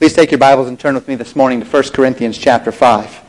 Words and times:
Please 0.00 0.14
take 0.14 0.30
your 0.30 0.38
Bibles 0.38 0.66
and 0.66 0.80
turn 0.80 0.94
with 0.94 1.06
me 1.08 1.14
this 1.14 1.36
morning 1.36 1.60
to 1.60 1.66
1 1.66 1.82
Corinthians 1.92 2.38
chapter 2.38 2.72
5. 2.72 3.20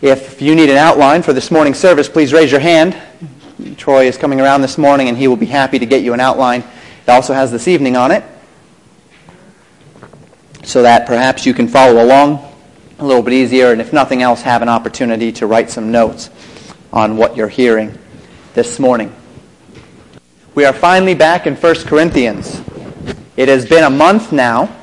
If 0.00 0.40
you 0.40 0.54
need 0.54 0.70
an 0.70 0.78
outline 0.78 1.20
for 1.20 1.34
this 1.34 1.50
morning's 1.50 1.78
service, 1.78 2.08
please 2.08 2.32
raise 2.32 2.50
your 2.50 2.60
hand. 2.60 2.96
Troy 3.76 4.06
is 4.06 4.16
coming 4.16 4.40
around 4.40 4.62
this 4.62 4.78
morning 4.78 5.10
and 5.10 5.18
he 5.18 5.28
will 5.28 5.36
be 5.36 5.44
happy 5.44 5.78
to 5.78 5.84
get 5.84 6.02
you 6.02 6.14
an 6.14 6.20
outline. 6.20 6.64
It 7.06 7.10
also 7.10 7.34
has 7.34 7.52
this 7.52 7.68
evening 7.68 7.98
on 7.98 8.10
it 8.10 8.24
so 10.64 10.80
that 10.80 11.06
perhaps 11.06 11.44
you 11.44 11.52
can 11.52 11.68
follow 11.68 12.02
along 12.02 12.49
a 13.00 13.04
little 13.04 13.22
bit 13.22 13.32
easier 13.32 13.72
and 13.72 13.80
if 13.80 13.94
nothing 13.94 14.20
else 14.20 14.42
have 14.42 14.60
an 14.60 14.68
opportunity 14.68 15.32
to 15.32 15.46
write 15.46 15.70
some 15.70 15.90
notes 15.90 16.28
on 16.92 17.16
what 17.16 17.34
you're 17.34 17.48
hearing 17.48 17.96
this 18.52 18.78
morning. 18.78 19.14
We 20.54 20.66
are 20.66 20.72
finally 20.74 21.14
back 21.14 21.46
in 21.46 21.56
1 21.56 21.74
Corinthians. 21.86 22.60
It 23.38 23.48
has 23.48 23.64
been 23.64 23.84
a 23.84 23.90
month 23.90 24.32
now 24.32 24.76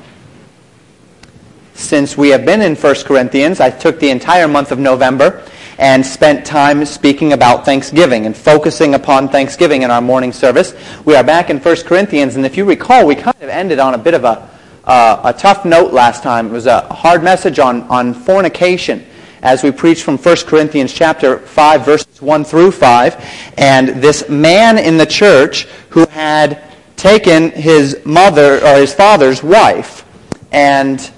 since 1.74 2.18
we 2.18 2.30
have 2.30 2.44
been 2.44 2.60
in 2.60 2.74
1 2.74 2.94
Corinthians. 3.04 3.60
I 3.60 3.70
took 3.70 4.00
the 4.00 4.10
entire 4.10 4.48
month 4.48 4.72
of 4.72 4.80
November 4.80 5.44
and 5.78 6.04
spent 6.04 6.44
time 6.44 6.84
speaking 6.84 7.34
about 7.34 7.64
Thanksgiving 7.64 8.26
and 8.26 8.36
focusing 8.36 8.94
upon 8.96 9.28
Thanksgiving 9.28 9.82
in 9.82 9.92
our 9.92 10.00
morning 10.00 10.32
service. 10.32 10.74
We 11.04 11.14
are 11.14 11.22
back 11.22 11.50
in 11.50 11.60
1 11.60 11.76
Corinthians, 11.84 12.34
and 12.34 12.44
if 12.44 12.56
you 12.56 12.64
recall, 12.64 13.06
we 13.06 13.14
kind 13.14 13.36
of 13.40 13.48
ended 13.48 13.78
on 13.78 13.94
a 13.94 13.98
bit 13.98 14.14
of 14.14 14.24
a, 14.24 14.50
uh, 14.88 15.20
a 15.22 15.32
tough 15.32 15.64
note 15.66 15.92
last 15.92 16.22
time. 16.22 16.46
It 16.46 16.52
was 16.52 16.66
a 16.66 16.80
hard 16.92 17.22
message 17.22 17.58
on, 17.58 17.82
on 17.82 18.14
fornication 18.14 19.06
as 19.42 19.62
we 19.62 19.70
preached 19.70 20.02
from 20.02 20.16
1 20.16 20.36
Corinthians 20.46 20.92
chapter 20.92 21.38
5, 21.38 21.84
verses 21.84 22.22
1 22.22 22.44
through 22.44 22.72
5. 22.72 23.52
And 23.58 23.88
this 24.02 24.28
man 24.28 24.78
in 24.78 24.96
the 24.96 25.06
church 25.06 25.64
who 25.90 26.06
had 26.06 26.62
taken 26.96 27.50
his 27.50 28.00
mother 28.04 28.64
or 28.66 28.78
his 28.78 28.94
father's 28.94 29.42
wife 29.42 30.04
and 30.50 31.10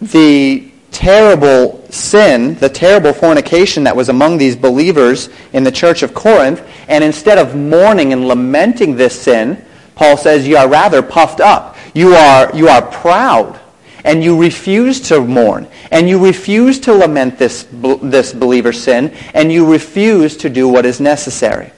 the 0.00 0.70
terrible 0.90 1.86
sin, 1.90 2.54
the 2.56 2.68
terrible 2.68 3.12
fornication 3.12 3.84
that 3.84 3.94
was 3.94 4.08
among 4.08 4.38
these 4.38 4.56
believers 4.56 5.28
in 5.52 5.64
the 5.64 5.72
church 5.72 6.02
of 6.02 6.14
Corinth, 6.14 6.66
and 6.88 7.04
instead 7.04 7.36
of 7.36 7.54
mourning 7.54 8.12
and 8.12 8.26
lamenting 8.26 8.96
this 8.96 9.20
sin, 9.20 9.62
Paul 9.94 10.16
says 10.16 10.48
you 10.48 10.56
are 10.56 10.68
rather 10.68 11.02
puffed 11.02 11.40
up. 11.40 11.73
You 11.94 12.14
are, 12.14 12.54
you 12.54 12.68
are 12.68 12.82
proud, 12.82 13.60
and 14.04 14.22
you 14.22 14.38
refuse 14.38 15.00
to 15.02 15.20
mourn, 15.20 15.68
and 15.92 16.08
you 16.08 16.22
refuse 16.22 16.80
to 16.80 16.92
lament 16.92 17.38
this, 17.38 17.68
this 17.70 18.32
believer's 18.32 18.82
sin, 18.82 19.14
and 19.32 19.52
you 19.52 19.70
refuse 19.70 20.36
to 20.38 20.50
do 20.50 20.68
what 20.68 20.84
is 20.84 21.00
necessary. 21.00 21.70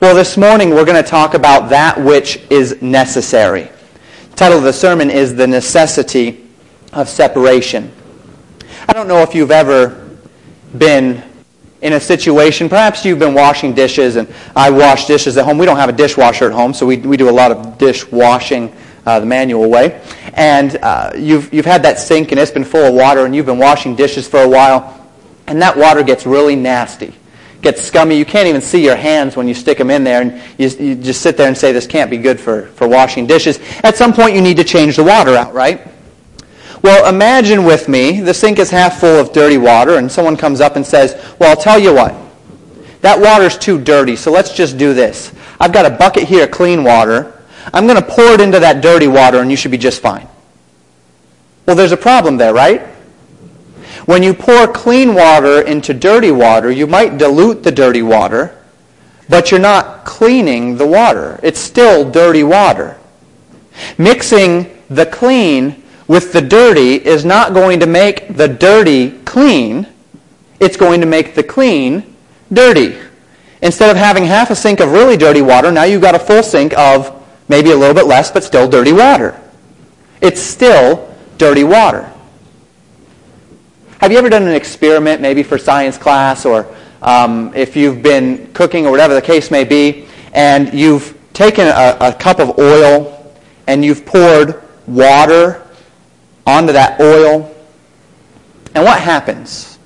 Well, 0.00 0.14
this 0.14 0.38
morning 0.38 0.70
we're 0.70 0.86
going 0.86 1.02
to 1.02 1.08
talk 1.08 1.34
about 1.34 1.68
that 1.68 2.00
which 2.00 2.40
is 2.48 2.80
necessary. 2.80 3.70
The 4.30 4.36
title 4.36 4.58
of 4.58 4.64
the 4.64 4.72
sermon 4.72 5.10
is 5.10 5.34
The 5.34 5.46
Necessity 5.46 6.46
of 6.94 7.06
separation. 7.06 7.92
I 8.88 8.94
don't 8.94 9.06
know 9.06 9.18
if 9.18 9.34
you've 9.34 9.50
ever 9.50 10.16
been 10.78 11.22
in 11.82 11.92
a 11.92 12.00
situation, 12.00 12.70
perhaps 12.70 13.04
you've 13.04 13.18
been 13.18 13.34
washing 13.34 13.74
dishes, 13.74 14.16
and 14.16 14.32
I 14.56 14.70
wash 14.70 15.06
dishes 15.06 15.36
at 15.36 15.44
home. 15.44 15.58
We 15.58 15.66
don't 15.66 15.76
have 15.76 15.90
a 15.90 15.92
dishwasher 15.92 16.46
at 16.46 16.52
home, 16.52 16.72
so 16.72 16.86
we, 16.86 16.96
we 16.96 17.18
do 17.18 17.28
a 17.28 17.30
lot 17.30 17.52
of 17.52 17.76
dishwashing 17.76 18.74
uh, 19.06 19.20
the 19.20 19.26
manual 19.26 19.70
way. 19.70 20.00
And 20.34 20.76
uh, 20.82 21.12
you've, 21.16 21.52
you've 21.54 21.64
had 21.64 21.82
that 21.84 21.98
sink, 21.98 22.32
and 22.32 22.40
it's 22.40 22.50
been 22.50 22.64
full 22.64 22.84
of 22.84 22.94
water, 22.94 23.24
and 23.24 23.34
you've 23.34 23.46
been 23.46 23.58
washing 23.58 23.96
dishes 23.96 24.28
for 24.28 24.42
a 24.42 24.48
while, 24.48 25.08
and 25.46 25.62
that 25.62 25.76
water 25.76 26.02
gets 26.02 26.26
really 26.26 26.56
nasty. 26.56 27.14
Gets 27.62 27.80
scummy. 27.80 28.18
You 28.18 28.26
can't 28.26 28.48
even 28.48 28.60
see 28.60 28.84
your 28.84 28.96
hands 28.96 29.36
when 29.36 29.48
you 29.48 29.54
stick 29.54 29.78
them 29.78 29.90
in 29.90 30.04
there, 30.04 30.20
and 30.20 30.42
you, 30.58 30.68
you 30.68 30.94
just 30.94 31.22
sit 31.22 31.36
there 31.36 31.48
and 31.48 31.56
say, 31.56 31.72
this 31.72 31.86
can't 31.86 32.10
be 32.10 32.18
good 32.18 32.38
for, 32.38 32.66
for 32.66 32.86
washing 32.86 33.26
dishes. 33.26 33.58
At 33.82 33.96
some 33.96 34.12
point, 34.12 34.34
you 34.34 34.42
need 34.42 34.58
to 34.58 34.64
change 34.64 34.96
the 34.96 35.04
water 35.04 35.34
out, 35.34 35.54
right? 35.54 35.86
Well, 36.82 37.12
imagine 37.12 37.64
with 37.64 37.88
me, 37.88 38.20
the 38.20 38.34
sink 38.34 38.58
is 38.58 38.70
half 38.70 39.00
full 39.00 39.18
of 39.18 39.32
dirty 39.32 39.56
water, 39.56 39.96
and 39.96 40.12
someone 40.12 40.36
comes 40.36 40.60
up 40.60 40.76
and 40.76 40.84
says, 40.84 41.14
Well, 41.38 41.50
I'll 41.50 41.56
tell 41.56 41.78
you 41.78 41.94
what. 41.94 42.14
That 43.00 43.20
water's 43.20 43.56
too 43.56 43.80
dirty, 43.80 44.16
so 44.16 44.30
let's 44.30 44.52
just 44.52 44.76
do 44.78 44.92
this. 44.92 45.32
I've 45.58 45.72
got 45.72 45.86
a 45.86 45.90
bucket 45.90 46.24
here, 46.24 46.44
of 46.44 46.50
clean 46.50 46.84
water. 46.84 47.35
I'm 47.72 47.86
going 47.86 48.00
to 48.00 48.06
pour 48.06 48.32
it 48.32 48.40
into 48.40 48.60
that 48.60 48.80
dirty 48.80 49.08
water, 49.08 49.40
and 49.40 49.50
you 49.50 49.56
should 49.56 49.70
be 49.70 49.78
just 49.78 50.00
fine. 50.00 50.28
Well, 51.66 51.76
there's 51.76 51.92
a 51.92 51.96
problem 51.96 52.36
there, 52.36 52.54
right? 52.54 52.82
When 54.06 54.22
you 54.22 54.34
pour 54.34 54.68
clean 54.68 55.14
water 55.14 55.62
into 55.62 55.92
dirty 55.92 56.30
water, 56.30 56.70
you 56.70 56.86
might 56.86 57.18
dilute 57.18 57.64
the 57.64 57.72
dirty 57.72 58.02
water, 58.02 58.56
but 59.28 59.50
you're 59.50 59.58
not 59.58 60.04
cleaning 60.04 60.76
the 60.76 60.86
water. 60.86 61.40
It's 61.42 61.58
still 61.58 62.08
dirty 62.08 62.44
water. 62.44 62.98
Mixing 63.98 64.70
the 64.88 65.06
clean 65.06 65.82
with 66.06 66.32
the 66.32 66.40
dirty 66.40 66.94
is 66.94 67.24
not 67.24 67.52
going 67.52 67.80
to 67.80 67.86
make 67.86 68.36
the 68.36 68.46
dirty 68.46 69.10
clean. 69.24 69.88
It's 70.60 70.76
going 70.76 71.00
to 71.00 71.06
make 71.06 71.34
the 71.34 71.42
clean 71.42 72.14
dirty. 72.52 72.96
Instead 73.60 73.90
of 73.90 73.96
having 73.96 74.24
half 74.24 74.50
a 74.50 74.56
sink 74.56 74.78
of 74.78 74.92
really 74.92 75.16
dirty 75.16 75.42
water, 75.42 75.72
now 75.72 75.82
you've 75.82 76.02
got 76.02 76.14
a 76.14 76.18
full 76.18 76.44
sink 76.44 76.78
of 76.78 77.15
maybe 77.48 77.70
a 77.70 77.76
little 77.76 77.94
bit 77.94 78.06
less, 78.06 78.30
but 78.30 78.44
still 78.44 78.68
dirty 78.68 78.92
water. 78.92 79.40
It's 80.20 80.40
still 80.40 81.14
dirty 81.38 81.64
water. 81.64 82.10
Have 84.00 84.12
you 84.12 84.18
ever 84.18 84.28
done 84.28 84.42
an 84.42 84.54
experiment, 84.54 85.20
maybe 85.20 85.42
for 85.42 85.58
science 85.58 85.96
class, 85.96 86.44
or 86.44 86.66
um, 87.02 87.52
if 87.54 87.76
you've 87.76 88.02
been 88.02 88.52
cooking 88.52 88.86
or 88.86 88.90
whatever 88.90 89.14
the 89.14 89.22
case 89.22 89.50
may 89.50 89.64
be, 89.64 90.06
and 90.32 90.72
you've 90.74 91.16
taken 91.32 91.66
a, 91.66 91.96
a 92.00 92.12
cup 92.12 92.40
of 92.40 92.58
oil 92.58 93.12
and 93.66 93.84
you've 93.84 94.06
poured 94.06 94.62
water 94.86 95.66
onto 96.46 96.72
that 96.72 97.00
oil. 97.00 97.54
And 98.74 98.84
what 98.84 99.00
happens 99.00 99.78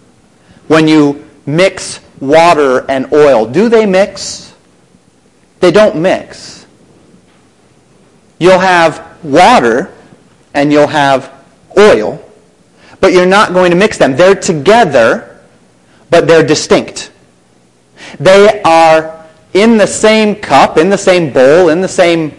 when 0.68 0.86
you 0.88 1.24
mix 1.46 2.00
water 2.20 2.88
and 2.90 3.12
oil? 3.12 3.46
Do 3.46 3.68
they 3.68 3.86
mix? 3.86 4.54
They 5.60 5.70
don't 5.70 5.96
mix. 5.96 6.59
You'll 8.40 8.58
have 8.58 9.22
water 9.22 9.92
and 10.54 10.72
you'll 10.72 10.88
have 10.88 11.32
oil, 11.78 12.20
but 12.98 13.12
you're 13.12 13.26
not 13.26 13.52
going 13.52 13.70
to 13.70 13.76
mix 13.76 13.98
them. 13.98 14.16
They're 14.16 14.34
together, 14.34 15.40
but 16.08 16.26
they're 16.26 16.44
distinct. 16.44 17.12
They 18.18 18.60
are 18.62 19.26
in 19.52 19.76
the 19.76 19.86
same 19.86 20.34
cup, 20.34 20.78
in 20.78 20.88
the 20.88 20.98
same 20.98 21.32
bowl, 21.32 21.68
in 21.68 21.80
the 21.80 21.88
same 21.88 22.30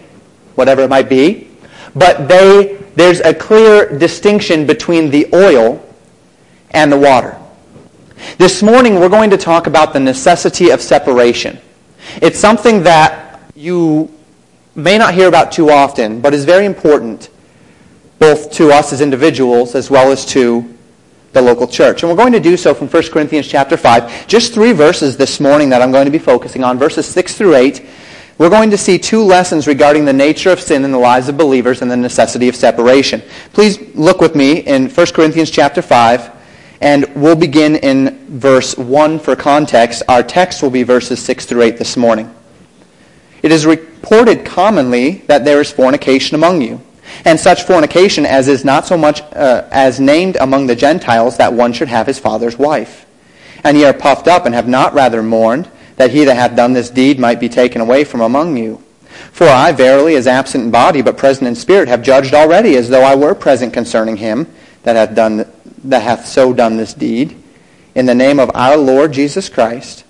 whatever 0.56 0.82
it 0.82 0.90
might 0.90 1.08
be, 1.08 1.48
but 1.94 2.28
they 2.28 2.78
there's 2.94 3.20
a 3.20 3.32
clear 3.32 3.96
distinction 3.98 4.66
between 4.66 5.10
the 5.10 5.26
oil 5.32 5.82
and 6.72 6.92
the 6.92 6.98
water. 6.98 7.38
This 8.38 8.62
morning 8.62 8.96
we're 8.96 9.08
going 9.08 9.30
to 9.30 9.38
talk 9.38 9.66
about 9.66 9.92
the 9.92 10.00
necessity 10.00 10.70
of 10.70 10.82
separation. 10.82 11.58
It's 12.20 12.38
something 12.38 12.82
that 12.82 13.40
you 13.54 14.12
may 14.74 14.98
not 14.98 15.14
hear 15.14 15.28
about 15.28 15.52
too 15.52 15.70
often, 15.70 16.20
but 16.20 16.34
is 16.34 16.44
very 16.44 16.66
important 16.66 17.28
both 18.18 18.52
to 18.52 18.70
us 18.70 18.92
as 18.92 19.00
individuals 19.00 19.74
as 19.74 19.90
well 19.90 20.12
as 20.12 20.24
to 20.26 20.68
the 21.32 21.42
local 21.42 21.66
church. 21.66 22.02
And 22.02 22.10
we're 22.10 22.16
going 22.16 22.32
to 22.32 22.40
do 22.40 22.56
so 22.56 22.74
from 22.74 22.88
1 22.88 23.02
Corinthians 23.10 23.48
chapter 23.48 23.76
5. 23.76 24.26
Just 24.26 24.54
three 24.54 24.72
verses 24.72 25.16
this 25.16 25.40
morning 25.40 25.70
that 25.70 25.82
I'm 25.82 25.90
going 25.90 26.04
to 26.04 26.10
be 26.10 26.18
focusing 26.18 26.62
on, 26.62 26.78
verses 26.78 27.06
6 27.06 27.36
through 27.36 27.56
8 27.56 27.86
we're 28.38 28.50
going 28.50 28.70
to 28.70 28.78
see 28.78 28.98
two 28.98 29.22
lessons 29.22 29.68
regarding 29.68 30.04
the 30.04 30.12
nature 30.12 30.50
of 30.50 30.58
sin 30.58 30.84
in 30.84 30.90
the 30.90 30.98
lives 30.98 31.28
of 31.28 31.36
believers 31.36 31.82
and 31.82 31.90
the 31.90 31.96
necessity 31.96 32.48
of 32.48 32.56
separation. 32.56 33.22
Please 33.52 33.78
look 33.94 34.20
with 34.20 34.34
me 34.34 34.58
in 34.60 34.88
1 34.88 35.06
Corinthians 35.14 35.50
chapter 35.50 35.82
5, 35.82 36.30
and 36.80 37.04
we'll 37.14 37.36
begin 37.36 37.76
in 37.76 38.26
verse 38.38 38.76
1 38.76 39.18
for 39.18 39.36
context. 39.36 40.02
Our 40.08 40.22
text 40.22 40.62
will 40.62 40.70
be 40.70 40.82
verses 40.82 41.22
6 41.22 41.46
through 41.46 41.62
8 41.62 41.76
this 41.76 41.96
morning. 41.96 42.34
It 43.42 43.52
is 43.52 43.64
reported 44.02 44.44
commonly 44.44 45.22
that 45.28 45.44
there 45.44 45.60
is 45.60 45.70
fornication 45.70 46.34
among 46.34 46.60
you, 46.60 46.80
and 47.24 47.38
such 47.38 47.62
fornication 47.62 48.26
as 48.26 48.48
is 48.48 48.64
not 48.64 48.84
so 48.84 48.98
much 48.98 49.20
uh, 49.32 49.66
as 49.70 50.00
named 50.00 50.36
among 50.40 50.66
the 50.66 50.74
Gentiles 50.74 51.36
that 51.36 51.52
one 51.52 51.72
should 51.72 51.88
have 51.88 52.06
his 52.06 52.18
father's 52.18 52.58
wife. 52.58 53.06
And 53.62 53.76
ye 53.76 53.84
are 53.84 53.92
puffed 53.92 54.26
up 54.26 54.44
and 54.44 54.54
have 54.54 54.66
not 54.66 54.92
rather 54.92 55.22
mourned, 55.22 55.70
that 55.96 56.10
he 56.10 56.24
that 56.24 56.34
hath 56.34 56.56
done 56.56 56.72
this 56.72 56.90
deed 56.90 57.20
might 57.20 57.38
be 57.38 57.48
taken 57.48 57.80
away 57.80 58.02
from 58.02 58.20
among 58.20 58.56
you. 58.56 58.82
For 59.30 59.46
I 59.46 59.70
verily, 59.70 60.16
as 60.16 60.26
absent 60.26 60.64
in 60.64 60.70
body, 60.72 61.00
but 61.00 61.16
present 61.16 61.46
in 61.46 61.54
spirit, 61.54 61.88
have 61.88 62.02
judged 62.02 62.34
already, 62.34 62.76
as 62.76 62.88
though 62.88 63.04
I 63.04 63.14
were 63.14 63.36
present 63.36 63.72
concerning 63.72 64.16
him 64.16 64.52
that 64.82 64.96
hath, 64.96 65.14
done, 65.14 65.50
that 65.84 66.02
hath 66.02 66.26
so 66.26 66.52
done 66.52 66.76
this 66.76 66.92
deed. 66.92 67.40
In 67.94 68.06
the 68.06 68.14
name 68.16 68.40
of 68.40 68.50
our 68.54 68.76
Lord 68.76 69.12
Jesus 69.12 69.48
Christ, 69.48 70.04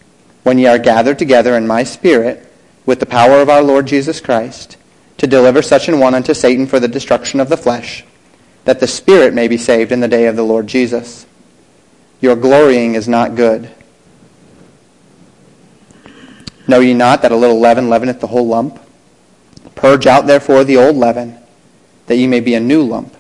when 0.45 0.57
ye 0.57 0.67
are 0.67 0.79
gathered 0.79 1.19
together 1.19 1.57
in 1.57 1.67
my 1.67 1.83
spirit, 1.83 2.49
with 2.85 3.01
the 3.01 3.07
power 3.07 3.41
of 3.41 3.49
our 3.49 3.63
Lord 3.63 3.87
Jesus 3.87 4.21
Christ, 4.21 4.77
to 5.19 5.27
deliver 5.27 5.63
such 5.63 5.89
an 5.89 6.01
one 6.01 6.15
unto 6.15 6.35
Satan 6.35 6.67
for 6.67 6.81
the 6.81 6.89
destruction 6.89 7.41
of 7.41 7.49
the 7.49 7.57
flesh, 7.57 8.05
that 8.65 8.81
the 8.81 8.87
spirit 8.87 9.35
may 9.35 9.49
be 9.49 9.57
saved 9.57 9.93
in 9.93 10.01
the 10.01 10.09
day 10.09 10.27
of 10.27 10.37
the 10.37 10.43
Lord 10.43 10.67
Jesus. 10.67 11.27
Your 12.21 12.37
glorying 12.37 12.95
is 12.95 13.09
not 13.09 13.37
good. 13.37 13.71
Know 16.67 16.81
ye 16.81 16.95
not 16.95 17.23
that 17.23 17.33
a 17.33 17.37
little 17.37 17.61
leaven 17.61 17.89
leaveneth 17.89 18.21
the 18.21 18.29
whole 18.29 18.47
lump? 18.47 18.79
Purge 19.75 20.07
out 20.07 20.27
therefore 20.27 20.65
the 20.65 20.77
old 20.77 20.97
leaven, 20.97 21.39
that 22.07 22.17
ye 22.17 22.27
may 22.27 22.41
be 22.41 22.55
a 22.55 22.61
new 22.61 22.83
lump, 22.83 23.17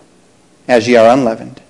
as 0.68 0.86
ye 0.86 0.96
are 0.96 1.12
unleavened. 1.12 1.60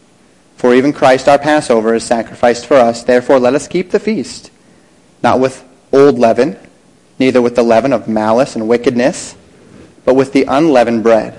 For 0.56 0.74
even 0.74 0.92
Christ 0.92 1.28
our 1.28 1.38
Passover 1.38 1.94
is 1.94 2.04
sacrificed 2.04 2.66
for 2.66 2.76
us. 2.76 3.02
Therefore 3.02 3.38
let 3.38 3.54
us 3.54 3.66
keep 3.66 3.90
the 3.90 3.98
feast, 3.98 4.50
not 5.22 5.40
with 5.40 5.64
old 5.92 6.18
leaven, 6.18 6.58
neither 7.22 7.40
with 7.40 7.54
the 7.54 7.62
leaven 7.62 7.92
of 7.92 8.08
malice 8.08 8.56
and 8.56 8.68
wickedness, 8.68 9.36
but 10.04 10.14
with 10.14 10.32
the 10.32 10.44
unleavened 10.48 11.04
bread 11.04 11.38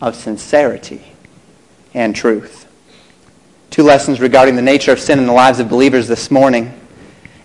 of 0.00 0.16
sincerity 0.16 1.12
and 1.94 2.16
truth. 2.16 2.66
Two 3.70 3.84
lessons 3.84 4.20
regarding 4.20 4.56
the 4.56 4.62
nature 4.62 4.90
of 4.90 4.98
sin 4.98 5.20
in 5.20 5.26
the 5.26 5.32
lives 5.32 5.60
of 5.60 5.68
believers 5.68 6.08
this 6.08 6.32
morning. 6.32 6.72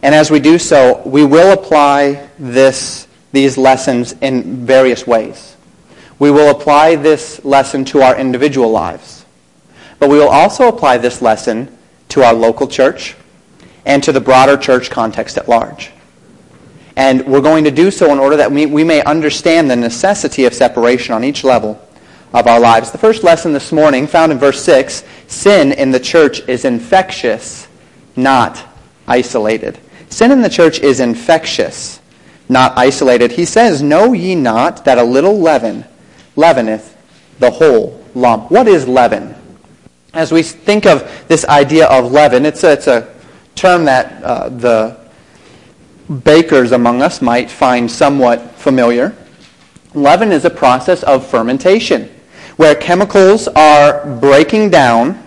And 0.01 0.16
as 0.16 0.31
we 0.31 0.39
do 0.39 0.57
so, 0.57 1.04
we 1.06 1.24
will 1.24 1.54
apply 1.54 2.27
this, 2.39 3.07
these 3.31 3.56
lessons 3.56 4.13
in 4.13 4.66
various 4.66 5.06
ways. 5.06 5.56
We 6.18 6.31
will 6.31 6.50
apply 6.50 6.95
this 6.95 7.44
lesson 7.45 7.86
to 7.86 8.01
our 8.01 8.18
individual 8.18 8.71
lives. 8.71 9.25
But 10.00 10.10
we 10.10 10.18
will 10.18 10.30
also 10.30 10.68
apply 10.68 10.98
this 10.98 11.21
lesson 11.21 11.77
to 12.10 12.24
our 12.24 12.33
local 12.33 12.68
church 12.68 13.16
and 13.86 14.01
to 14.04 14.12
the 14.12 14.21
broader 14.21 14.57
church 14.57 14.89
context 14.89 15.38
at 15.38 15.48
large. 15.48 15.92
And 16.99 17.25
we're 17.25 17.39
going 17.39 17.63
to 17.63 17.71
do 17.71 17.91
so 17.91 18.11
in 18.11 18.19
order 18.19 18.35
that 18.35 18.51
we, 18.51 18.65
we 18.65 18.83
may 18.83 19.01
understand 19.01 19.71
the 19.71 19.75
necessity 19.77 20.43
of 20.43 20.53
separation 20.53 21.13
on 21.13 21.23
each 21.23 21.45
level 21.45 21.81
of 22.33 22.45
our 22.45 22.59
lives. 22.59 22.91
The 22.91 22.97
first 22.97 23.23
lesson 23.23 23.53
this 23.53 23.71
morning, 23.71 24.05
found 24.05 24.33
in 24.33 24.37
verse 24.37 24.61
6, 24.63 25.05
sin 25.27 25.71
in 25.71 25.91
the 25.91 25.99
church 26.01 26.41
is 26.49 26.65
infectious, 26.65 27.69
not 28.17 28.61
isolated. 29.07 29.79
Sin 30.09 30.29
in 30.33 30.41
the 30.41 30.49
church 30.49 30.81
is 30.81 30.99
infectious, 30.99 32.01
not 32.49 32.77
isolated. 32.77 33.31
He 33.31 33.45
says, 33.45 33.81
Know 33.81 34.11
ye 34.11 34.35
not 34.35 34.83
that 34.83 34.97
a 34.97 35.03
little 35.03 35.39
leaven 35.39 35.85
leaveneth 36.35 36.97
the 37.39 37.49
whole 37.49 38.03
lump? 38.13 38.51
What 38.51 38.67
is 38.67 38.89
leaven? 38.89 39.35
As 40.13 40.33
we 40.33 40.43
think 40.43 40.85
of 40.85 41.09
this 41.29 41.45
idea 41.45 41.87
of 41.87 42.11
leaven, 42.11 42.45
it's 42.45 42.65
a, 42.65 42.73
it's 42.73 42.87
a 42.87 43.15
term 43.55 43.85
that 43.85 44.21
uh, 44.21 44.49
the 44.49 44.99
bakers 46.09 46.71
among 46.71 47.01
us 47.01 47.21
might 47.21 47.50
find 47.50 47.89
somewhat 47.89 48.51
familiar. 48.56 49.15
Leaven 49.94 50.31
is 50.31 50.45
a 50.45 50.50
process 50.50 51.03
of 51.03 51.25
fermentation 51.25 52.09
where 52.57 52.75
chemicals 52.75 53.47
are 53.47 54.06
breaking 54.19 54.69
down 54.69 55.23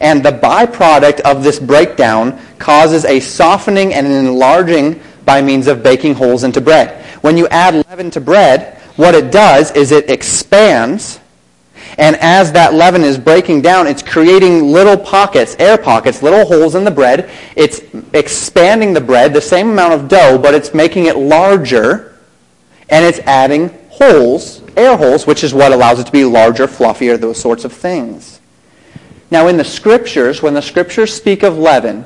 and 0.00 0.22
the 0.22 0.32
byproduct 0.32 1.20
of 1.20 1.42
this 1.42 1.58
breakdown 1.58 2.38
causes 2.58 3.04
a 3.04 3.20
softening 3.20 3.94
and 3.94 4.06
an 4.06 4.12
enlarging 4.12 5.00
by 5.24 5.42
means 5.42 5.66
of 5.66 5.82
baking 5.82 6.14
holes 6.14 6.44
into 6.44 6.60
bread. 6.60 7.04
When 7.22 7.36
you 7.36 7.46
add 7.48 7.74
leaven 7.88 8.10
to 8.12 8.20
bread, 8.20 8.78
what 8.96 9.14
it 9.14 9.30
does 9.30 9.70
is 9.72 9.92
it 9.92 10.10
expands 10.10 11.19
and 11.98 12.16
as 12.16 12.52
that 12.52 12.74
leaven 12.74 13.02
is 13.02 13.18
breaking 13.18 13.62
down, 13.62 13.86
it's 13.86 14.02
creating 14.02 14.72
little 14.72 14.96
pockets, 14.96 15.56
air 15.58 15.76
pockets, 15.76 16.22
little 16.22 16.44
holes 16.44 16.74
in 16.74 16.84
the 16.84 16.90
bread. 16.90 17.30
It's 17.56 17.82
expanding 18.12 18.92
the 18.92 19.00
bread, 19.00 19.34
the 19.34 19.40
same 19.40 19.70
amount 19.70 19.94
of 19.94 20.08
dough, 20.08 20.38
but 20.38 20.54
it's 20.54 20.72
making 20.72 21.06
it 21.06 21.16
larger. 21.16 22.18
And 22.88 23.04
it's 23.04 23.18
adding 23.20 23.68
holes, 23.88 24.62
air 24.76 24.96
holes, 24.96 25.26
which 25.26 25.44
is 25.44 25.52
what 25.52 25.72
allows 25.72 26.00
it 26.00 26.06
to 26.06 26.12
be 26.12 26.24
larger, 26.24 26.66
fluffier, 26.66 27.20
those 27.20 27.38
sorts 27.40 27.64
of 27.64 27.72
things. 27.72 28.40
Now, 29.30 29.46
in 29.46 29.56
the 29.56 29.64
scriptures, 29.64 30.42
when 30.42 30.54
the 30.54 30.62
scriptures 30.62 31.14
speak 31.14 31.42
of 31.42 31.56
leaven, 31.56 32.04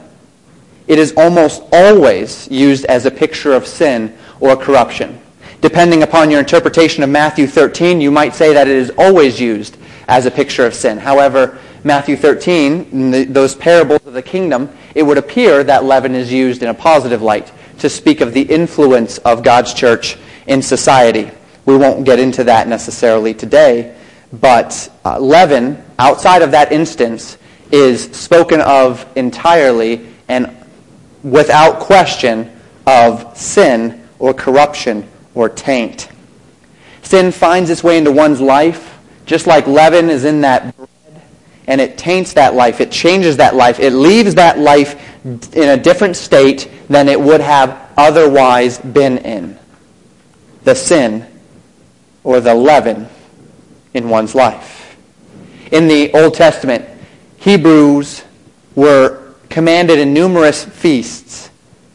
it 0.87 0.99
is 0.99 1.15
almost 1.17 1.63
always 1.73 2.49
used 2.51 2.85
as 2.87 3.07
a 3.07 3.11
picture 3.11 3.55
of 3.55 3.67
sin 3.67 4.17
or 4.41 4.57
corruption. 4.57 5.21
Depending 5.61 6.03
upon 6.03 6.31
your 6.31 6.41
interpretation 6.41 7.03
of 7.03 7.11
Matthew 7.11 7.47
13, 7.47 8.01
you 8.01 8.11
might 8.11 8.35
say 8.35 8.53
that 8.53 8.69
it 8.69 8.77
is 8.77 8.91
always 8.99 9.41
used 9.41 9.77
as 10.09 10.27
a 10.27 10.31
picture 10.31 10.67
of 10.67 10.75
sin. 10.75 10.99
However, 10.99 11.59
Matthew 11.83 12.17
13, 12.17 13.11
the, 13.11 13.25
those 13.25 13.55
parables 13.55 14.07
of 14.07 14.15
the 14.15 14.23
kingdom, 14.23 14.71
it 14.95 15.03
would 15.03 15.19
appear 15.19 15.65
that 15.65 15.85
leaven 15.85 16.15
is 16.15 16.33
used 16.33 16.63
in 16.63 16.69
a 16.69 16.75
positive 16.75 17.23
light 17.23 17.53
to 17.79 17.91
speak 17.91 18.21
of 18.21 18.33
the 18.33 18.43
influence 18.43 19.19
of 19.19 19.43
God's 19.43 19.75
church 19.75 20.17
in 20.47 20.63
society. 20.63 21.31
We 21.67 21.77
won't 21.77 22.05
get 22.05 22.19
into 22.19 22.45
that 22.45 22.69
necessarily 22.69 23.35
today, 23.35 23.97
but 24.33 24.91
uh, 25.05 25.19
leaven, 25.19 25.83
outside 25.99 26.43
of 26.43 26.51
that 26.53 26.73
instance, 26.73 27.39
is 27.71 28.05
spoken 28.13 28.61
of 28.61 29.07
entirely 29.17 30.07
and 30.29 30.55
without 31.23 31.81
question 31.81 32.51
of 32.87 33.37
sin 33.37 34.07
or 34.19 34.35
corruption 34.35 35.09
or 35.35 35.49
taint. 35.49 36.09
Sin 37.03 37.33
finds 37.33 37.71
its 37.71 37.85
way 37.85 37.99
into 37.99 38.13
one's 38.13 38.41
life, 38.41 38.99
just 39.27 39.47
like 39.47 39.67
leaven 39.67 40.09
is 40.11 40.25
in 40.25 40.41
that 40.43 40.77
bread, 40.77 41.23
and 41.67 41.81
it 41.81 41.99
taints 41.99 42.35
that 42.35 42.55
life. 42.55 42.81
It 42.81 42.91
changes 42.91 43.37
that 43.39 43.55
life. 43.55 43.79
It 43.81 43.91
leaves 43.91 44.35
that 44.37 44.59
life 44.59 45.01
in 45.25 45.69
a 45.69 45.77
different 45.77 46.17
state 46.17 46.71
than 46.89 47.09
it 47.09 47.21
would 47.21 47.41
have 47.41 47.91
otherwise 47.97 48.79
been 48.79 49.19
in. 49.19 49.59
The 50.65 50.75
sin 50.75 51.27
or 52.23 52.41
the 52.41 52.55
leaven 52.55 53.09
in 53.93 54.09
one's 54.09 54.35
life. 54.35 54.97
In 55.73 55.89
the 55.89 56.13
Old 56.13 56.35
Testament, 56.35 56.87
Hebrews 57.39 58.25
were 58.75 59.35
commanded 59.49 59.99
in 59.99 60.13
numerous 60.13 60.65
feasts 60.65 61.51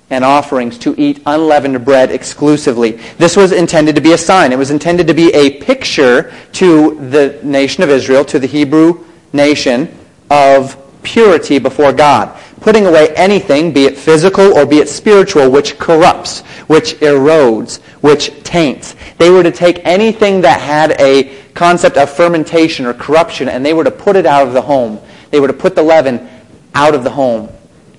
and 0.10 0.26
offerings 0.26 0.78
to 0.80 0.96
eat 0.98 1.22
unleavened 1.26 1.84
bread 1.86 2.12
exclusively. 2.12 2.94
This 3.18 3.36
was 3.36 3.52
intended 3.52 3.96
to 3.96 4.02
be 4.02 4.14
a 4.14 4.18
sign. 4.18 4.52
It 4.52 4.58
was 4.58 4.72
intended 4.72 5.08
to 5.08 5.14
be 5.14 5.34
a 5.34 5.62
picture 5.62 6.34
to 6.54 6.96
the 7.10 7.40
nation 7.44 7.84
of 7.84 7.90
Israel, 7.90 8.26
to 8.26 8.40
the 8.40 8.48
Hebrew 8.48 9.06
nation, 9.34 9.96
of 10.30 10.78
purity 11.04 11.60
before 11.60 11.94
God. 11.94 12.38
Putting 12.62 12.86
away 12.86 13.10
anything, 13.16 13.72
be 13.72 13.86
it 13.86 13.98
physical 13.98 14.58
or 14.58 14.66
be 14.66 14.80
it 14.80 14.90
spiritual, 14.90 15.50
which 15.50 15.78
corrupts, 15.78 16.42
which 16.68 16.96
erodes, 16.96 17.80
which 18.02 18.44
taints. 18.44 18.96
They 19.18 19.30
were 19.30 19.44
to 19.44 19.52
take 19.52 19.86
anything 19.86 20.42
that 20.42 20.60
had 20.60 21.00
a 21.00 21.36
concept 21.54 21.98
of 21.98 22.10
fermentation 22.10 22.86
or 22.86 22.94
corruption 22.94 23.50
and 23.50 23.66
they 23.66 23.74
were 23.74 23.84
to 23.84 23.92
put 23.92 24.16
it 24.16 24.26
out 24.26 24.48
of 24.48 24.54
the 24.54 24.62
home. 24.62 25.00
They 25.32 25.40
were 25.40 25.48
to 25.48 25.54
put 25.54 25.76
the 25.76 25.84
leaven 25.84 26.28
out 26.74 26.96
of 26.96 27.04
the 27.04 27.10
home. 27.10 27.50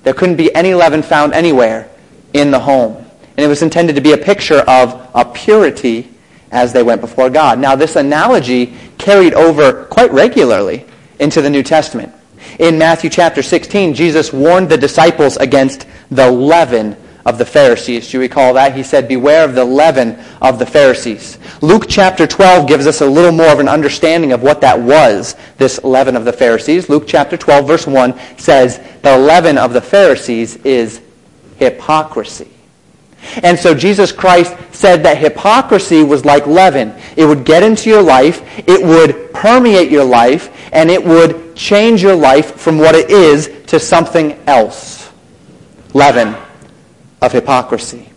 There 0.03 0.13
couldn't 0.13 0.37
be 0.37 0.53
any 0.55 0.73
leaven 0.73 1.01
found 1.03 1.33
anywhere 1.33 1.90
in 2.33 2.51
the 2.51 2.59
home. 2.59 2.95
And 3.37 3.45
it 3.45 3.47
was 3.47 3.61
intended 3.61 3.95
to 3.95 4.01
be 4.01 4.13
a 4.13 4.17
picture 4.17 4.59
of 4.59 5.09
a 5.13 5.25
purity 5.25 6.09
as 6.51 6.73
they 6.73 6.83
went 6.83 7.01
before 7.01 7.29
God. 7.29 7.59
Now, 7.59 7.75
this 7.75 7.95
analogy 7.95 8.73
carried 8.97 9.33
over 9.33 9.85
quite 9.85 10.11
regularly 10.11 10.85
into 11.19 11.41
the 11.41 11.49
New 11.49 11.63
Testament. 11.63 12.13
In 12.59 12.77
Matthew 12.77 13.09
chapter 13.09 13.41
16, 13.41 13.93
Jesus 13.93 14.33
warned 14.33 14.69
the 14.69 14.77
disciples 14.77 15.37
against 15.37 15.87
the 16.09 16.29
leaven 16.29 16.97
of 17.25 17.37
the 17.37 17.45
Pharisees. 17.45 18.09
Do 18.09 18.17
you 18.17 18.21
recall 18.21 18.53
that? 18.55 18.75
He 18.75 18.83
said, 18.83 19.07
Beware 19.07 19.45
of 19.45 19.55
the 19.55 19.63
leaven 19.63 20.19
of 20.41 20.59
the 20.59 20.65
Pharisees. 20.65 21.37
Luke 21.61 21.85
chapter 21.87 22.25
12 22.25 22.67
gives 22.67 22.87
us 22.87 23.01
a 23.01 23.05
little 23.05 23.31
more 23.31 23.51
of 23.51 23.59
an 23.59 23.69
understanding 23.69 24.31
of 24.31 24.41
what 24.41 24.61
that 24.61 24.79
was, 24.79 25.35
this 25.57 25.83
leaven 25.83 26.15
of 26.15 26.25
the 26.25 26.33
Pharisees. 26.33 26.89
Luke 26.89 27.03
chapter 27.07 27.37
12, 27.37 27.67
verse 27.67 27.87
1 27.87 28.19
says, 28.37 28.79
The 29.03 29.17
leaven 29.17 29.57
of 29.57 29.73
the 29.73 29.81
Pharisees 29.81 30.57
is 30.57 31.01
hypocrisy. 31.61 32.49
And 33.43 33.57
so 33.57 33.75
Jesus 33.75 34.11
Christ 34.11 34.55
said 34.71 35.03
that 35.03 35.19
hypocrisy 35.19 36.01
was 36.03 36.25
like 36.25 36.47
leaven. 36.47 36.93
It 37.15 37.25
would 37.25 37.45
get 37.45 37.61
into 37.61 37.87
your 37.87 38.01
life, 38.01 38.41
it 38.67 38.83
would 38.83 39.31
permeate 39.31 39.91
your 39.91 40.03
life, 40.03 40.49
and 40.73 40.89
it 40.89 41.03
would 41.03 41.55
change 41.55 42.01
your 42.01 42.15
life 42.15 42.55
from 42.55 42.79
what 42.79 42.95
it 42.95 43.11
is 43.11 43.51
to 43.67 43.79
something 43.79 44.39
else. 44.47 45.11
Leaven 45.93 46.35
of 47.21 47.31
hypocrisy. 47.31 48.09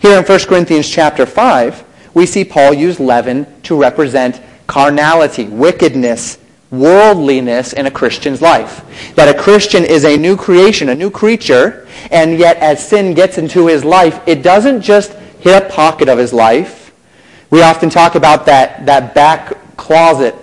Here 0.00 0.16
in 0.16 0.24
1 0.24 0.38
Corinthians 0.44 0.88
chapter 0.88 1.26
5, 1.26 1.84
we 2.14 2.24
see 2.24 2.44
Paul 2.44 2.72
use 2.72 3.00
leaven 3.00 3.46
to 3.62 3.78
represent 3.78 4.40
carnality, 4.68 5.46
wickedness, 5.46 6.38
worldliness 6.78 7.72
in 7.72 7.86
a 7.86 7.90
Christian's 7.90 8.40
life. 8.42 9.14
That 9.14 9.34
a 9.34 9.38
Christian 9.38 9.84
is 9.84 10.04
a 10.04 10.16
new 10.16 10.36
creation, 10.36 10.88
a 10.88 10.94
new 10.94 11.10
creature, 11.10 11.86
and 12.10 12.38
yet 12.38 12.56
as 12.58 12.86
sin 12.86 13.14
gets 13.14 13.38
into 13.38 13.66
his 13.66 13.84
life, 13.84 14.20
it 14.26 14.42
doesn't 14.42 14.82
just 14.82 15.12
hit 15.40 15.62
a 15.62 15.68
pocket 15.68 16.08
of 16.08 16.18
his 16.18 16.32
life. 16.32 16.92
We 17.50 17.62
often 17.62 17.90
talk 17.90 18.14
about 18.14 18.46
that, 18.46 18.86
that 18.86 19.14
back 19.14 19.76
closet 19.76 20.34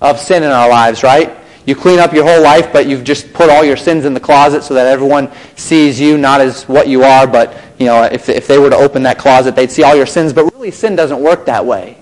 of 0.00 0.18
sin 0.18 0.42
in 0.42 0.50
our 0.50 0.68
lives, 0.68 1.02
right? 1.02 1.36
You 1.66 1.76
clean 1.76 1.98
up 1.98 2.14
your 2.14 2.24
whole 2.24 2.42
life, 2.42 2.72
but 2.72 2.86
you've 2.86 3.04
just 3.04 3.32
put 3.34 3.50
all 3.50 3.62
your 3.62 3.76
sins 3.76 4.06
in 4.06 4.14
the 4.14 4.20
closet 4.20 4.64
so 4.64 4.72
that 4.72 4.86
everyone 4.86 5.30
sees 5.54 6.00
you 6.00 6.16
not 6.16 6.40
as 6.40 6.64
what 6.66 6.88
you 6.88 7.02
are, 7.02 7.26
but 7.26 7.54
you 7.78 7.84
know, 7.84 8.04
if, 8.04 8.30
if 8.30 8.46
they 8.46 8.58
were 8.58 8.70
to 8.70 8.76
open 8.76 9.02
that 9.02 9.18
closet, 9.18 9.54
they'd 9.54 9.70
see 9.70 9.82
all 9.82 9.94
your 9.94 10.06
sins. 10.06 10.32
But 10.32 10.52
really, 10.54 10.70
sin 10.70 10.96
doesn't 10.96 11.20
work 11.20 11.44
that 11.44 11.66
way. 11.66 11.97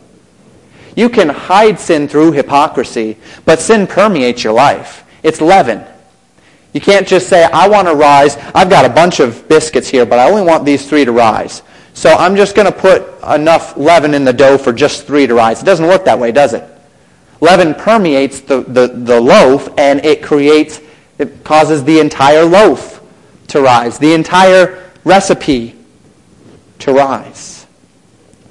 You 0.97 1.09
can 1.09 1.29
hide 1.29 1.79
sin 1.79 2.09
through 2.09 2.33
hypocrisy, 2.33 3.19
but 3.45 3.61
sin 3.61 3.87
permeates 3.87 4.43
your 4.43 4.55
life. 4.55 5.05
It's 5.23 5.41
leaven. 5.41 5.85
You 6.73 6.81
can't 6.81 7.07
just 7.07 7.29
say, 7.29 7.45
I 7.45 7.69
want 7.69 7.87
to 7.87 7.95
rise. 7.95 8.37
I've 8.55 8.69
got 8.69 8.85
a 8.85 8.89
bunch 8.89 9.21
of 9.21 9.47
biscuits 9.49 9.89
here, 9.89 10.05
but 10.05 10.19
I 10.19 10.29
only 10.29 10.43
want 10.43 10.65
these 10.65 10.89
three 10.89 11.05
to 11.05 11.13
rise. 11.13 11.63
So 11.95 12.13
I'm 12.13 12.37
just 12.37 12.55
going 12.55 12.71
to 12.71 12.79
put 12.79 13.03
enough 13.25 13.77
leaven 13.77 14.13
in 14.13 14.25
the 14.25 14.33
dough 14.33 14.59
for 14.59 14.73
just 14.73 15.07
three 15.07 15.27
to 15.27 15.35
rise. 15.35 15.63
It 15.63 15.65
doesn't 15.65 15.87
work 15.87 16.05
that 16.05 16.19
way, 16.19 16.33
does 16.33 16.53
it? 16.53 16.65
Leaven 17.41 17.75
permeates 17.75 18.41
the, 18.41 18.61
the, 18.61 18.89
the 18.89 19.19
loaf 19.19 19.69
and 19.79 20.05
it 20.05 20.23
creates, 20.23 20.81
it 21.19 21.45
causes 21.45 21.85
the 21.85 21.99
entire 21.99 22.45
loaf 22.45 23.03
to 23.49 23.63
rise, 23.63 23.99
the 23.99 24.13
entire 24.13 24.91
recipe 25.05 25.75
to 26.81 26.93
rise. 26.93 27.56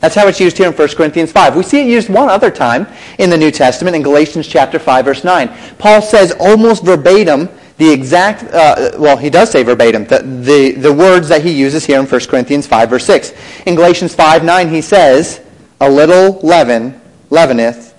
That's 0.06 0.14
how 0.14 0.28
it's 0.28 0.40
used 0.40 0.56
here 0.56 0.68
in 0.68 0.74
1 0.74 0.88
Corinthians 0.90 1.32
5. 1.32 1.56
We 1.56 1.64
see 1.64 1.82
it 1.82 1.88
used 1.88 2.10
one 2.10 2.30
other 2.30 2.52
time 2.52 2.86
in 3.18 3.32
the 3.32 3.38
New 3.40 3.50
Testament 3.50 3.96
in 3.96 4.04
Galatians 4.04 4.48
chapter 4.48 4.78
5 4.78 5.04
verse 5.04 5.24
9. 5.24 5.50
Paul 5.80 6.00
says 6.00 6.32
almost 6.40 6.84
verbatim 6.84 7.50
the 7.78 7.92
exact, 7.92 8.44
uh, 8.54 8.92
well, 9.00 9.18
he 9.18 9.32
does 9.32 9.50
say 9.50 9.64
verbatim, 9.64 10.06
the, 10.06 10.20
the, 10.20 10.74
the 10.74 10.94
words 10.94 11.28
that 11.30 11.44
he 11.44 11.50
uses 11.50 11.88
here 11.88 12.00
in 12.00 12.06
1 12.06 12.22
Corinthians 12.28 12.68
5, 12.68 12.88
verse 12.88 13.04
6. 13.04 13.34
In 13.66 13.74
Galatians 13.74 14.14
5, 14.14 14.44
9, 14.44 14.70
he 14.70 14.80
says, 14.80 15.42
a 15.82 15.90
little 15.90 16.40
leaven 16.42 17.02
leaveneth 17.32 17.96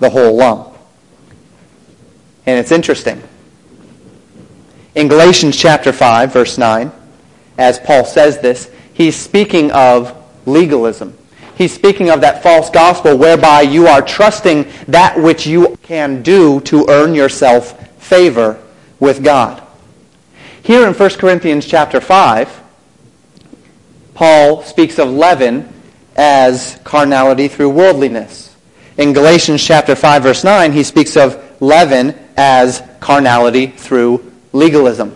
the 0.00 0.10
whole 0.10 0.36
lump. 0.36 0.76
And 2.44 2.58
it's 2.58 2.72
interesting. 2.72 3.22
In 4.94 5.08
Galatians 5.08 5.56
chapter 5.56 5.94
5, 5.94 6.30
verse 6.30 6.58
9, 6.58 6.92
as 7.56 7.78
Paul 7.78 8.04
says 8.04 8.38
this, 8.38 8.70
he's 8.92 9.16
speaking 9.16 9.70
of 9.70 10.14
legalism. 10.46 11.16
He's 11.58 11.74
speaking 11.74 12.08
of 12.08 12.20
that 12.20 12.40
false 12.40 12.70
gospel 12.70 13.18
whereby 13.18 13.62
you 13.62 13.88
are 13.88 14.00
trusting 14.00 14.70
that 14.86 15.18
which 15.18 15.44
you 15.44 15.76
can 15.82 16.22
do 16.22 16.60
to 16.60 16.86
earn 16.88 17.16
yourself 17.16 17.76
favor 18.00 18.62
with 19.00 19.24
God. 19.24 19.60
Here 20.62 20.86
in 20.86 20.94
1 20.94 21.10
Corinthians 21.14 21.66
chapter 21.66 22.00
5, 22.00 22.62
Paul 24.14 24.62
speaks 24.62 25.00
of 25.00 25.08
leaven 25.08 25.68
as 26.14 26.78
carnality 26.84 27.48
through 27.48 27.70
worldliness. 27.70 28.54
In 28.96 29.12
Galatians 29.12 29.60
chapter 29.60 29.96
5 29.96 30.22
verse 30.22 30.44
9, 30.44 30.70
he 30.70 30.84
speaks 30.84 31.16
of 31.16 31.60
leaven 31.60 32.16
as 32.36 32.84
carnality 33.00 33.66
through 33.66 34.32
legalism. 34.52 35.12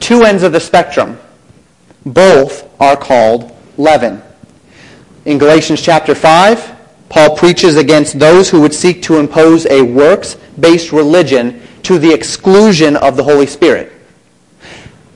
Two 0.00 0.22
ends 0.22 0.42
of 0.42 0.52
the 0.52 0.60
spectrum. 0.60 1.18
Both 2.06 2.66
are 2.80 2.96
called 2.96 3.54
leaven. 3.76 4.22
In 5.28 5.36
Galatians 5.36 5.82
chapter 5.82 6.14
5, 6.14 6.76
Paul 7.10 7.36
preaches 7.36 7.76
against 7.76 8.18
those 8.18 8.48
who 8.48 8.62
would 8.62 8.72
seek 8.72 9.02
to 9.02 9.18
impose 9.18 9.66
a 9.66 9.82
works-based 9.82 10.90
religion 10.90 11.60
to 11.82 11.98
the 11.98 12.10
exclusion 12.10 12.96
of 12.96 13.18
the 13.18 13.22
Holy 13.22 13.44
Spirit. 13.44 13.92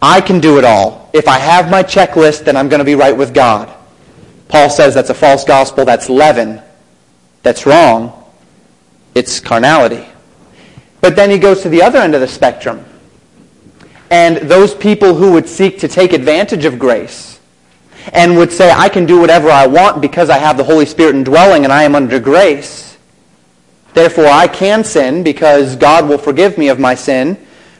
I 0.02 0.20
can 0.20 0.38
do 0.38 0.58
it 0.58 0.66
all. 0.66 1.08
If 1.14 1.28
I 1.28 1.38
have 1.38 1.70
my 1.70 1.82
checklist, 1.82 2.44
then 2.44 2.58
I'm 2.58 2.68
going 2.68 2.80
to 2.80 2.84
be 2.84 2.94
right 2.94 3.16
with 3.16 3.32
God. 3.32 3.74
Paul 4.48 4.68
says 4.68 4.92
that's 4.92 5.08
a 5.08 5.14
false 5.14 5.44
gospel. 5.44 5.86
That's 5.86 6.10
leaven. 6.10 6.60
That's 7.42 7.64
wrong. 7.64 8.12
It's 9.14 9.40
carnality. 9.40 10.06
But 11.00 11.16
then 11.16 11.30
he 11.30 11.38
goes 11.38 11.62
to 11.62 11.70
the 11.70 11.80
other 11.80 12.00
end 12.00 12.14
of 12.14 12.20
the 12.20 12.28
spectrum. 12.28 12.84
And 14.10 14.36
those 14.36 14.74
people 14.74 15.14
who 15.14 15.32
would 15.32 15.48
seek 15.48 15.78
to 15.78 15.88
take 15.88 16.12
advantage 16.12 16.66
of 16.66 16.78
grace 16.78 17.31
and 18.12 18.36
would 18.36 18.52
say, 18.52 18.70
I 18.70 18.88
can 18.88 19.06
do 19.06 19.20
whatever 19.20 19.50
I 19.50 19.66
want 19.66 20.00
because 20.00 20.30
I 20.30 20.38
have 20.38 20.56
the 20.56 20.64
Holy 20.64 20.86
Spirit 20.86 21.14
indwelling 21.14 21.64
and 21.64 21.72
I 21.72 21.84
am 21.84 21.94
under 21.94 22.18
grace 22.18 22.92
Therefore, 23.94 24.26
I 24.26 24.48
can 24.48 24.84
sin 24.84 25.22
because 25.22 25.76
God 25.76 26.08
will 26.08 26.18
forgive 26.18 26.56
me 26.56 26.68
of 26.68 26.78
my 26.78 26.94
sin. 26.94 27.36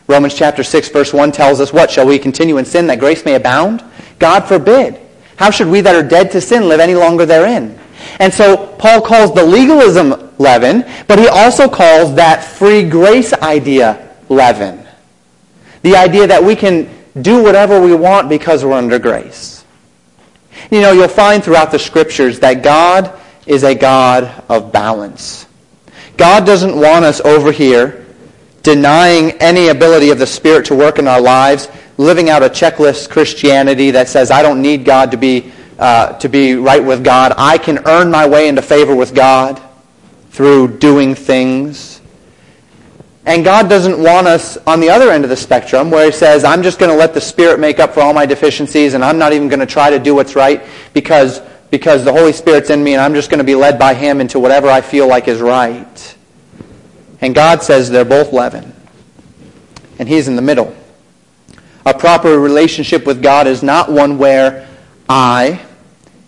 Romans 0.06 0.34
chapter 0.34 0.62
6 0.62 0.88
verse 0.90 1.12
1 1.12 1.32
tells 1.32 1.60
us, 1.60 1.72
what? 1.72 1.90
Shall 1.90 2.06
we 2.06 2.18
continue 2.18 2.58
in 2.58 2.64
sin 2.64 2.86
that 2.88 2.98
grace 2.98 3.24
may 3.24 3.34
abound? 3.34 3.82
God 4.18 4.40
forbid. 4.40 5.00
How 5.36 5.50
should 5.50 5.68
we 5.68 5.80
that 5.80 5.94
are 5.94 6.06
dead 6.06 6.30
to 6.32 6.40
sin 6.40 6.68
live 6.68 6.80
any 6.80 6.94
longer 6.94 7.24
therein? 7.24 7.78
And 8.18 8.32
so 8.32 8.74
Paul 8.78 9.00
calls 9.00 9.34
the 9.34 9.44
legalism 9.44 10.32
leaven, 10.38 10.84
but 11.08 11.18
he 11.18 11.28
also 11.28 11.68
calls 11.68 12.14
that 12.16 12.44
free 12.44 12.88
grace 12.88 13.32
idea 13.32 14.14
leaven. 14.28 14.86
The 15.82 15.96
idea 15.96 16.26
that 16.26 16.42
we 16.42 16.56
can 16.56 16.90
do 17.20 17.42
whatever 17.42 17.80
we 17.80 17.94
want 17.94 18.28
because 18.28 18.64
we're 18.64 18.72
under 18.72 18.98
grace. 18.98 19.51
You 20.72 20.80
know, 20.80 20.92
you'll 20.92 21.06
find 21.06 21.44
throughout 21.44 21.70
the 21.70 21.78
scriptures 21.78 22.40
that 22.40 22.62
God 22.62 23.12
is 23.46 23.62
a 23.62 23.74
God 23.74 24.42
of 24.48 24.72
balance. 24.72 25.46
God 26.16 26.46
doesn't 26.46 26.74
want 26.74 27.04
us 27.04 27.20
over 27.20 27.52
here 27.52 28.06
denying 28.62 29.32
any 29.32 29.68
ability 29.68 30.08
of 30.08 30.18
the 30.18 30.26
Spirit 30.26 30.64
to 30.66 30.74
work 30.74 30.98
in 30.98 31.06
our 31.06 31.20
lives, 31.20 31.68
living 31.98 32.30
out 32.30 32.42
a 32.42 32.48
checklist 32.48 33.10
Christianity 33.10 33.90
that 33.90 34.08
says, 34.08 34.30
I 34.30 34.40
don't 34.40 34.62
need 34.62 34.86
God 34.86 35.10
to 35.10 35.18
be, 35.18 35.52
uh, 35.78 36.16
to 36.18 36.28
be 36.30 36.54
right 36.54 36.82
with 36.82 37.04
God. 37.04 37.34
I 37.36 37.58
can 37.58 37.86
earn 37.86 38.10
my 38.10 38.26
way 38.26 38.48
into 38.48 38.62
favor 38.62 38.96
with 38.96 39.14
God 39.14 39.60
through 40.30 40.78
doing 40.78 41.14
things. 41.14 41.91
And 43.24 43.44
God 43.44 43.68
doesn't 43.68 44.02
want 44.02 44.26
us 44.26 44.56
on 44.66 44.80
the 44.80 44.90
other 44.90 45.10
end 45.10 45.22
of 45.24 45.30
the 45.30 45.36
spectrum 45.36 45.90
where 45.90 46.06
he 46.06 46.12
says, 46.12 46.42
I'm 46.42 46.62
just 46.62 46.78
going 46.80 46.90
to 46.90 46.96
let 46.96 47.14
the 47.14 47.20
Spirit 47.20 47.60
make 47.60 47.78
up 47.78 47.94
for 47.94 48.00
all 48.00 48.12
my 48.12 48.26
deficiencies 48.26 48.94
and 48.94 49.04
I'm 49.04 49.18
not 49.18 49.32
even 49.32 49.48
going 49.48 49.60
to 49.60 49.66
try 49.66 49.90
to 49.90 49.98
do 49.98 50.14
what's 50.14 50.34
right 50.34 50.64
because 50.92 51.40
because 51.72 52.04
the 52.04 52.12
Holy 52.12 52.34
Spirit's 52.34 52.68
in 52.68 52.84
me 52.84 52.92
and 52.92 53.00
I'm 53.00 53.14
just 53.14 53.30
going 53.30 53.38
to 53.38 53.44
be 53.44 53.54
led 53.54 53.78
by 53.78 53.94
Him 53.94 54.20
into 54.20 54.38
whatever 54.38 54.68
I 54.68 54.82
feel 54.82 55.08
like 55.08 55.26
is 55.26 55.40
right. 55.40 56.16
And 57.22 57.34
God 57.34 57.62
says 57.62 57.88
they're 57.88 58.04
both 58.04 58.30
leaven. 58.32 58.74
And 59.98 60.06
He's 60.06 60.28
in 60.28 60.36
the 60.36 60.42
middle. 60.42 60.76
A 61.86 61.94
proper 61.94 62.38
relationship 62.38 63.06
with 63.06 63.22
God 63.22 63.46
is 63.46 63.62
not 63.62 63.90
one 63.90 64.18
where 64.18 64.68
I, 65.08 65.64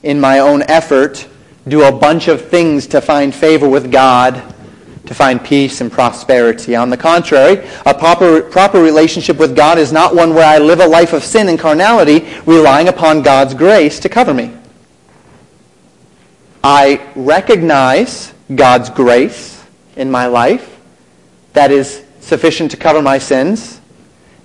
in 0.02 0.18
my 0.18 0.38
own 0.38 0.62
effort, 0.62 1.28
do 1.68 1.82
a 1.82 1.92
bunch 1.92 2.28
of 2.28 2.48
things 2.48 2.86
to 2.88 3.02
find 3.02 3.34
favor 3.34 3.68
with 3.68 3.92
God, 3.92 4.53
to 5.06 5.14
find 5.14 5.42
peace 5.44 5.80
and 5.80 5.92
prosperity. 5.92 6.74
On 6.74 6.90
the 6.90 6.96
contrary, 6.96 7.68
a 7.84 7.94
proper, 7.94 8.42
proper 8.42 8.82
relationship 8.82 9.38
with 9.38 9.54
God 9.54 9.78
is 9.78 9.92
not 9.92 10.14
one 10.14 10.34
where 10.34 10.46
I 10.46 10.58
live 10.58 10.80
a 10.80 10.86
life 10.86 11.12
of 11.12 11.22
sin 11.22 11.48
and 11.48 11.58
carnality, 11.58 12.26
relying 12.46 12.88
upon 12.88 13.22
God's 13.22 13.54
grace 13.54 14.00
to 14.00 14.08
cover 14.08 14.32
me. 14.32 14.52
I 16.62 17.06
recognize 17.14 18.32
God's 18.54 18.88
grace 18.88 19.62
in 19.96 20.10
my 20.10 20.26
life 20.26 20.80
that 21.52 21.70
is 21.70 22.04
sufficient 22.20 22.70
to 22.70 22.76
cover 22.76 23.02
my 23.02 23.18
sins, 23.18 23.80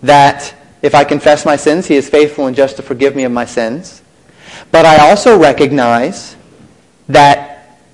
that 0.03 0.53
if 0.81 0.93
I 0.93 1.03
confess 1.03 1.45
my 1.45 1.55
sins, 1.55 1.87
he 1.87 1.95
is 1.95 2.09
faithful 2.09 2.47
and 2.47 2.55
just 2.55 2.75
to 2.77 2.81
forgive 2.83 3.15
me 3.15 3.23
of 3.23 3.31
my 3.31 3.45
sins. 3.45 4.01
But 4.71 4.85
I 4.85 5.09
also 5.09 5.39
recognize 5.39 6.35
that 7.07 7.48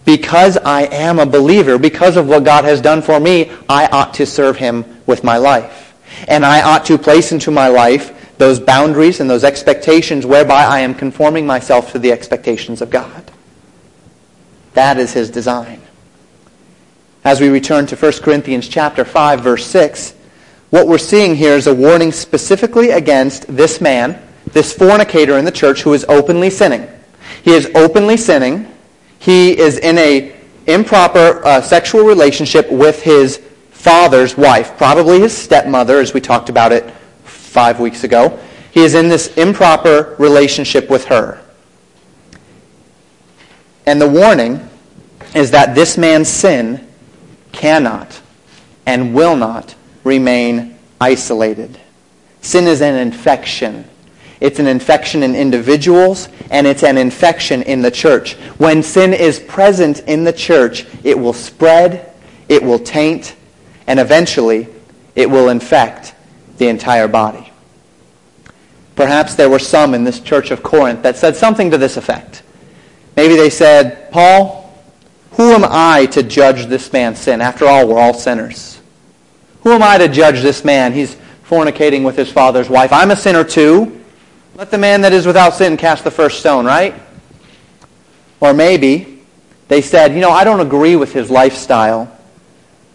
because 0.05 0.57
I 0.57 0.83
am 0.83 1.19
a 1.19 1.25
believer, 1.25 1.77
because 1.77 2.15
of 2.15 2.27
what 2.27 2.43
God 2.43 2.63
has 2.63 2.79
done 2.79 3.01
for 3.01 3.19
me, 3.19 3.51
I 3.67 3.87
ought 3.87 4.13
to 4.15 4.25
serve 4.25 4.57
him 4.57 4.85
with 5.05 5.23
my 5.23 5.37
life. 5.37 5.95
And 6.27 6.45
I 6.45 6.61
ought 6.61 6.85
to 6.85 6.97
place 6.97 7.31
into 7.31 7.51
my 7.51 7.67
life 7.67 8.37
those 8.37 8.59
boundaries 8.59 9.19
and 9.19 9.29
those 9.29 9.43
expectations 9.43 10.25
whereby 10.25 10.63
I 10.63 10.79
am 10.79 10.93
conforming 10.93 11.47
myself 11.47 11.91
to 11.91 11.99
the 11.99 12.11
expectations 12.11 12.81
of 12.81 12.89
God. 12.89 13.31
That 14.73 14.97
is 14.97 15.13
his 15.13 15.29
design. 15.29 15.81
As 17.23 17.41
we 17.41 17.49
return 17.49 17.87
to 17.87 17.95
1 17.95 18.11
Corinthians 18.21 18.67
chapter 18.67 19.03
5 19.03 19.41
verse 19.41 19.65
6, 19.65 20.13
what 20.69 20.87
we're 20.87 20.97
seeing 20.97 21.35
here 21.35 21.53
is 21.53 21.67
a 21.67 21.73
warning 21.73 22.11
specifically 22.11 22.91
against 22.91 23.47
this 23.47 23.79
man, 23.79 24.21
this 24.51 24.73
fornicator 24.73 25.37
in 25.37 25.45
the 25.45 25.51
church 25.51 25.81
who 25.81 25.93
is 25.93 26.05
openly 26.09 26.49
sinning. 26.49 26.87
He 27.43 27.51
is 27.51 27.71
openly 27.73 28.17
sinning. 28.17 28.71
He 29.25 29.57
is 29.57 29.79
in 29.79 29.97
a 29.97 30.35
improper 30.67 31.43
uh, 31.43 31.59
sexual 31.59 32.03
relationship 32.03 32.71
with 32.71 33.01
his 33.01 33.37
father's 33.71 34.37
wife, 34.37 34.77
probably 34.77 35.19
his 35.19 35.35
stepmother, 35.35 35.99
as 35.99 36.13
we 36.13 36.21
talked 36.21 36.49
about 36.49 36.71
it 36.71 36.87
five 37.23 37.79
weeks 37.79 38.03
ago. 38.03 38.39
He 38.71 38.81
is 38.81 38.93
in 38.93 39.09
this 39.09 39.35
improper 39.35 40.15
relationship 40.19 40.91
with 40.91 41.05
her. 41.05 41.41
And 43.87 43.99
the 43.99 44.07
warning 44.07 44.69
is 45.33 45.49
that 45.49 45.73
this 45.73 45.97
man's 45.97 46.29
sin 46.29 46.87
cannot 47.51 48.21
and 48.85 49.15
will 49.15 49.35
not 49.35 49.73
remain 50.03 50.77
isolated. 51.01 51.79
Sin 52.41 52.67
is 52.67 52.79
an 52.79 52.93
infection. 52.93 53.89
It's 54.45 54.59
an 54.59 54.67
infection 54.67 55.23
in 55.23 55.33
individuals, 55.33 56.29
and 56.51 56.67
it's 56.67 56.83
an 56.83 56.99
infection 56.99 57.63
in 57.63 57.81
the 57.81 57.89
church. 57.89 58.33
When 58.59 58.83
sin 58.83 59.11
is 59.11 59.39
present 59.39 60.01
in 60.01 60.23
the 60.23 60.31
church, 60.31 60.85
it 61.03 61.17
will 61.17 61.33
spread, 61.33 62.13
it 62.47 62.61
will 62.61 62.77
taint, 62.77 63.35
and 63.87 63.99
eventually 63.99 64.67
it 65.15 65.27
will 65.27 65.49
infect 65.49 66.13
the 66.59 66.67
entire 66.67 67.07
body. 67.07 67.51
Perhaps 68.95 69.33
there 69.33 69.49
were 69.49 69.57
some 69.57 69.95
in 69.95 70.03
this 70.03 70.19
church 70.19 70.51
of 70.51 70.61
Corinth 70.61 71.01
that 71.01 71.17
said 71.17 71.35
something 71.35 71.71
to 71.71 71.79
this 71.79 71.97
effect. 71.97 72.43
Maybe 73.15 73.35
they 73.35 73.49
said, 73.49 74.11
Paul, 74.11 74.79
who 75.31 75.53
am 75.53 75.65
I 75.67 76.05
to 76.11 76.21
judge 76.21 76.67
this 76.67 76.93
man's 76.93 77.17
sin? 77.17 77.41
After 77.41 77.65
all, 77.65 77.87
we're 77.87 77.99
all 77.99 78.13
sinners. 78.13 78.79
Who 79.63 79.71
am 79.71 79.81
I 79.81 79.97
to 79.97 80.07
judge 80.07 80.43
this 80.43 80.63
man? 80.63 80.93
He's 80.93 81.17
fornicating 81.49 82.05
with 82.05 82.15
his 82.15 82.31
father's 82.31 82.69
wife. 82.69 82.93
I'm 82.93 83.09
a 83.09 83.15
sinner 83.15 83.43
too. 83.43 84.03
Let 84.55 84.71
the 84.71 84.77
man 84.77 85.01
that 85.01 85.11
is 85.11 85.27
without 85.27 85.53
sin 85.53 85.75
cast 85.75 86.05
the 86.05 86.11
first 86.11 86.39
stone, 86.39 86.65
right? 86.65 86.95
Or 88.39 88.53
maybe 88.53 89.21
they 89.67 89.81
said, 89.81 90.13
you 90.13 90.21
know, 90.21 90.29
I 90.29 90.45
don't 90.45 90.61
agree 90.61 90.95
with 90.95 91.11
his 91.11 91.29
lifestyle. 91.29 92.09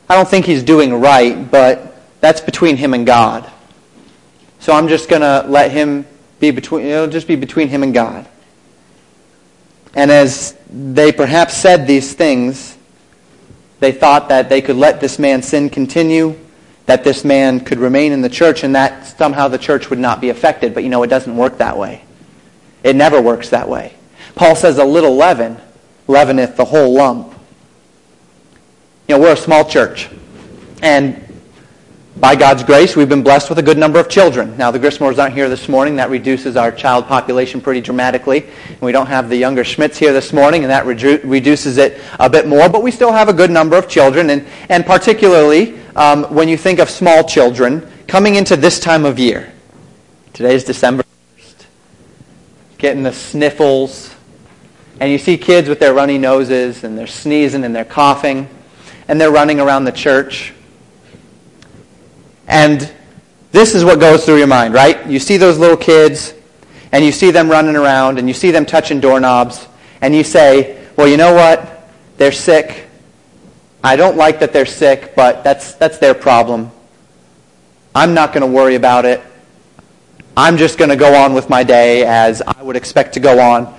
I 0.08 0.16
don't 0.16 0.26
think 0.26 0.46
he's 0.46 0.62
doing 0.62 0.94
right, 0.94 1.50
but 1.50 2.02
that's 2.22 2.40
between 2.40 2.78
him 2.78 2.94
and 2.94 3.04
God. 3.04 3.50
So 4.58 4.72
I'm 4.72 4.88
just 4.88 5.10
going 5.10 5.20
to 5.20 5.46
let 5.50 5.70
him 5.70 6.06
be 6.38 6.50
between, 6.50 6.86
it'll 6.86 7.08
just 7.08 7.28
be 7.28 7.36
between 7.36 7.68
him 7.68 7.82
and 7.82 7.92
God. 7.92 8.26
And 9.94 10.10
as 10.10 10.56
they 10.70 11.12
perhaps 11.12 11.54
said 11.54 11.86
these 11.86 12.14
things, 12.14 12.78
they 13.80 13.92
thought 13.92 14.30
that 14.30 14.48
they 14.48 14.62
could 14.62 14.76
let 14.76 14.98
this 14.98 15.18
man's 15.18 15.48
sin 15.48 15.68
continue, 15.68 16.38
that 16.86 17.04
this 17.04 17.24
man 17.24 17.60
could 17.60 17.78
remain 17.78 18.12
in 18.12 18.22
the 18.22 18.28
church, 18.28 18.64
and 18.64 18.74
that 18.74 19.06
somehow 19.06 19.48
the 19.48 19.58
church 19.58 19.90
would 19.90 19.98
not 19.98 20.20
be 20.20 20.30
affected. 20.30 20.74
But 20.74 20.82
you 20.82 20.88
know, 20.90 21.02
it 21.02 21.08
doesn't 21.08 21.36
work 21.36 21.58
that 21.58 21.76
way. 21.76 22.04
It 22.82 22.96
never 22.96 23.20
works 23.20 23.50
that 23.50 23.68
way. 23.68 23.94
Paul 24.34 24.56
says 24.56 24.78
a 24.78 24.84
little 24.84 25.16
leaven 25.16 25.58
leaveneth 26.06 26.56
the 26.56 26.64
whole 26.64 26.94
lump. 26.94 27.34
You 29.08 29.16
know, 29.16 29.20
we're 29.20 29.32
a 29.32 29.36
small 29.36 29.64
church. 29.64 30.08
And 30.82 31.22
by 32.16 32.34
God's 32.34 32.64
grace, 32.64 32.96
we've 32.96 33.08
been 33.08 33.22
blessed 33.22 33.48
with 33.48 33.58
a 33.58 33.62
good 33.62 33.78
number 33.78 34.00
of 34.00 34.08
children. 34.08 34.56
Now, 34.56 34.70
the 34.70 34.80
Grismores 34.80 35.18
aren't 35.18 35.34
here 35.34 35.48
this 35.48 35.68
morning. 35.68 35.96
That 35.96 36.10
reduces 36.10 36.56
our 36.56 36.72
child 36.72 37.06
population 37.06 37.60
pretty 37.60 37.80
dramatically. 37.80 38.46
And 38.68 38.80
we 38.80 38.90
don't 38.90 39.06
have 39.06 39.28
the 39.28 39.36
younger 39.36 39.62
Schmidts 39.62 39.96
here 39.96 40.12
this 40.12 40.32
morning, 40.32 40.64
and 40.64 40.70
that 40.70 40.84
redu- 40.84 41.20
reduces 41.24 41.78
it 41.78 42.00
a 42.18 42.28
bit 42.28 42.48
more. 42.48 42.68
But 42.68 42.82
we 42.82 42.90
still 42.90 43.12
have 43.12 43.28
a 43.28 43.32
good 43.32 43.50
number 43.50 43.76
of 43.76 43.88
children. 43.88 44.28
And, 44.30 44.44
and 44.68 44.84
particularly, 44.84 45.78
um, 45.94 46.24
when 46.34 46.48
you 46.48 46.56
think 46.56 46.80
of 46.80 46.90
small 46.90 47.22
children, 47.22 47.88
coming 48.08 48.34
into 48.34 48.56
this 48.56 48.80
time 48.80 49.04
of 49.04 49.18
year. 49.20 49.52
Today 50.32 50.56
is 50.56 50.64
December 50.64 51.04
1st. 51.38 51.66
Getting 52.78 53.04
the 53.04 53.12
sniffles. 53.12 54.12
And 54.98 55.12
you 55.12 55.18
see 55.18 55.38
kids 55.38 55.68
with 55.68 55.78
their 55.78 55.94
runny 55.94 56.18
noses, 56.18 56.82
and 56.82 56.98
they're 56.98 57.06
sneezing, 57.06 57.62
and 57.62 57.74
they're 57.74 57.84
coughing, 57.84 58.48
and 59.06 59.20
they're 59.20 59.30
running 59.30 59.60
around 59.60 59.84
the 59.84 59.92
church. 59.92 60.52
And 62.50 62.92
this 63.52 63.76
is 63.76 63.84
what 63.84 64.00
goes 64.00 64.24
through 64.24 64.38
your 64.38 64.48
mind, 64.48 64.74
right? 64.74 65.06
You 65.06 65.20
see 65.20 65.36
those 65.36 65.56
little 65.56 65.76
kids, 65.76 66.34
and 66.90 67.04
you 67.04 67.12
see 67.12 67.30
them 67.30 67.48
running 67.48 67.76
around, 67.76 68.18
and 68.18 68.26
you 68.26 68.34
see 68.34 68.50
them 68.50 68.66
touching 68.66 68.98
doorknobs, 68.98 69.68
and 70.00 70.12
you 70.14 70.24
say, 70.24 70.84
well, 70.96 71.06
you 71.06 71.16
know 71.16 71.32
what? 71.32 71.88
They're 72.16 72.32
sick. 72.32 72.88
I 73.84 73.94
don't 73.94 74.16
like 74.16 74.40
that 74.40 74.52
they're 74.52 74.66
sick, 74.66 75.14
but 75.14 75.44
that's, 75.44 75.74
that's 75.74 75.98
their 75.98 76.12
problem. 76.12 76.72
I'm 77.94 78.14
not 78.14 78.32
going 78.32 78.42
to 78.42 78.52
worry 78.52 78.74
about 78.74 79.04
it. 79.04 79.22
I'm 80.36 80.56
just 80.56 80.76
going 80.76 80.90
to 80.90 80.96
go 80.96 81.14
on 81.14 81.32
with 81.32 81.48
my 81.48 81.62
day 81.62 82.04
as 82.04 82.42
I 82.42 82.60
would 82.62 82.76
expect 82.76 83.14
to 83.14 83.20
go 83.20 83.40
on. 83.40 83.72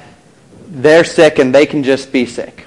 They're 0.67 1.03
sick, 1.03 1.39
and 1.39 1.53
they 1.53 1.65
can 1.65 1.83
just 1.83 2.13
be 2.13 2.25
sick. 2.25 2.65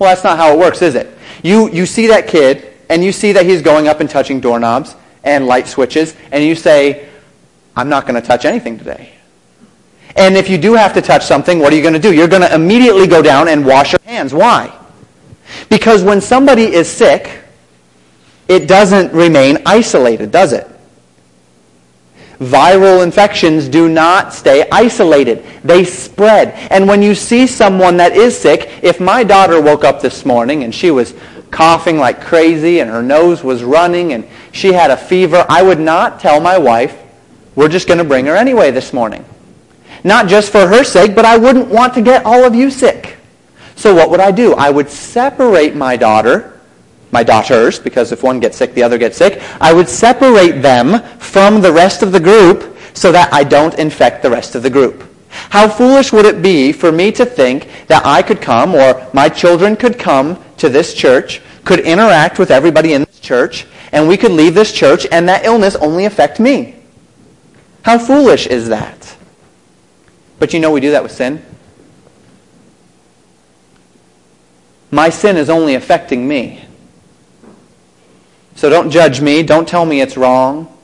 Well, 0.00 0.10
that's 0.10 0.24
not 0.24 0.36
how 0.36 0.52
it 0.52 0.58
works, 0.58 0.82
is 0.82 0.96
it? 0.96 1.16
You, 1.44 1.70
you 1.70 1.86
see 1.86 2.08
that 2.08 2.26
kid, 2.26 2.74
and 2.90 3.04
you 3.04 3.12
see 3.12 3.32
that 3.32 3.46
he's 3.46 3.62
going 3.62 3.86
up 3.86 4.00
and 4.00 4.10
touching 4.10 4.40
doorknobs, 4.40 4.96
and 5.24 5.46
light 5.46 5.66
switches, 5.66 6.16
and 6.32 6.44
you 6.44 6.54
say, 6.54 7.08
I'm 7.76 7.88
not 7.88 8.06
going 8.06 8.20
to 8.20 8.26
touch 8.26 8.44
anything 8.44 8.78
today. 8.78 9.12
And 10.16 10.36
if 10.36 10.50
you 10.50 10.58
do 10.58 10.74
have 10.74 10.94
to 10.94 11.02
touch 11.02 11.24
something, 11.24 11.58
what 11.60 11.72
are 11.72 11.76
you 11.76 11.82
going 11.82 11.94
to 11.94 12.00
do? 12.00 12.12
You're 12.12 12.28
going 12.28 12.42
to 12.42 12.52
immediately 12.52 13.06
go 13.06 13.22
down 13.22 13.48
and 13.48 13.64
wash 13.64 13.92
your 13.92 14.00
hands. 14.04 14.34
Why? 14.34 14.76
Because 15.68 16.02
when 16.02 16.20
somebody 16.20 16.64
is 16.64 16.90
sick, 16.90 17.42
it 18.48 18.66
doesn't 18.66 19.12
remain 19.12 19.58
isolated, 19.64 20.30
does 20.30 20.52
it? 20.52 20.66
Viral 22.38 23.02
infections 23.02 23.68
do 23.68 23.88
not 23.88 24.32
stay 24.32 24.68
isolated. 24.70 25.44
They 25.64 25.84
spread. 25.84 26.50
And 26.70 26.86
when 26.86 27.02
you 27.02 27.14
see 27.14 27.46
someone 27.46 27.96
that 27.96 28.16
is 28.16 28.38
sick, 28.38 28.78
if 28.82 29.00
my 29.00 29.24
daughter 29.24 29.60
woke 29.60 29.82
up 29.82 30.00
this 30.00 30.24
morning 30.24 30.62
and 30.62 30.72
she 30.72 30.90
was 30.90 31.14
coughing 31.50 31.98
like 31.98 32.20
crazy 32.20 32.80
and 32.80 32.90
her 32.90 33.02
nose 33.02 33.42
was 33.42 33.64
running 33.64 34.12
and 34.12 34.26
she 34.52 34.72
had 34.72 34.90
a 34.90 34.96
fever, 34.96 35.44
I 35.48 35.62
would 35.62 35.80
not 35.80 36.20
tell 36.20 36.40
my 36.40 36.58
wife, 36.58 36.96
we're 37.54 37.68
just 37.68 37.88
going 37.88 37.98
to 37.98 38.04
bring 38.04 38.26
her 38.26 38.36
anyway 38.36 38.70
this 38.70 38.92
morning. 38.92 39.24
Not 40.04 40.28
just 40.28 40.52
for 40.52 40.66
her 40.66 40.84
sake, 40.84 41.14
but 41.14 41.24
I 41.24 41.36
wouldn't 41.36 41.68
want 41.68 41.94
to 41.94 42.02
get 42.02 42.24
all 42.24 42.44
of 42.44 42.54
you 42.54 42.70
sick. 42.70 43.16
So 43.76 43.94
what 43.94 44.10
would 44.10 44.20
I 44.20 44.30
do? 44.30 44.54
I 44.54 44.70
would 44.70 44.90
separate 44.90 45.74
my 45.74 45.96
daughter, 45.96 46.60
my 47.10 47.22
daughters, 47.22 47.78
because 47.78 48.12
if 48.12 48.22
one 48.22 48.40
gets 48.40 48.56
sick, 48.56 48.74
the 48.74 48.82
other 48.82 48.98
gets 48.98 49.16
sick. 49.16 49.42
I 49.60 49.72
would 49.72 49.88
separate 49.88 50.62
them 50.62 51.02
from 51.18 51.60
the 51.60 51.72
rest 51.72 52.02
of 52.02 52.12
the 52.12 52.20
group 52.20 52.76
so 52.94 53.12
that 53.12 53.32
I 53.32 53.44
don't 53.44 53.78
infect 53.78 54.22
the 54.22 54.30
rest 54.30 54.54
of 54.54 54.62
the 54.62 54.70
group. 54.70 55.04
How 55.50 55.68
foolish 55.68 56.12
would 56.12 56.26
it 56.26 56.42
be 56.42 56.72
for 56.72 56.90
me 56.90 57.12
to 57.12 57.24
think 57.24 57.68
that 57.86 58.04
I 58.04 58.22
could 58.22 58.40
come 58.40 58.74
or 58.74 59.06
my 59.12 59.28
children 59.28 59.76
could 59.76 59.98
come 59.98 60.42
to 60.58 60.68
this 60.68 60.94
church, 60.94 61.40
could 61.64 61.80
interact 61.80 62.38
with 62.38 62.50
everybody 62.50 62.92
in 62.92 63.04
this 63.04 63.20
church, 63.20 63.66
and 63.92 64.08
we 64.08 64.16
could 64.16 64.32
leave 64.32 64.54
this 64.54 64.72
church 64.72 65.06
and 65.10 65.28
that 65.28 65.44
illness 65.44 65.76
only 65.76 66.04
affect 66.04 66.40
me. 66.40 66.76
How 67.82 67.98
foolish 67.98 68.46
is 68.46 68.68
that? 68.68 69.16
But 70.38 70.52
you 70.52 70.60
know 70.60 70.70
we 70.70 70.80
do 70.80 70.92
that 70.92 71.02
with 71.02 71.12
sin. 71.12 71.44
My 74.90 75.10
sin 75.10 75.36
is 75.36 75.50
only 75.50 75.74
affecting 75.74 76.26
me. 76.26 76.64
So 78.54 78.68
don't 78.68 78.90
judge 78.90 79.20
me. 79.20 79.42
Don't 79.42 79.68
tell 79.68 79.84
me 79.84 80.00
it's 80.00 80.16
wrong. 80.16 80.74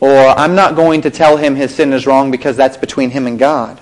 Or 0.00 0.28
I'm 0.28 0.54
not 0.54 0.76
going 0.76 1.02
to 1.02 1.10
tell 1.10 1.36
him 1.36 1.54
his 1.54 1.74
sin 1.74 1.92
is 1.92 2.06
wrong 2.06 2.30
because 2.30 2.56
that's 2.56 2.76
between 2.76 3.10
him 3.10 3.26
and 3.26 3.38
God. 3.38 3.80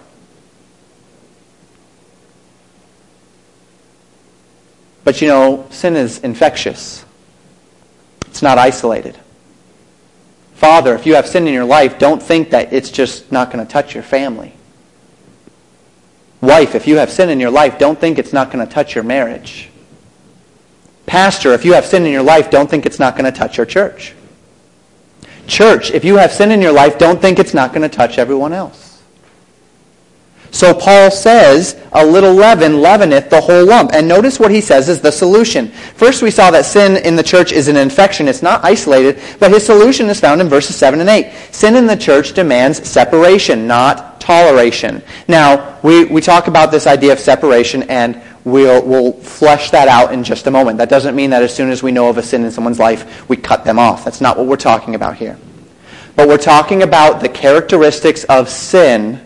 But 5.07 5.23
you 5.23 5.29
know, 5.29 5.65
sin 5.71 5.95
is 5.95 6.19
infectious. 6.19 7.05
It's 8.27 8.43
not 8.43 8.59
isolated. 8.59 9.17
Father, 10.55 10.97
if 10.97 11.07
you 11.07 11.15
have 11.15 11.29
sin 11.29 11.47
in 11.47 11.55
your 11.55 11.65
life, 11.65 11.97
don't 11.97 12.21
think 12.21 12.51
that 12.51 12.73
it's 12.73 12.91
just 12.91 13.31
not 13.31 13.53
going 13.53 13.65
to 13.65 13.73
touch 13.73 13.95
your 13.95 14.03
family. 14.03 14.53
Wife, 16.41 16.75
if 16.75 16.89
you 16.89 16.97
have 16.97 17.13
sin 17.13 17.31
in 17.31 17.39
your 17.39 17.53
life, 17.53 17.79
don't 17.79 18.01
think 18.01 18.19
it's 18.19 18.33
not 18.33 18.51
going 18.51 18.67
to 18.67 18.71
touch 18.71 18.97
your 18.97 19.05
marriage. 19.05 19.71
Pastor, 21.07 21.53
if 21.53 21.65
you 21.65 21.75
have 21.75 21.87
sin 21.87 22.05
in 22.05 22.11
your 22.11 22.25
life, 22.25 22.51
don't 22.51 22.69
think 22.69 22.85
it's 22.85 22.99
not 22.99 23.17
going 23.17 23.33
to 23.33 23.39
touch 23.39 23.59
your 23.59 23.67
church. 23.67 24.13
Church, 25.47 25.93
if 25.93 26.05
you 26.05 26.17
have 26.17 26.33
sin 26.33 26.51
in 26.51 26.61
your 26.61 26.73
life, 26.73 26.99
don't 26.99 27.21
think 27.23 27.39
it's 27.39 27.55
not 27.55 27.73
going 27.73 27.89
to 27.89 27.97
touch 27.97 28.19
everyone 28.19 28.53
else. 28.53 28.86
So 30.51 30.73
Paul 30.73 31.11
says, 31.11 31.81
a 31.93 32.05
little 32.05 32.35
leaven 32.35 32.81
leaveneth 32.81 33.31
the 33.31 33.41
whole 33.41 33.67
lump. 33.67 33.93
And 33.93 34.09
notice 34.09 34.39
what 34.39 34.51
he 34.51 34.61
says 34.61 34.89
is 34.89 35.01
the 35.01 35.11
solution. 35.11 35.69
First 35.69 36.23
we 36.23 36.31
saw 36.31 36.51
that 36.51 36.65
sin 36.65 36.97
in 37.05 37.17
the 37.17 37.23
church 37.23 37.53
is 37.53 37.69
an 37.69 37.77
infection. 37.77 38.29
It's 38.29 38.43
not 38.43 38.65
isolated. 38.65 39.21
But 39.39 39.51
his 39.51 39.67
solution 39.67 40.07
is 40.07 40.21
found 40.21 40.41
in 40.41 40.49
verses 40.49 40.77
7 40.77 41.01
and 41.01 41.09
8. 41.09 41.33
Sin 41.53 41.77
in 41.77 41.87
the 41.87 41.97
church 41.97 42.33
demands 42.33 42.89
separation, 42.89 43.67
not 43.67 44.21
toleration. 44.21 45.03
Now, 45.29 45.79
we, 45.83 46.05
we 46.05 46.21
talk 46.21 46.47
about 46.49 46.71
this 46.71 46.87
idea 46.87 47.13
of 47.13 47.19
separation 47.19 47.85
and 47.85 48.23
we'll, 48.45 48.85
we'll 48.85 49.13
flesh 49.13 49.71
that 49.71 49.89
out 49.89 50.13
in 50.13 50.25
just 50.25 50.47
a 50.47 50.51
moment. 50.51 50.79
That 50.79 50.89
doesn't 50.89 51.15
mean 51.15 51.31
that 51.31 51.43
as 51.43 51.55
soon 51.55 51.71
as 51.71 51.83
we 51.83 51.93
know 51.93 52.09
of 52.09 52.19
a 52.19 52.23
sin 52.23 52.45
in 52.45 52.51
someone's 52.51 52.79
life, 52.79 53.29
we 53.29 53.37
cut 53.37 53.65
them 53.65 53.79
off. 53.79 54.05
That's 54.05 54.21
not 54.21 54.37
what 54.37 54.47
we're 54.47 54.57
talking 54.57 54.95
about 54.95 55.17
here. 55.17 55.39
But 56.15 56.29
we're 56.29 56.39
talking 56.39 56.83
about 56.83 57.21
the 57.21 57.29
characteristics 57.29 58.25
of 58.25 58.49
sin 58.49 59.26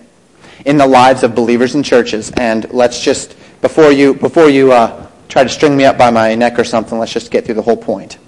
in 0.66 0.76
the 0.76 0.86
lives 0.86 1.22
of 1.22 1.34
believers 1.34 1.74
and 1.74 1.84
churches. 1.84 2.30
And 2.32 2.70
let's 2.72 3.00
just, 3.00 3.36
before 3.60 3.92
you, 3.92 4.14
before 4.14 4.48
you 4.48 4.72
uh, 4.72 5.06
try 5.28 5.42
to 5.42 5.48
string 5.48 5.76
me 5.76 5.84
up 5.84 5.96
by 5.96 6.10
my 6.10 6.34
neck 6.34 6.58
or 6.58 6.64
something, 6.64 6.98
let's 6.98 7.12
just 7.12 7.30
get 7.30 7.44
through 7.44 7.54
the 7.54 7.62
whole 7.62 7.76
point. 7.76 8.18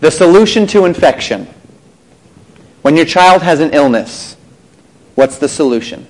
The 0.00 0.10
solution 0.10 0.66
to 0.68 0.84
infection. 0.84 1.46
When 2.82 2.96
your 2.96 3.06
child 3.06 3.42
has 3.42 3.60
an 3.60 3.70
illness, 3.72 4.36
what's 5.14 5.38
the 5.38 5.48
solution? 5.48 6.06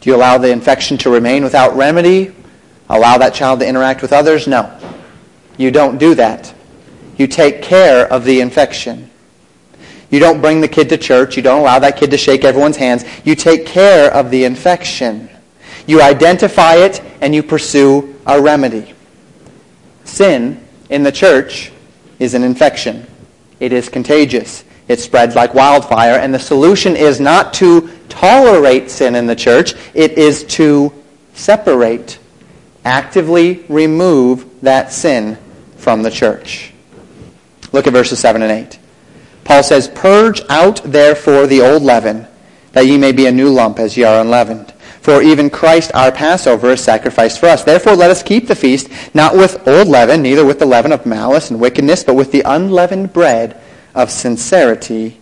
Do 0.00 0.10
you 0.10 0.16
allow 0.16 0.38
the 0.38 0.50
infection 0.50 0.98
to 0.98 1.10
remain 1.10 1.44
without 1.44 1.76
remedy? 1.76 2.34
Allow 2.88 3.18
that 3.18 3.34
child 3.34 3.60
to 3.60 3.68
interact 3.68 4.02
with 4.02 4.12
others? 4.12 4.46
No. 4.46 4.78
You 5.56 5.70
don't 5.70 5.98
do 5.98 6.14
that. 6.14 6.52
You 7.16 7.26
take 7.26 7.62
care 7.62 8.06
of 8.12 8.24
the 8.24 8.40
infection. 8.40 9.10
You 10.10 10.20
don't 10.20 10.40
bring 10.40 10.60
the 10.60 10.68
kid 10.68 10.88
to 10.90 10.98
church. 10.98 11.36
You 11.36 11.42
don't 11.42 11.60
allow 11.60 11.78
that 11.80 11.96
kid 11.96 12.10
to 12.12 12.16
shake 12.16 12.44
everyone's 12.44 12.76
hands. 12.76 13.04
You 13.24 13.34
take 13.34 13.66
care 13.66 14.12
of 14.12 14.30
the 14.30 14.44
infection. 14.44 15.28
You 15.86 16.02
identify 16.02 16.76
it 16.76 17.02
and 17.20 17.34
you 17.34 17.42
pursue 17.42 18.16
a 18.26 18.40
remedy. 18.40 18.94
Sin 20.04 20.64
in 20.90 21.02
the 21.02 21.12
church 21.12 21.72
is 22.18 22.34
an 22.34 22.42
infection. 22.42 23.06
It 23.58 23.72
is 23.72 23.88
contagious. 23.88 24.64
It 24.88 25.00
spreads 25.00 25.34
like 25.34 25.54
wildfire. 25.54 26.14
And 26.14 26.32
the 26.32 26.38
solution 26.38 26.94
is 26.94 27.20
not 27.20 27.54
to 27.54 27.90
tolerate 28.08 28.90
sin 28.90 29.14
in 29.16 29.26
the 29.26 29.36
church. 29.36 29.74
It 29.94 30.12
is 30.12 30.44
to 30.44 30.92
separate, 31.34 32.18
actively 32.84 33.64
remove 33.68 34.60
that 34.62 34.92
sin 34.92 35.36
from 35.76 36.02
the 36.02 36.10
church. 36.10 36.72
Look 37.72 37.86
at 37.86 37.92
verses 37.92 38.20
7 38.20 38.42
and 38.42 38.52
8. 38.52 38.78
Paul 39.46 39.62
says, 39.62 39.88
Purge 39.88 40.42
out 40.48 40.82
therefore 40.84 41.46
the 41.46 41.62
old 41.62 41.82
leaven, 41.82 42.26
that 42.72 42.86
ye 42.86 42.98
may 42.98 43.12
be 43.12 43.26
a 43.26 43.32
new 43.32 43.48
lump 43.48 43.78
as 43.78 43.96
ye 43.96 44.04
are 44.04 44.20
unleavened. 44.20 44.72
For 45.00 45.22
even 45.22 45.50
Christ 45.50 45.92
our 45.94 46.10
Passover 46.10 46.70
is 46.70 46.82
sacrificed 46.82 47.38
for 47.38 47.46
us. 47.46 47.62
Therefore 47.62 47.94
let 47.94 48.10
us 48.10 48.24
keep 48.24 48.48
the 48.48 48.56
feast, 48.56 48.88
not 49.14 49.36
with 49.36 49.66
old 49.68 49.86
leaven, 49.86 50.20
neither 50.20 50.44
with 50.44 50.58
the 50.58 50.66
leaven 50.66 50.90
of 50.90 51.06
malice 51.06 51.48
and 51.48 51.60
wickedness, 51.60 52.02
but 52.02 52.16
with 52.16 52.32
the 52.32 52.42
unleavened 52.44 53.12
bread 53.12 53.62
of 53.94 54.10
sincerity 54.10 55.16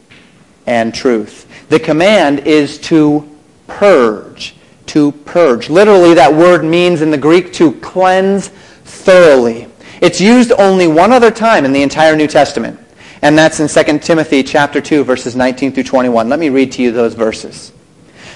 and 0.66 0.94
truth. 0.94 1.46
The 1.68 1.78
command 1.78 2.40
is 2.40 2.78
to 2.78 3.28
purge. 3.66 4.54
To 4.86 5.12
purge. 5.12 5.68
Literally, 5.68 6.14
that 6.14 6.32
word 6.32 6.64
means 6.64 7.02
in 7.02 7.10
the 7.10 7.18
Greek 7.18 7.52
to 7.54 7.72
cleanse 7.80 8.48
thoroughly. 8.48 9.68
It's 10.00 10.20
used 10.20 10.52
only 10.52 10.86
one 10.86 11.12
other 11.12 11.30
time 11.30 11.66
in 11.66 11.72
the 11.72 11.82
entire 11.82 12.16
New 12.16 12.26
Testament, 12.26 12.80
and 13.24 13.38
that's 13.38 13.58
in 13.58 13.68
2 13.68 14.00
Timothy 14.00 14.42
chapter 14.42 14.82
2, 14.82 15.02
verses 15.02 15.34
19 15.34 15.72
through 15.72 15.84
21. 15.84 16.28
Let 16.28 16.38
me 16.38 16.50
read 16.50 16.72
to 16.72 16.82
you 16.82 16.92
those 16.92 17.14
verses. 17.14 17.72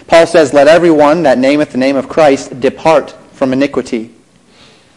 Paul 0.06 0.26
says, 0.26 0.54
Let 0.54 0.66
everyone 0.66 1.24
that 1.24 1.36
nameth 1.36 1.72
the 1.72 1.78
name 1.78 1.94
of 1.94 2.08
Christ 2.08 2.58
depart 2.58 3.10
from 3.32 3.52
iniquity. 3.52 4.14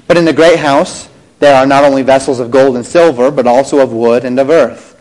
But 0.08 0.16
in 0.16 0.24
the 0.24 0.32
great 0.32 0.60
house 0.60 1.10
there 1.40 1.58
are 1.58 1.66
not 1.66 1.84
only 1.84 2.04
vessels 2.04 2.40
of 2.40 2.52
gold 2.52 2.78
and 2.78 2.86
silver, 2.86 3.30
but 3.32 3.46
also 3.46 3.80
of 3.80 3.92
wood 3.92 4.24
and 4.24 4.40
of 4.40 4.50
earth, 4.50 4.98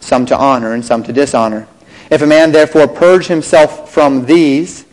some 0.00 0.26
to 0.26 0.36
honor 0.36 0.74
and 0.74 0.84
some 0.84 1.02
to 1.04 1.12
dishonor. 1.12 1.66
If 2.10 2.20
a 2.20 2.26
man 2.26 2.52
therefore 2.52 2.86
purge 2.86 3.28
himself 3.28 3.90
from 3.90 4.26
these, 4.26 4.84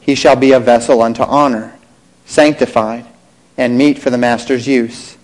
he 0.00 0.14
shall 0.14 0.36
be 0.36 0.52
a 0.52 0.60
vessel 0.60 1.02
unto 1.02 1.24
honor, 1.24 1.76
sanctified, 2.26 3.06
and 3.56 3.76
meet 3.76 3.98
for 3.98 4.10
the 4.10 4.18
master's 4.18 4.68
use, 4.68 5.16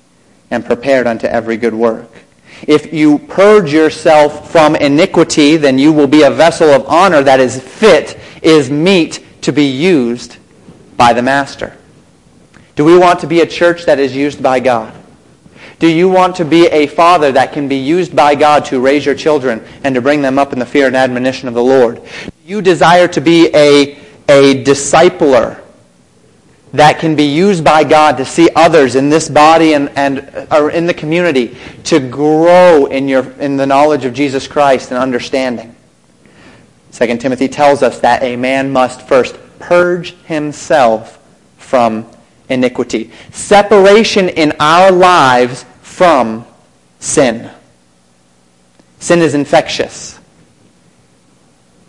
and 0.51 0.67
prepared 0.67 1.07
unto 1.07 1.29
every 1.29 1.57
good 1.57 1.75
work. 1.75 2.11
If 2.67 2.93
you 2.93 3.19
purge 3.19 3.73
yourself 3.73 4.51
from 4.51 4.77
iniquity, 4.77 5.57
then 5.57 5.79
you 5.79 5.93
will 5.93 6.07
be 6.07 6.23
a 6.23 6.31
vessel 6.31 6.71
of 6.71 6.87
honor 6.87 7.23
that 7.23 7.41
is 7.41 7.61
fit, 7.61 8.19
is 8.43 8.71
meet 8.71 9.25
to 9.43 9.53
be 9.53 9.65
used 9.65 10.39
by 10.97 11.13
the 11.13 11.23
master. 11.23 11.77
Do 12.75 12.85
we 12.85 12.99
want 12.99 13.21
to 13.21 13.27
be 13.27 13.41
a 13.41 13.47
church 13.47 13.85
that 13.87 13.99
is 13.99 14.15
used 14.15 14.43
by 14.43 14.61
God? 14.61 14.95
Do 15.79 15.89
you 15.89 16.09
want 16.09 16.37
to 16.37 16.45
be 16.45 16.67
a 16.69 16.87
father 16.87 17.33
that 17.33 17.53
can 17.53 17.69
be 17.69 17.77
used 17.77 18.17
by 18.17 18.35
God 18.35 18.65
to 18.67 18.81
raise 18.81 19.05
your 19.05 19.15
children 19.15 19.63
and 19.85 19.95
to 19.95 20.01
bring 20.01 20.23
them 20.23 20.39
up 20.39 20.53
in 20.53 20.59
the 20.59 20.67
fear 20.67 20.87
and 20.87 20.97
admonition 20.97 21.49
of 21.49 21.55
the 21.55 21.63
Lord? 21.63 21.97
Do 21.97 22.33
you 22.47 22.63
desire 22.63 23.09
to 23.09 23.21
be 23.21 23.49
a, 23.55 23.99
a 24.29 24.65
discipler 24.65 25.61
that 26.77 26.99
can 26.99 27.17
be 27.17 27.25
used 27.25 27.65
by 27.65 27.85
God 27.85 28.17
to 28.19 28.25
see 28.25 28.49
others 28.55 28.95
in 28.95 29.09
this 29.09 29.29
body 29.29 29.75
and, 29.75 29.91
and 29.91 30.47
or 30.51 30.71
in 30.71 30.87
the 30.87 30.95
community 30.95 31.57
to 31.85 31.99
grow 31.99 32.87
in, 32.87 33.09
your, 33.09 33.31
in 33.33 33.57
the 33.57 33.67
knowledge 33.67 34.05
of 34.05 34.15
Jesus 34.15 34.47
Christ 34.47 34.91
and 34.91 34.99
understanding? 34.99 35.75
2 36.93 37.19
Timothy 37.19 37.49
tells 37.49 37.83
us 37.83 38.01
that 38.01 38.23
a 38.23 38.37
man 38.37 38.71
must 38.71 39.03
first 39.03 39.37
purge 39.59 40.15
himself 40.25 41.19
from 41.59 42.07
iniquity. 42.49 43.11
Separation 43.33 44.29
in 44.29 44.53
our 44.61 44.91
lives 44.91 45.65
from 45.83 46.47
sin. 47.01 47.51
Sin 48.99 49.21
is 49.21 49.35
infectious. 49.35 50.19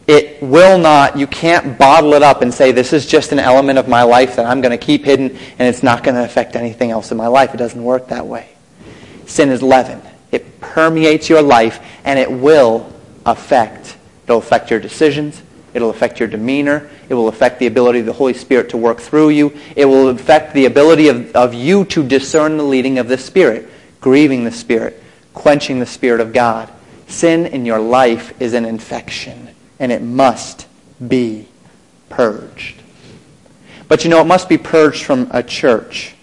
It 0.08 0.42
will 0.42 0.78
not, 0.78 1.18
you 1.18 1.28
can't 1.28 1.78
bottle 1.78 2.14
it 2.14 2.24
up 2.24 2.42
and 2.42 2.54
say, 2.54 2.72
this 2.72 2.94
is 2.94 3.06
just 3.06 3.34
an 3.34 3.40
element 3.40 3.78
of 3.78 3.90
my 3.90 4.04
life 4.04 4.38
that 4.38 4.46
I'm 4.46 4.62
going 4.62 4.78
to 4.78 4.84
keep 4.84 5.04
hidden 5.04 5.32
and 5.60 5.68
it's 5.68 5.84
not 5.84 6.02
going 6.02 6.16
to 6.16 6.24
affect 6.24 6.56
anything 6.56 6.92
else 6.92 7.12
in 7.12 7.18
my 7.18 7.28
life. 7.28 7.54
It 7.54 7.58
doesn't 7.58 7.84
work 7.84 8.08
that 8.08 8.26
way. 8.26 8.48
Sin 9.26 9.50
is 9.50 9.62
leaven. 9.62 10.02
It 10.32 10.62
permeates 10.62 11.28
your 11.28 11.42
life 11.42 11.82
and 12.06 12.18
it 12.18 12.32
will 12.32 12.90
affect. 13.26 13.98
It'll 14.24 14.38
affect 14.38 14.72
your 14.72 14.80
decisions. 14.80 15.44
It'll 15.74 15.90
affect 15.90 16.22
your 16.22 16.30
demeanor. 16.30 16.90
It 17.10 17.14
will 17.14 17.28
affect 17.28 17.60
the 17.60 17.68
ability 17.68 18.00
of 18.00 18.06
the 18.06 18.14
Holy 18.14 18.34
Spirit 18.34 18.70
to 18.70 18.78
work 18.78 19.02
through 19.02 19.30
you. 19.30 19.58
It 19.76 19.86
will 19.86 20.08
affect 20.08 20.54
the 20.54 20.66
ability 20.66 21.10
of, 21.10 21.36
of 21.36 21.54
you 21.54 21.84
to 21.86 22.08
discern 22.08 22.56
the 22.56 22.64
leading 22.64 22.98
of 22.98 23.10
the 23.10 23.18
Spirit, 23.18 23.70
grieving 24.00 24.46
the 24.46 24.52
Spirit, 24.52 25.04
quenching 25.34 25.82
the 25.82 25.86
Spirit 25.86 26.22
of 26.22 26.32
God. 26.32 26.72
Sin 27.10 27.46
in 27.46 27.66
your 27.66 27.80
life 27.80 28.42
is 28.42 28.54
an 28.54 28.64
infection 28.64 29.47
and 29.80 29.92
it 29.92 30.02
must 30.02 30.68
be 31.06 31.48
purged. 32.10 32.82
But 33.88 34.04
you 34.04 34.10
know, 34.10 34.22
it 34.22 34.26
must 34.26 34.50
be 34.50 34.58
purged 34.58 35.04
from 35.04 35.30
a 35.32 35.44
church 35.44 36.16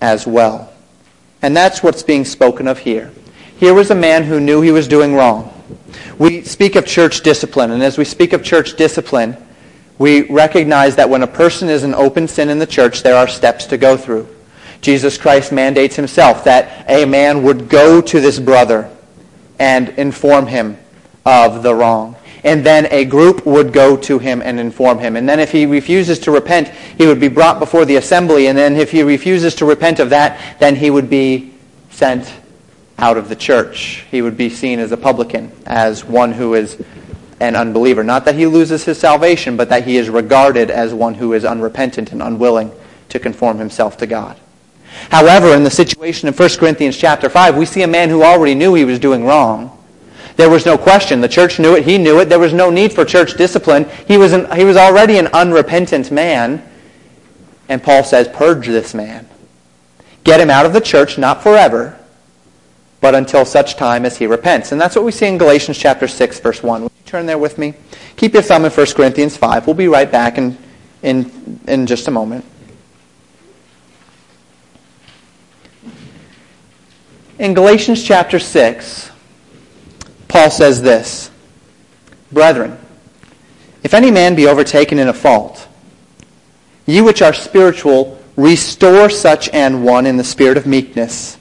as 0.00 0.26
well. 0.26 0.72
And 1.42 1.56
that's 1.56 1.82
what's 1.82 2.02
being 2.02 2.24
spoken 2.24 2.68
of 2.68 2.78
here. 2.78 3.12
Here 3.58 3.74
was 3.74 3.90
a 3.90 3.94
man 3.94 4.24
who 4.24 4.40
knew 4.40 4.60
he 4.60 4.72
was 4.72 4.88
doing 4.88 5.14
wrong. 5.14 5.54
We 6.18 6.42
speak 6.42 6.76
of 6.76 6.86
church 6.86 7.22
discipline, 7.22 7.70
and 7.70 7.82
as 7.82 7.98
we 7.98 8.04
speak 8.04 8.32
of 8.32 8.42
church 8.42 8.76
discipline, 8.76 9.36
we 9.98 10.22
recognize 10.30 10.96
that 10.96 11.10
when 11.10 11.22
a 11.22 11.26
person 11.26 11.68
is 11.68 11.84
in 11.84 11.94
open 11.94 12.26
sin 12.26 12.48
in 12.48 12.58
the 12.58 12.66
church, 12.66 13.02
there 13.02 13.16
are 13.16 13.28
steps 13.28 13.66
to 13.66 13.76
go 13.76 13.96
through. 13.96 14.28
Jesus 14.80 15.18
Christ 15.18 15.52
mandates 15.52 15.96
himself 15.96 16.44
that 16.44 16.88
a 16.88 17.04
man 17.04 17.42
would 17.42 17.68
go 17.68 18.00
to 18.00 18.20
this 18.20 18.38
brother 18.38 18.90
and 19.58 19.90
inform 19.90 20.46
him 20.46 20.78
of 21.26 21.62
the 21.62 21.74
wrong 21.74 22.16
and 22.44 22.64
then 22.64 22.86
a 22.90 23.04
group 23.04 23.44
would 23.46 23.72
go 23.72 23.96
to 23.96 24.18
him 24.18 24.42
and 24.42 24.58
inform 24.58 24.98
him. 24.98 25.16
And 25.16 25.28
then 25.28 25.40
if 25.40 25.52
he 25.52 25.66
refuses 25.66 26.18
to 26.20 26.30
repent, 26.30 26.68
he 26.68 27.06
would 27.06 27.20
be 27.20 27.28
brought 27.28 27.58
before 27.58 27.84
the 27.84 27.96
assembly, 27.96 28.46
and 28.46 28.56
then 28.56 28.76
if 28.76 28.90
he 28.90 29.02
refuses 29.02 29.54
to 29.56 29.64
repent 29.64 30.00
of 30.00 30.10
that, 30.10 30.58
then 30.58 30.76
he 30.76 30.90
would 30.90 31.10
be 31.10 31.52
sent 31.90 32.32
out 32.98 33.16
of 33.16 33.28
the 33.28 33.36
church. 33.36 34.04
He 34.10 34.22
would 34.22 34.36
be 34.36 34.50
seen 34.50 34.78
as 34.78 34.92
a 34.92 34.96
publican, 34.96 35.52
as 35.66 36.04
one 36.04 36.32
who 36.32 36.54
is 36.54 36.82
an 37.40 37.56
unbeliever. 37.56 38.04
Not 38.04 38.26
that 38.26 38.34
he 38.34 38.46
loses 38.46 38.84
his 38.84 38.98
salvation, 38.98 39.56
but 39.56 39.70
that 39.70 39.84
he 39.86 39.96
is 39.96 40.10
regarded 40.10 40.70
as 40.70 40.92
one 40.92 41.14
who 41.14 41.32
is 41.32 41.44
unrepentant 41.44 42.12
and 42.12 42.22
unwilling 42.22 42.70
to 43.08 43.18
conform 43.18 43.58
himself 43.58 43.96
to 43.98 44.06
God. 44.06 44.38
However, 45.10 45.54
in 45.54 45.64
the 45.64 45.70
situation 45.70 46.28
in 46.28 46.34
1 46.34 46.48
Corinthians 46.58 46.96
chapter 46.96 47.30
5, 47.30 47.56
we 47.56 47.64
see 47.64 47.82
a 47.82 47.88
man 47.88 48.10
who 48.10 48.22
already 48.22 48.54
knew 48.54 48.74
he 48.74 48.84
was 48.84 48.98
doing 48.98 49.24
wrong 49.24 49.76
there 50.36 50.50
was 50.50 50.66
no 50.66 50.78
question. 50.78 51.20
The 51.20 51.28
church 51.28 51.58
knew 51.58 51.76
it. 51.76 51.84
He 51.84 51.98
knew 51.98 52.20
it. 52.20 52.28
There 52.28 52.38
was 52.38 52.52
no 52.52 52.70
need 52.70 52.92
for 52.92 53.04
church 53.04 53.36
discipline. 53.36 53.88
He 54.06 54.16
was, 54.16 54.32
an, 54.32 54.50
he 54.56 54.64
was 54.64 54.76
already 54.76 55.18
an 55.18 55.28
unrepentant 55.28 56.10
man. 56.10 56.62
And 57.68 57.82
Paul 57.82 58.04
says, 58.04 58.28
purge 58.28 58.66
this 58.66 58.94
man. 58.94 59.28
Get 60.24 60.40
him 60.40 60.50
out 60.50 60.66
of 60.66 60.72
the 60.72 60.80
church, 60.80 61.18
not 61.18 61.42
forever, 61.42 61.98
but 63.00 63.14
until 63.14 63.44
such 63.44 63.76
time 63.76 64.04
as 64.04 64.18
he 64.18 64.26
repents. 64.26 64.72
And 64.72 64.80
that's 64.80 64.96
what 64.96 65.04
we 65.04 65.12
see 65.12 65.26
in 65.26 65.38
Galatians 65.38 65.78
chapter 65.78 66.06
6, 66.06 66.40
verse 66.40 66.62
1. 66.62 66.82
Would 66.82 66.92
you 66.92 67.04
turn 67.06 67.26
there 67.26 67.38
with 67.38 67.58
me? 67.58 67.74
Keep 68.16 68.34
your 68.34 68.42
thumb 68.42 68.64
in 68.64 68.70
1 68.70 68.86
Corinthians 68.88 69.36
5. 69.36 69.66
We'll 69.66 69.74
be 69.74 69.88
right 69.88 70.10
back 70.10 70.36
in, 70.36 70.58
in, 71.02 71.60
in 71.66 71.86
just 71.86 72.08
a 72.08 72.10
moment. 72.10 72.44
In 77.38 77.54
Galatians 77.54 78.04
chapter 78.04 78.38
6, 78.38 79.09
Paul 80.30 80.50
says 80.50 80.80
this 80.80 81.30
Brethren, 82.32 82.78
if 83.82 83.92
any 83.92 84.10
man 84.10 84.36
be 84.36 84.46
overtaken 84.46 84.98
in 84.98 85.08
a 85.08 85.12
fault, 85.12 85.66
ye 86.86 87.00
which 87.00 87.20
are 87.20 87.32
spiritual, 87.32 88.18
restore 88.36 89.10
such 89.10 89.48
an 89.50 89.82
one 89.82 90.06
in 90.06 90.16
the 90.16 90.24
spirit 90.24 90.56
of 90.56 90.66
meekness, 90.66 91.36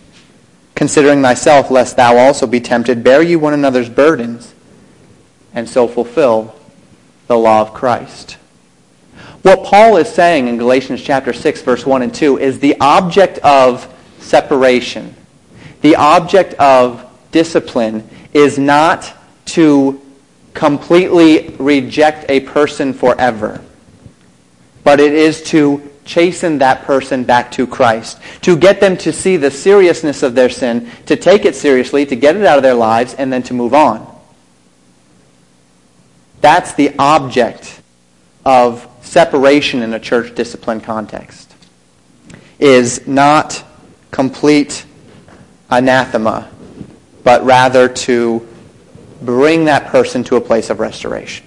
considering 0.74 1.22
thyself, 1.22 1.70
lest 1.70 1.98
thou 1.98 2.18
also 2.18 2.48
be 2.48 2.60
tempted. 2.60 3.04
Bear 3.04 3.22
ye 3.22 3.36
one 3.36 3.54
another's 3.54 3.90
burdens, 3.90 4.56
and 5.54 5.70
so 5.70 5.88
fulfill 5.88 6.56
the 7.28 7.38
law 7.38 7.62
of 7.62 7.74
Christ. 7.76 8.38
What 9.44 9.64
Paul 9.64 9.98
is 9.98 10.10
saying 10.10 10.48
in 10.48 10.58
Galatians 10.58 11.02
chapter 11.02 11.32
6, 11.32 11.62
verse 11.62 11.86
1 11.86 12.02
and 12.02 12.14
2 12.14 12.40
is 12.40 12.60
the 12.60 12.76
object 12.82 13.38
of 13.40 13.88
separation, 14.18 15.16
the 15.82 15.96
object 15.96 16.56
of 16.56 17.06
discipline 17.32 18.10
is 18.34 18.58
not 18.58 19.14
to 19.46 20.02
completely 20.54 21.56
reject 21.60 22.30
a 22.30 22.42
person 22.42 22.94
forever, 22.94 23.64
but 24.84 25.00
it 25.00 25.14
is 25.14 25.42
to 25.44 25.90
chasten 26.06 26.58
that 26.58 26.84
person 26.84 27.24
back 27.24 27.52
to 27.52 27.68
Christ, 27.68 28.20
to 28.42 28.58
get 28.58 28.80
them 28.80 28.98
to 28.98 29.14
see 29.14 29.38
the 29.38 29.52
seriousness 29.52 30.24
of 30.24 30.34
their 30.36 30.50
sin, 30.50 30.90
to 31.06 31.16
take 31.16 31.46
it 31.46 31.56
seriously, 31.56 32.06
to 32.08 32.16
get 32.16 32.36
it 32.36 32.46
out 32.46 32.58
of 32.58 32.64
their 32.64 32.74
lives, 32.74 33.14
and 33.14 33.32
then 33.32 33.44
to 33.44 33.54
move 33.54 33.74
on. 33.74 34.06
That's 36.42 36.74
the 36.74 36.96
object 36.98 37.82
of 38.46 38.88
separation 39.02 39.84
in 39.84 39.94
a 39.94 40.00
church 40.00 40.34
discipline 40.36 40.82
context, 40.82 41.54
is 42.58 43.08
not 43.08 43.64
complete 44.12 44.86
anathema 45.70 46.50
but 47.24 47.44
rather 47.44 47.88
to 47.88 48.48
bring 49.22 49.66
that 49.66 49.88
person 49.88 50.24
to 50.26 50.36
a 50.36 50.42
place 50.42 50.70
of 50.70 50.80
restoration. 50.80 51.46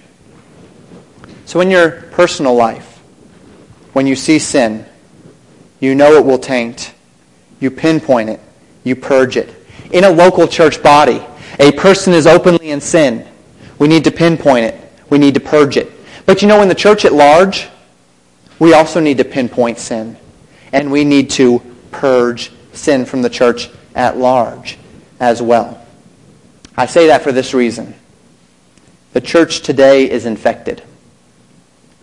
So 1.45 1.59
in 1.61 1.71
your 1.71 1.91
personal 1.91 2.55
life, 2.55 2.99
when 3.93 4.07
you 4.07 4.15
see 4.15 4.39
sin, 4.39 4.85
you 5.79 5.95
know 5.95 6.13
it 6.13 6.25
will 6.25 6.39
taint. 6.39 6.93
You 7.59 7.71
pinpoint 7.71 8.29
it. 8.29 8.39
You 8.83 8.95
purge 8.95 9.37
it. 9.37 9.49
In 9.91 10.03
a 10.03 10.09
local 10.09 10.47
church 10.47 10.81
body, 10.81 11.21
a 11.59 11.71
person 11.71 12.13
is 12.13 12.25
openly 12.25 12.71
in 12.71 12.81
sin. 12.81 13.27
We 13.79 13.87
need 13.87 14.03
to 14.05 14.11
pinpoint 14.11 14.65
it. 14.65 14.91
We 15.09 15.17
need 15.17 15.33
to 15.35 15.39
purge 15.39 15.77
it. 15.77 15.91
But 16.25 16.41
you 16.41 16.47
know, 16.47 16.61
in 16.61 16.69
the 16.69 16.75
church 16.75 17.05
at 17.05 17.13
large, 17.13 17.67
we 18.59 18.73
also 18.73 18.99
need 18.99 19.17
to 19.17 19.25
pinpoint 19.25 19.77
sin. 19.77 20.17
And 20.71 20.91
we 20.91 21.03
need 21.03 21.29
to 21.31 21.59
purge 21.91 22.51
sin 22.71 23.05
from 23.05 23.21
the 23.21 23.29
church 23.29 23.69
at 23.93 24.17
large 24.17 24.77
as 25.19 25.41
well. 25.41 25.79
I 26.75 26.85
say 26.85 27.07
that 27.07 27.21
for 27.21 27.31
this 27.31 27.53
reason. 27.53 27.93
The 29.13 29.21
church 29.21 29.61
today 29.61 30.09
is 30.09 30.25
infected. 30.25 30.81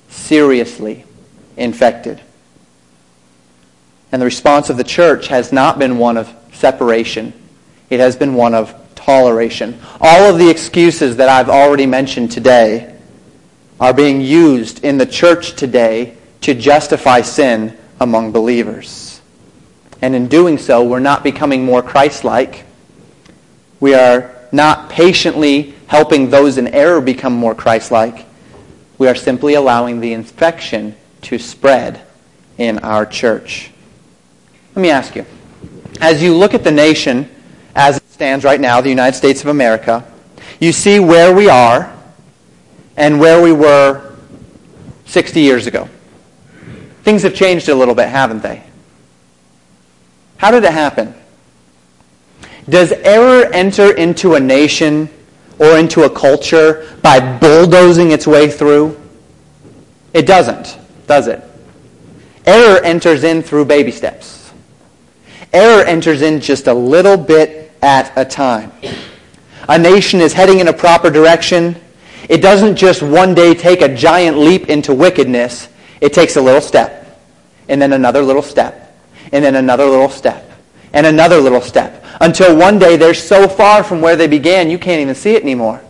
Seriously 0.08 1.04
infected. 1.56 2.20
And 4.12 4.20
the 4.20 4.26
response 4.26 4.70
of 4.70 4.76
the 4.76 4.84
church 4.84 5.28
has 5.28 5.52
not 5.52 5.78
been 5.78 5.98
one 5.98 6.16
of 6.16 6.32
separation. 6.52 7.32
It 7.90 8.00
has 8.00 8.16
been 8.16 8.34
one 8.34 8.54
of 8.54 8.74
toleration. 8.94 9.80
All 10.00 10.30
of 10.30 10.38
the 10.38 10.50
excuses 10.50 11.16
that 11.16 11.28
I've 11.28 11.48
already 11.48 11.86
mentioned 11.86 12.30
today 12.30 12.96
are 13.78 13.94
being 13.94 14.20
used 14.20 14.84
in 14.84 14.98
the 14.98 15.06
church 15.06 15.54
today 15.54 16.16
to 16.42 16.54
justify 16.54 17.22
sin 17.22 17.76
among 17.98 18.32
believers. 18.32 19.20
And 20.02 20.14
in 20.14 20.28
doing 20.28 20.58
so, 20.58 20.84
we're 20.84 21.00
not 21.00 21.22
becoming 21.22 21.64
more 21.64 21.82
Christ-like. 21.82 22.64
We 23.80 23.94
are 23.94 24.36
not 24.52 24.90
patiently 24.90 25.74
helping 25.86 26.30
those 26.30 26.58
in 26.58 26.68
error 26.68 27.00
become 27.00 27.32
more 27.32 27.54
Christ-like. 27.54 28.26
We 28.98 29.08
are 29.08 29.14
simply 29.14 29.54
allowing 29.54 30.00
the 30.00 30.12
infection 30.12 30.94
to 31.22 31.38
spread 31.38 32.02
in 32.58 32.78
our 32.80 33.06
church. 33.06 33.70
Let 34.74 34.82
me 34.82 34.90
ask 34.90 35.16
you, 35.16 35.24
as 36.00 36.22
you 36.22 36.34
look 36.36 36.54
at 36.54 36.62
the 36.62 36.70
nation 36.70 37.28
as 37.74 37.96
it 37.96 38.10
stands 38.10 38.44
right 38.44 38.60
now, 38.60 38.80
the 38.80 38.88
United 38.88 39.16
States 39.16 39.40
of 39.40 39.48
America, 39.48 40.04
you 40.60 40.72
see 40.72 41.00
where 41.00 41.34
we 41.34 41.48
are 41.48 41.92
and 42.96 43.18
where 43.18 43.42
we 43.42 43.52
were 43.52 44.14
60 45.06 45.40
years 45.40 45.66
ago. 45.66 45.88
Things 47.02 47.22
have 47.22 47.34
changed 47.34 47.68
a 47.68 47.74
little 47.74 47.94
bit, 47.94 48.08
haven't 48.08 48.42
they? 48.42 48.62
How 50.36 50.50
did 50.50 50.64
it 50.64 50.72
happen? 50.72 51.14
Does 52.70 52.92
error 52.92 53.44
enter 53.52 53.94
into 53.94 54.35
a 54.35 54.40
nation 54.40 55.11
or 55.59 55.78
into 55.78 56.04
a 56.04 56.11
culture 56.11 56.96
by 57.02 57.20
bulldozing 57.38 58.12
its 58.12 58.26
way 58.26 58.48
through? 58.48 58.98
It 60.14 60.26
doesn't, 60.26 60.78
does 61.06 61.26
it? 61.26 61.42
Error 62.46 62.83
enters 62.83 63.24
in 63.24 63.42
through 63.42 63.66
baby 63.66 63.90
steps. 63.90 64.52
Error 65.52 65.85
enters 65.85 66.22
in 66.22 66.40
just 66.40 66.68
a 66.68 66.74
little 66.74 67.16
bit 67.16 67.72
at 67.83 68.12
a 68.16 68.24
time. 68.24 68.72
A 69.68 69.78
nation 69.78 70.20
is 70.20 70.33
heading 70.33 70.61
in 70.61 70.68
a 70.68 70.72
proper 70.72 71.11
direction. 71.11 71.76
It 72.28 72.38
doesn't 72.38 72.76
just 72.76 73.02
one 73.02 73.35
day 73.35 73.54
take 73.54 73.83
a 73.83 73.94
giant 73.94 74.38
leap 74.38 74.68
into 74.68 74.94
wickedness. 74.94 75.68
It 76.00 76.12
takes 76.12 76.37
a 76.37 76.40
little 76.40 76.61
step, 76.61 77.20
and 77.68 77.83
then 77.83 77.92
another 77.92 78.22
little 78.22 78.42
step, 78.42 78.96
and 79.33 79.44
then 79.44 79.56
another 79.56 79.85
little 79.85 80.09
step, 80.09 80.49
and 80.92 81.07
another 81.07 81.40
little 81.40 81.61
step, 81.61 82.05
until 82.20 82.57
one 82.57 82.79
day 82.79 82.96
they're 82.96 83.14
so 83.14 83.48
far 83.48 83.83
from 83.83 84.00
where 84.00 84.16
they 84.16 84.26
began 84.26 84.70
you 84.70 84.79
can't 84.79 85.00
even 85.00 85.14
see 85.14 85.35
it 85.35 85.42
anymore. 85.42 85.81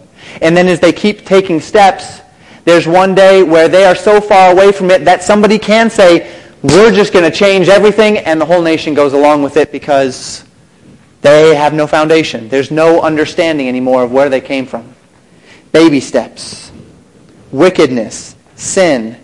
And 0.42 0.56
then 0.56 0.68
as 0.68 0.80
they 0.80 0.92
keep 0.92 1.24
taking 1.24 1.60
steps, 1.60 2.20
there's 2.64 2.86
one 2.86 3.14
day 3.14 3.42
where 3.42 3.68
they 3.68 3.84
are 3.84 3.94
so 3.94 4.20
far 4.20 4.52
away 4.52 4.72
from 4.72 4.90
it 4.90 5.04
that 5.04 5.22
somebody 5.22 5.58
can 5.58 5.90
say, 5.90 6.36
we're 6.62 6.92
just 6.92 7.12
going 7.12 7.30
to 7.30 7.36
change 7.36 7.68
everything, 7.68 8.18
and 8.18 8.40
the 8.40 8.44
whole 8.44 8.62
nation 8.62 8.92
goes 8.92 9.14
along 9.14 9.42
with 9.42 9.56
it 9.56 9.72
because 9.72 10.44
they 11.22 11.54
have 11.54 11.72
no 11.72 11.86
foundation. 11.86 12.48
There's 12.48 12.70
no 12.70 13.00
understanding 13.00 13.68
anymore 13.68 14.02
of 14.02 14.12
where 14.12 14.28
they 14.28 14.40
came 14.40 14.66
from. 14.66 14.94
Baby 15.72 16.00
steps, 16.00 16.70
wickedness, 17.50 18.36
sin, 18.56 19.18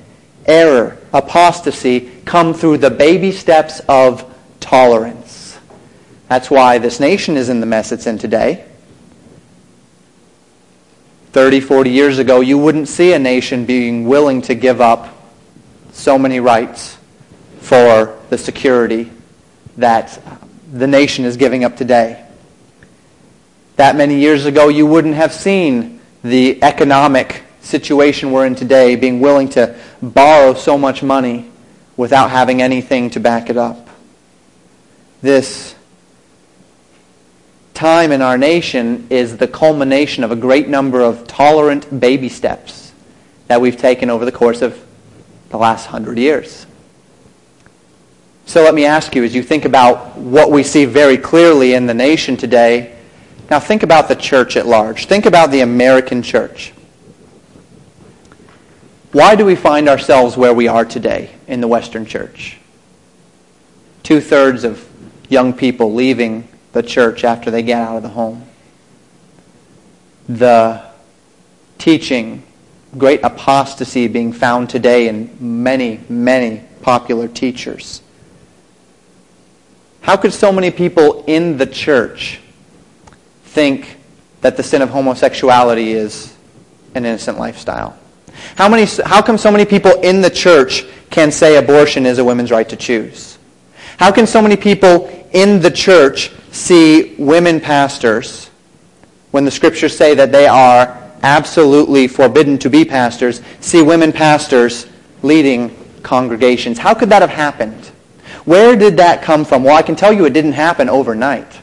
error, 0.47 0.97
apostasy 1.13 2.13
come 2.25 2.55
through 2.55 2.79
the 2.79 2.91
baby 2.91 3.33
steps 3.33 3.81
of 3.89 4.33
tolerance. 4.61 5.26
That's 6.29 6.51
why 6.51 6.79
this 6.79 6.99
nation 6.99 7.37
is 7.37 7.49
in 7.49 7.61
the 7.61 7.67
mess 7.67 7.93
it's 7.93 8.07
in 8.07 8.19
today. 8.19 8.65
30, 11.33 11.61
40 11.61 11.91
years 11.91 12.19
ago, 12.19 12.41
you 12.41 12.59
wouldn't 12.59 12.89
see 12.89 13.13
a 13.13 13.19
nation 13.19 13.67
being 13.67 14.07
willing 14.07 14.43
to 14.43 14.55
give 14.55 14.81
up 14.81 15.15
so 15.93 16.19
many 16.19 16.41
rights 16.41 16.97
for 17.61 18.19
the 18.31 18.39
security 18.39 19.11
that 19.77 20.19
the 20.73 20.87
nation 20.87 21.25
is 21.25 21.37
giving 21.37 21.63
up 21.63 21.77
today. 21.77 22.25
That 23.77 23.97
many 23.97 24.19
years 24.19 24.47
ago, 24.47 24.69
you 24.69 24.87
wouldn't 24.87 25.15
have 25.15 25.33
seen 25.33 26.01
the 26.25 26.63
economic 26.63 27.43
situation 27.61 28.33
we're 28.33 28.47
in 28.47 28.55
today, 28.55 28.97
being 28.97 29.21
willing 29.21 29.49
to 29.51 29.77
borrow 30.01 30.55
so 30.55 30.79
much 30.79 31.03
money 31.03 31.51
without 31.97 32.31
having 32.31 32.63
anything 32.63 33.11
to 33.11 33.21
back 33.21 33.51
it 33.51 33.57
up. 33.57 33.89
This 35.21 35.76
time 37.77 38.11
in 38.11 38.23
our 38.23 38.39
nation 38.39 39.07
is 39.11 39.37
the 39.37 39.47
culmination 39.47 40.25
of 40.25 40.33
a 40.33 40.37
great 40.37 40.67
number 40.67 41.03
of 41.03 41.27
tolerant 41.29 42.01
baby 42.01 42.29
steps 42.29 42.93
that 43.49 43.61
we've 43.61 43.77
taken 43.77 44.09
over 44.11 44.25
the 44.25 44.33
course 44.33 44.63
of 44.63 44.83
the 45.51 45.59
last 45.59 45.87
hundred 45.87 46.19
years. 46.19 46.67
So 48.47 48.63
let 48.63 48.75
me 48.75 48.87
ask 48.87 49.15
you, 49.15 49.25
as 49.25 49.35
you 49.35 49.43
think 49.43 49.67
about 49.67 50.17
what 50.17 50.51
we 50.51 50.63
see 50.63 50.87
very 50.87 51.19
clearly 51.19 51.75
in 51.75 51.87
the 51.87 51.95
nation 51.95 52.37
today, 52.37 52.97
now 53.51 53.61
think 53.61 53.83
about 53.83 54.09
the 54.09 54.17
church 54.17 54.57
at 54.57 54.67
large. 54.67 55.07
Think 55.07 55.27
about 55.27 55.51
the 55.51 55.61
American 55.61 56.23
church. 56.23 56.73
Why 59.13 59.37
do 59.37 59.45
we 59.45 59.55
find 59.55 59.89
ourselves 59.89 60.37
where 60.37 60.55
we 60.55 60.67
are 60.67 60.85
today 60.85 61.31
in 61.47 61.61
the 61.61 61.69
Western 61.69 62.07
church? 62.07 62.59
Two-thirds 64.03 64.65
of 64.65 64.89
young 65.29 65.53
people 65.53 65.93
leaving 65.93 66.49
the 66.77 66.83
church 66.83 67.25
after 67.25 67.51
they 67.51 67.63
get 67.63 67.81
out 67.81 67.97
of 67.97 68.03
the 68.03 68.09
home. 68.11 68.45
The 70.29 70.83
teaching, 71.79 72.43
great 72.99 73.21
apostasy 73.23 74.09
being 74.09 74.31
found 74.31 74.69
today 74.69 75.09
in 75.09 75.35
many, 75.41 76.01
many 76.11 76.63
popular 76.83 77.29
teachers. 77.29 78.03
How 80.03 80.19
could 80.19 80.35
so 80.35 80.53
many 80.53 80.71
people 80.71 81.25
in 81.27 81.57
the 81.57 81.67
church 81.67 82.41
think 83.45 83.97
that 84.43 84.59
the 84.59 84.63
sin 84.63 84.83
of 84.83 84.91
homosexuality 84.91 85.93
is 85.93 86.37
an 86.95 87.07
innocent 87.07 87.39
lifestyle? 87.39 87.99
How, 88.57 88.69
many, 88.69 88.85
how 89.07 89.23
come 89.23 89.39
so 89.39 89.51
many 89.51 89.65
people 89.65 89.93
in 90.03 90.21
the 90.21 90.31
church 90.31 90.85
can 91.09 91.33
say 91.33 91.57
abortion 91.57 92.05
is 92.05 92.19
a 92.19 92.25
woman's 92.25 92.51
right 92.51 92.69
to 92.69 92.77
choose? 92.77 93.39
How 93.97 94.13
can 94.13 94.27
so 94.27 94.43
many 94.43 94.57
people 94.57 95.09
in 95.33 95.61
the 95.61 95.71
church 95.71 96.31
see 96.57 97.15
women 97.19 97.61
pastors 97.61 98.51
when 99.31 99.45
the 99.45 99.51
scriptures 99.51 99.97
say 99.97 100.15
that 100.15 100.33
they 100.33 100.47
are 100.47 101.03
absolutely 101.23 102.09
forbidden 102.09 102.59
to 102.59 102.71
be 102.71 102.85
pastors, 102.85 103.43
see 103.61 103.83
women 103.83 104.13
pastors 104.13 104.87
leading 105.23 105.77
congregations? 106.03 106.79
How 106.79 106.95
could 106.95 107.11
that 107.11 107.23
have 107.23 107.31
happened? 107.31 107.85
Where 108.45 108.77
did 108.77 108.97
that 108.99 109.23
come 109.23 109.45
from? 109.45 109.65
Well, 109.65 109.77
I 109.77 109.83
can 109.83 109.97
tell 109.97 110.13
you 110.13 110.25
it 110.25 110.33
didn't 110.33 110.53
happen 110.53 110.89
overnight. 110.89 111.61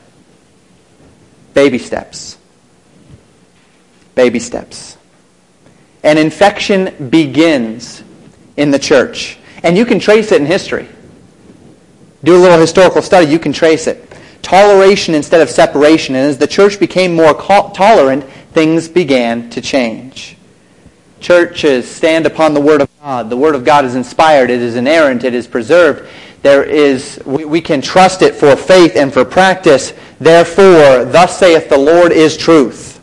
Baby 1.54 1.78
steps. 1.78 2.38
Baby 4.16 4.40
steps. 4.40 4.98
An 6.04 6.18
infection 6.18 7.10
begins 7.10 8.04
in 8.58 8.70
the 8.70 8.80
church. 8.80 9.38
And 9.64 9.78
you 9.78 9.86
can 9.86 10.00
trace 10.00 10.32
it 10.32 10.42
in 10.42 10.46
history. 10.46 10.90
Do 12.24 12.36
a 12.36 12.42
little 12.42 12.60
historical 12.60 13.02
study, 13.02 13.32
you 13.32 13.40
can 13.40 13.54
trace 13.54 13.88
it. 13.88 14.13
Toleration 14.44 15.16
instead 15.16 15.42
of 15.42 15.50
separation. 15.50 16.14
And 16.14 16.30
as 16.30 16.38
the 16.38 16.46
church 16.46 16.80
became 16.80 17.16
more 17.16 17.34
tolerant, 17.34 18.24
things 18.52 18.88
began 18.88 19.50
to 19.50 19.62
change. 19.62 20.38
Churches 21.20 21.90
stand 21.90 22.28
upon 22.28 22.54
the 22.54 22.62
Word 22.62 22.82
of 22.82 22.90
God. 23.02 23.32
The 23.32 23.38
Word 23.38 23.56
of 23.56 23.66
God 23.66 23.86
is 23.86 23.96
inspired. 23.96 24.52
It 24.52 24.62
is 24.62 24.76
inerrant. 24.76 25.24
It 25.24 25.34
is 25.34 25.48
preserved 25.48 26.08
there 26.44 26.64
is, 26.64 27.22
we, 27.26 27.46
we 27.46 27.62
can 27.62 27.82
trust 27.82 28.22
it 28.22 28.36
for 28.36 28.56
faith 28.58 28.98
and 28.98 29.12
for 29.12 29.24
practice. 29.24 29.94
Therefore, 30.20 31.06
thus 31.06 31.40
saith 31.40 31.70
the 31.70 31.78
Lord 31.78 32.12
is 32.12 32.38
truth. 32.38 33.00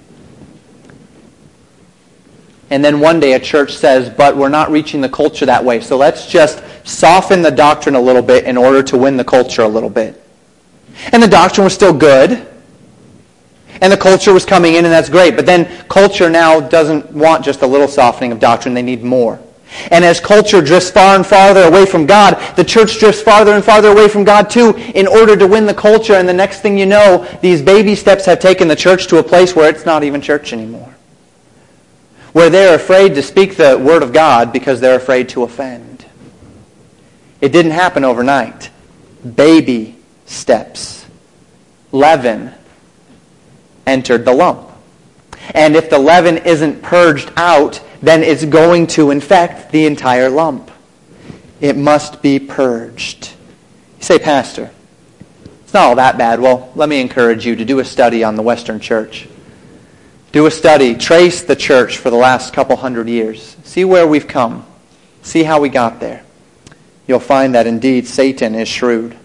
And 2.68 2.84
then 2.84 3.00
one 3.00 3.18
day 3.18 3.32
a 3.32 3.40
church 3.40 3.76
says, 3.76 4.10
but 4.10 4.36
we're 4.36 4.50
not 4.50 4.70
reaching 4.70 5.00
the 5.00 5.08
culture 5.08 5.46
that 5.46 5.64
way. 5.64 5.80
So 5.80 5.96
let's 5.96 6.26
just 6.26 6.62
soften 6.86 7.40
the 7.40 7.50
doctrine 7.50 7.94
a 7.94 8.00
little 8.00 8.22
bit 8.22 8.44
in 8.44 8.58
order 8.58 8.82
to 8.84 8.98
win 8.98 9.16
the 9.16 9.24
culture 9.24 9.62
a 9.62 9.68
little 9.68 9.90
bit. 9.90 10.19
And 11.12 11.22
the 11.22 11.28
doctrine 11.28 11.64
was 11.64 11.74
still 11.74 11.92
good. 11.92 12.46
And 13.80 13.92
the 13.92 13.96
culture 13.96 14.32
was 14.32 14.44
coming 14.44 14.74
in, 14.74 14.84
and 14.84 14.92
that's 14.92 15.08
great. 15.08 15.36
But 15.36 15.46
then 15.46 15.66
culture 15.88 16.28
now 16.28 16.60
doesn't 16.60 17.10
want 17.12 17.44
just 17.44 17.62
a 17.62 17.66
little 17.66 17.88
softening 17.88 18.32
of 18.32 18.38
doctrine. 18.38 18.74
They 18.74 18.82
need 18.82 19.02
more. 19.02 19.40
And 19.90 20.04
as 20.04 20.18
culture 20.20 20.60
drifts 20.60 20.90
far 20.90 21.14
and 21.14 21.24
farther 21.24 21.62
away 21.62 21.86
from 21.86 22.04
God, 22.04 22.34
the 22.56 22.64
church 22.64 22.98
drifts 22.98 23.22
farther 23.22 23.52
and 23.52 23.64
farther 23.64 23.88
away 23.88 24.08
from 24.08 24.24
God 24.24 24.50
too 24.50 24.76
in 24.94 25.06
order 25.06 25.36
to 25.36 25.46
win 25.46 25.64
the 25.64 25.74
culture. 25.74 26.14
And 26.14 26.28
the 26.28 26.32
next 26.32 26.60
thing 26.60 26.76
you 26.76 26.86
know, 26.86 27.24
these 27.40 27.62
baby 27.62 27.94
steps 27.94 28.26
have 28.26 28.40
taken 28.40 28.66
the 28.66 28.76
church 28.76 29.06
to 29.06 29.18
a 29.18 29.22
place 29.22 29.54
where 29.54 29.70
it's 29.70 29.86
not 29.86 30.02
even 30.02 30.20
church 30.20 30.52
anymore. 30.52 30.92
where 32.32 32.50
they're 32.50 32.74
afraid 32.74 33.14
to 33.14 33.22
speak 33.22 33.56
the 33.56 33.78
word 33.78 34.02
of 34.02 34.12
God 34.12 34.52
because 34.52 34.80
they're 34.80 34.96
afraid 34.96 35.28
to 35.30 35.42
offend. 35.42 36.04
It 37.40 37.52
didn't 37.52 37.72
happen 37.72 38.04
overnight. 38.04 38.70
Baby 39.34 39.99
steps. 40.30 41.06
Leaven 41.92 42.54
entered 43.86 44.24
the 44.24 44.32
lump. 44.32 44.70
And 45.54 45.74
if 45.74 45.90
the 45.90 45.98
leaven 45.98 46.38
isn't 46.38 46.82
purged 46.82 47.32
out, 47.36 47.82
then 48.00 48.22
it's 48.22 48.44
going 48.44 48.86
to 48.88 49.10
infect 49.10 49.72
the 49.72 49.86
entire 49.86 50.30
lump. 50.30 50.70
It 51.60 51.76
must 51.76 52.22
be 52.22 52.38
purged. 52.38 53.32
You 53.98 54.04
say, 54.04 54.18
Pastor, 54.18 54.70
it's 55.62 55.74
not 55.74 55.82
all 55.82 55.96
that 55.96 56.16
bad. 56.16 56.40
Well, 56.40 56.72
let 56.74 56.88
me 56.88 57.00
encourage 57.00 57.44
you 57.44 57.56
to 57.56 57.64
do 57.64 57.80
a 57.80 57.84
study 57.84 58.24
on 58.24 58.36
the 58.36 58.42
Western 58.42 58.80
Church. 58.80 59.28
Do 60.32 60.46
a 60.46 60.50
study, 60.50 60.94
trace 60.94 61.42
the 61.42 61.56
church 61.56 61.98
for 61.98 62.08
the 62.10 62.16
last 62.16 62.54
couple 62.54 62.76
hundred 62.76 63.08
years. 63.08 63.56
See 63.64 63.84
where 63.84 64.06
we've 64.06 64.28
come. 64.28 64.64
See 65.22 65.42
how 65.42 65.60
we 65.60 65.68
got 65.68 65.98
there. 65.98 66.24
You'll 67.08 67.18
find 67.18 67.56
that 67.56 67.66
indeed 67.66 68.06
Satan 68.06 68.54
is 68.54 68.68
shrewd. 68.68 69.16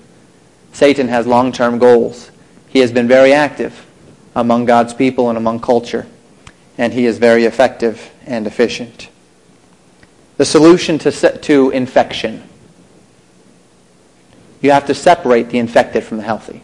Satan 0.76 1.08
has 1.08 1.26
long-term 1.26 1.80
goals. 1.80 2.32
He 2.68 2.80
has 2.80 2.92
been 2.92 3.08
very 3.08 3.32
active 3.32 3.86
among 4.36 4.66
God's 4.66 4.94
people 4.94 5.30
and 5.30 5.38
among 5.38 5.62
culture. 5.62 6.06
And 6.78 6.92
he 6.92 7.06
is 7.06 7.18
very 7.18 7.46
effective 7.46 8.12
and 8.26 8.46
efficient. 8.46 9.08
The 10.36 10.44
solution 10.44 11.00
to, 11.00 11.12
to 11.12 11.70
infection. 11.70 12.44
You 14.60 14.72
have 14.72 14.86
to 14.88 14.94
separate 14.94 15.50
the 15.50 15.60
infected 15.60 16.04
from 16.04 16.18
the 16.18 16.24
healthy. 16.24 16.62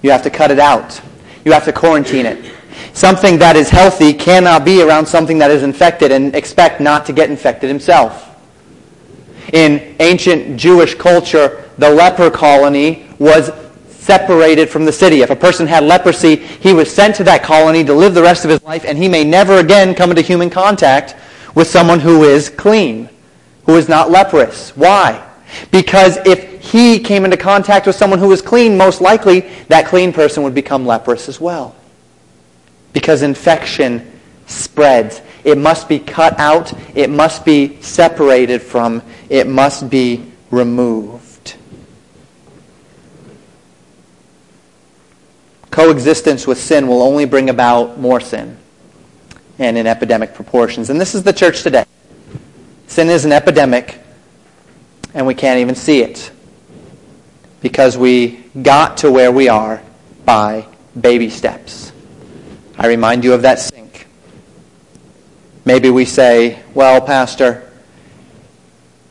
You 0.00 0.12
have 0.12 0.22
to 0.22 0.30
cut 0.30 0.50
it 0.50 0.58
out. 0.58 1.02
You 1.44 1.52
have 1.52 1.66
to 1.66 1.74
quarantine 1.74 2.24
it. 2.24 2.50
Something 2.94 3.38
that 3.40 3.56
is 3.56 3.68
healthy 3.68 4.14
cannot 4.14 4.64
be 4.64 4.80
around 4.80 5.04
something 5.04 5.36
that 5.40 5.50
is 5.50 5.62
infected 5.62 6.12
and 6.12 6.34
expect 6.34 6.80
not 6.80 7.04
to 7.04 7.12
get 7.12 7.28
infected 7.28 7.68
himself. 7.68 8.26
In 9.52 9.96
ancient 10.00 10.56
Jewish 10.58 10.94
culture, 10.94 11.69
the 11.80 11.88
leper 11.88 12.30
colony 12.30 13.06
was 13.18 13.50
separated 13.88 14.68
from 14.68 14.84
the 14.84 14.92
city. 14.92 15.22
If 15.22 15.30
a 15.30 15.36
person 15.36 15.66
had 15.66 15.82
leprosy, 15.82 16.36
he 16.36 16.74
was 16.74 16.92
sent 16.92 17.14
to 17.16 17.24
that 17.24 17.42
colony 17.42 17.82
to 17.84 17.94
live 17.94 18.12
the 18.12 18.22
rest 18.22 18.44
of 18.44 18.50
his 18.50 18.62
life, 18.62 18.84
and 18.84 18.98
he 18.98 19.08
may 19.08 19.24
never 19.24 19.54
again 19.60 19.94
come 19.94 20.10
into 20.10 20.20
human 20.20 20.50
contact 20.50 21.16
with 21.54 21.66
someone 21.66 21.98
who 21.98 22.24
is 22.24 22.50
clean, 22.50 23.08
who 23.64 23.76
is 23.76 23.88
not 23.88 24.10
leprous. 24.10 24.76
Why? 24.76 25.26
Because 25.70 26.18
if 26.26 26.62
he 26.62 26.98
came 26.98 27.24
into 27.24 27.38
contact 27.38 27.86
with 27.86 27.96
someone 27.96 28.18
who 28.18 28.28
was 28.28 28.42
clean, 28.42 28.76
most 28.76 29.00
likely 29.00 29.40
that 29.68 29.86
clean 29.86 30.12
person 30.12 30.42
would 30.42 30.54
become 30.54 30.84
leprous 30.84 31.30
as 31.30 31.40
well. 31.40 31.74
Because 32.92 33.22
infection 33.22 34.10
spreads. 34.46 35.22
It 35.44 35.56
must 35.56 35.88
be 35.88 35.98
cut 35.98 36.38
out. 36.38 36.74
It 36.94 37.08
must 37.08 37.46
be 37.46 37.80
separated 37.80 38.60
from. 38.60 39.02
It 39.30 39.46
must 39.46 39.88
be 39.88 40.30
removed. 40.50 41.19
Coexistence 45.70 46.46
with 46.46 46.58
sin 46.58 46.88
will 46.88 47.02
only 47.02 47.24
bring 47.24 47.48
about 47.48 47.98
more 47.98 48.20
sin 48.20 48.56
and 49.58 49.76
in 49.78 49.86
epidemic 49.86 50.34
proportions. 50.34 50.90
And 50.90 51.00
this 51.00 51.14
is 51.14 51.22
the 51.22 51.32
church 51.32 51.62
today. 51.62 51.84
Sin 52.86 53.08
is 53.08 53.24
an 53.24 53.32
epidemic, 53.32 54.00
and 55.14 55.26
we 55.26 55.34
can't 55.34 55.60
even 55.60 55.74
see 55.74 56.02
it 56.02 56.32
because 57.60 57.96
we 57.96 58.42
got 58.62 58.96
to 58.98 59.10
where 59.10 59.30
we 59.30 59.48
are 59.48 59.82
by 60.24 60.66
baby 60.98 61.30
steps. 61.30 61.92
I 62.76 62.88
remind 62.88 63.22
you 63.22 63.34
of 63.34 63.42
that 63.42 63.60
sink. 63.60 64.06
Maybe 65.64 65.90
we 65.90 66.04
say, 66.04 66.62
well, 66.74 67.00
Pastor, 67.00 67.70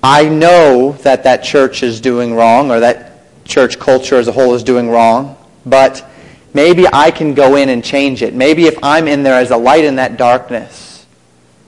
I 0.02 0.28
know 0.28 0.94
that 1.04 1.24
that 1.24 1.44
church 1.44 1.84
is 1.84 2.02
doing 2.02 2.34
wrong 2.34 2.72
or 2.72 2.80
that 2.80 3.46
church 3.46 3.80
culture 3.80 4.16
as 4.16 4.28
a 4.28 4.32
whole 4.32 4.56
is 4.56 4.64
doing 4.64 4.90
wrong, 4.90 5.38
but 5.66 6.09
maybe 6.54 6.86
I 6.92 7.12
can 7.12 7.34
go 7.34 7.56
in 7.56 7.70
and 7.70 7.84
change 7.84 8.22
it. 8.22 8.34
Maybe 8.34 8.66
if 8.66 8.78
I'm 8.84 9.08
in 9.08 9.24
there 9.24 9.40
as 9.40 9.52
a 9.52 9.58
light 9.58 9.84
in 9.84 9.96
that 9.96 10.18
darkness, 10.18 11.06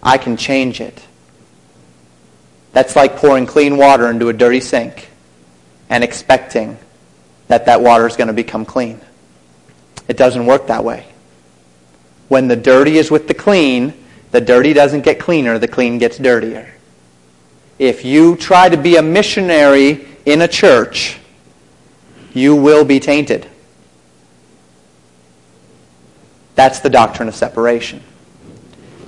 I 0.01 0.17
can 0.17 0.37
change 0.37 0.81
it. 0.81 1.05
That's 2.73 2.95
like 2.95 3.17
pouring 3.17 3.45
clean 3.45 3.77
water 3.77 4.09
into 4.09 4.29
a 4.29 4.33
dirty 4.33 4.61
sink 4.61 5.09
and 5.89 6.03
expecting 6.03 6.77
that 7.47 7.65
that 7.65 7.81
water 7.81 8.07
is 8.07 8.15
going 8.15 8.27
to 8.29 8.33
become 8.33 8.65
clean. 8.65 9.01
It 10.07 10.17
doesn't 10.17 10.45
work 10.45 10.67
that 10.67 10.83
way. 10.83 11.05
When 12.29 12.47
the 12.47 12.55
dirty 12.55 12.97
is 12.97 13.11
with 13.11 13.27
the 13.27 13.33
clean, 13.33 13.93
the 14.31 14.39
dirty 14.39 14.71
doesn't 14.71 15.01
get 15.01 15.19
cleaner, 15.19 15.59
the 15.59 15.67
clean 15.67 15.97
gets 15.97 16.17
dirtier. 16.17 16.73
If 17.77 18.05
you 18.05 18.37
try 18.37 18.69
to 18.69 18.77
be 18.77 18.95
a 18.95 19.01
missionary 19.01 20.07
in 20.25 20.41
a 20.41 20.47
church, 20.47 21.17
you 22.33 22.55
will 22.55 22.85
be 22.85 23.01
tainted. 23.01 23.49
That's 26.55 26.79
the 26.79 26.89
doctrine 26.89 27.27
of 27.27 27.35
separation. 27.35 28.03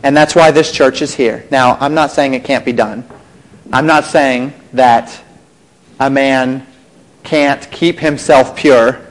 And 0.04 0.16
that's 0.16 0.36
why 0.36 0.52
this 0.52 0.72
church 0.72 1.02
is 1.02 1.16
here. 1.16 1.46
Now, 1.52 1.78
I'm 1.80 1.94
not 1.94 2.12
saying 2.12 2.34
it 2.34 2.44
can't 2.44 2.66
be 2.66 2.74
done. 2.74 3.08
I'm 3.72 3.86
not 3.86 4.06
saying 4.06 4.54
that 4.74 5.22
a 6.00 6.10
man 6.10 6.66
can't 7.24 7.70
keep 7.72 8.00
himself 8.00 8.56
pure, 8.56 9.02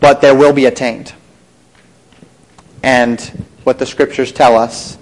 but 0.00 0.20
there 0.20 0.34
will 0.34 0.52
be 0.52 0.66
a 0.66 0.70
taint. 0.70 1.14
And 2.82 3.20
what 3.64 3.78
the 3.78 3.86
scriptures 3.86 4.32
tell 4.32 4.56
us 4.56 4.98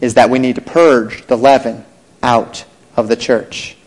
is 0.00 0.14
that 0.14 0.30
we 0.30 0.38
need 0.38 0.56
to 0.56 0.60
purge 0.60 1.26
the 1.26 1.36
leaven 1.36 1.84
out 2.22 2.64
of 2.96 3.08
the 3.08 3.16
church. 3.16 3.77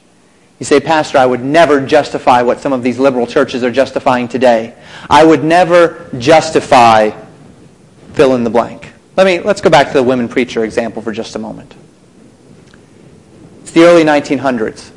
You 0.62 0.66
say, 0.66 0.80
Pastor, 0.80 1.18
I 1.18 1.26
would 1.26 1.44
never 1.44 1.84
justify 1.84 2.44
what 2.44 2.60
some 2.60 2.72
of 2.72 2.84
these 2.84 3.00
liberal 3.00 3.26
churches 3.26 3.64
are 3.64 3.72
justifying 3.72 4.28
today. 4.28 4.76
I 5.10 5.26
would 5.26 5.44
never 5.44 6.08
justify 6.20 7.20
fill 8.14 8.36
in 8.36 8.44
the 8.44 8.52
blank. 8.52 8.94
Let 9.18 9.26
me, 9.26 9.40
let's 9.40 9.60
go 9.60 9.72
back 9.72 9.88
to 9.88 9.94
the 9.94 10.04
women 10.04 10.30
preacher 10.30 10.64
example 10.64 11.02
for 11.02 11.14
just 11.14 11.36
a 11.36 11.40
moment. 11.40 11.74
It's 13.62 13.72
the 13.72 13.86
early 13.86 14.04
1900s. 14.04 14.92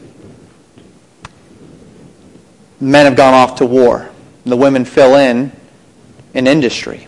Men 2.79 3.07
have 3.07 3.17
gone 3.17 3.33
off 3.33 3.57
to 3.57 3.65
war. 3.65 4.11
The 4.45 4.59
women 4.59 4.85
fill 4.85 5.15
in 5.15 5.51
in 6.35 6.47
industry. 6.47 7.07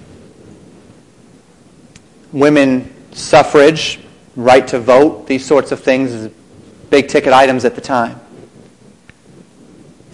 Women 2.33 2.91
suffrage, 3.13 4.01
right 4.35 4.67
to 4.69 4.79
vote, 4.79 5.27
these 5.27 5.45
sorts 5.45 5.73
of 5.73 5.81
things, 5.81 6.33
big 6.89 7.09
ticket 7.09 7.35
items 7.35 7.67
at 7.67 7.75
the 7.75 7.83
time. 7.83 8.19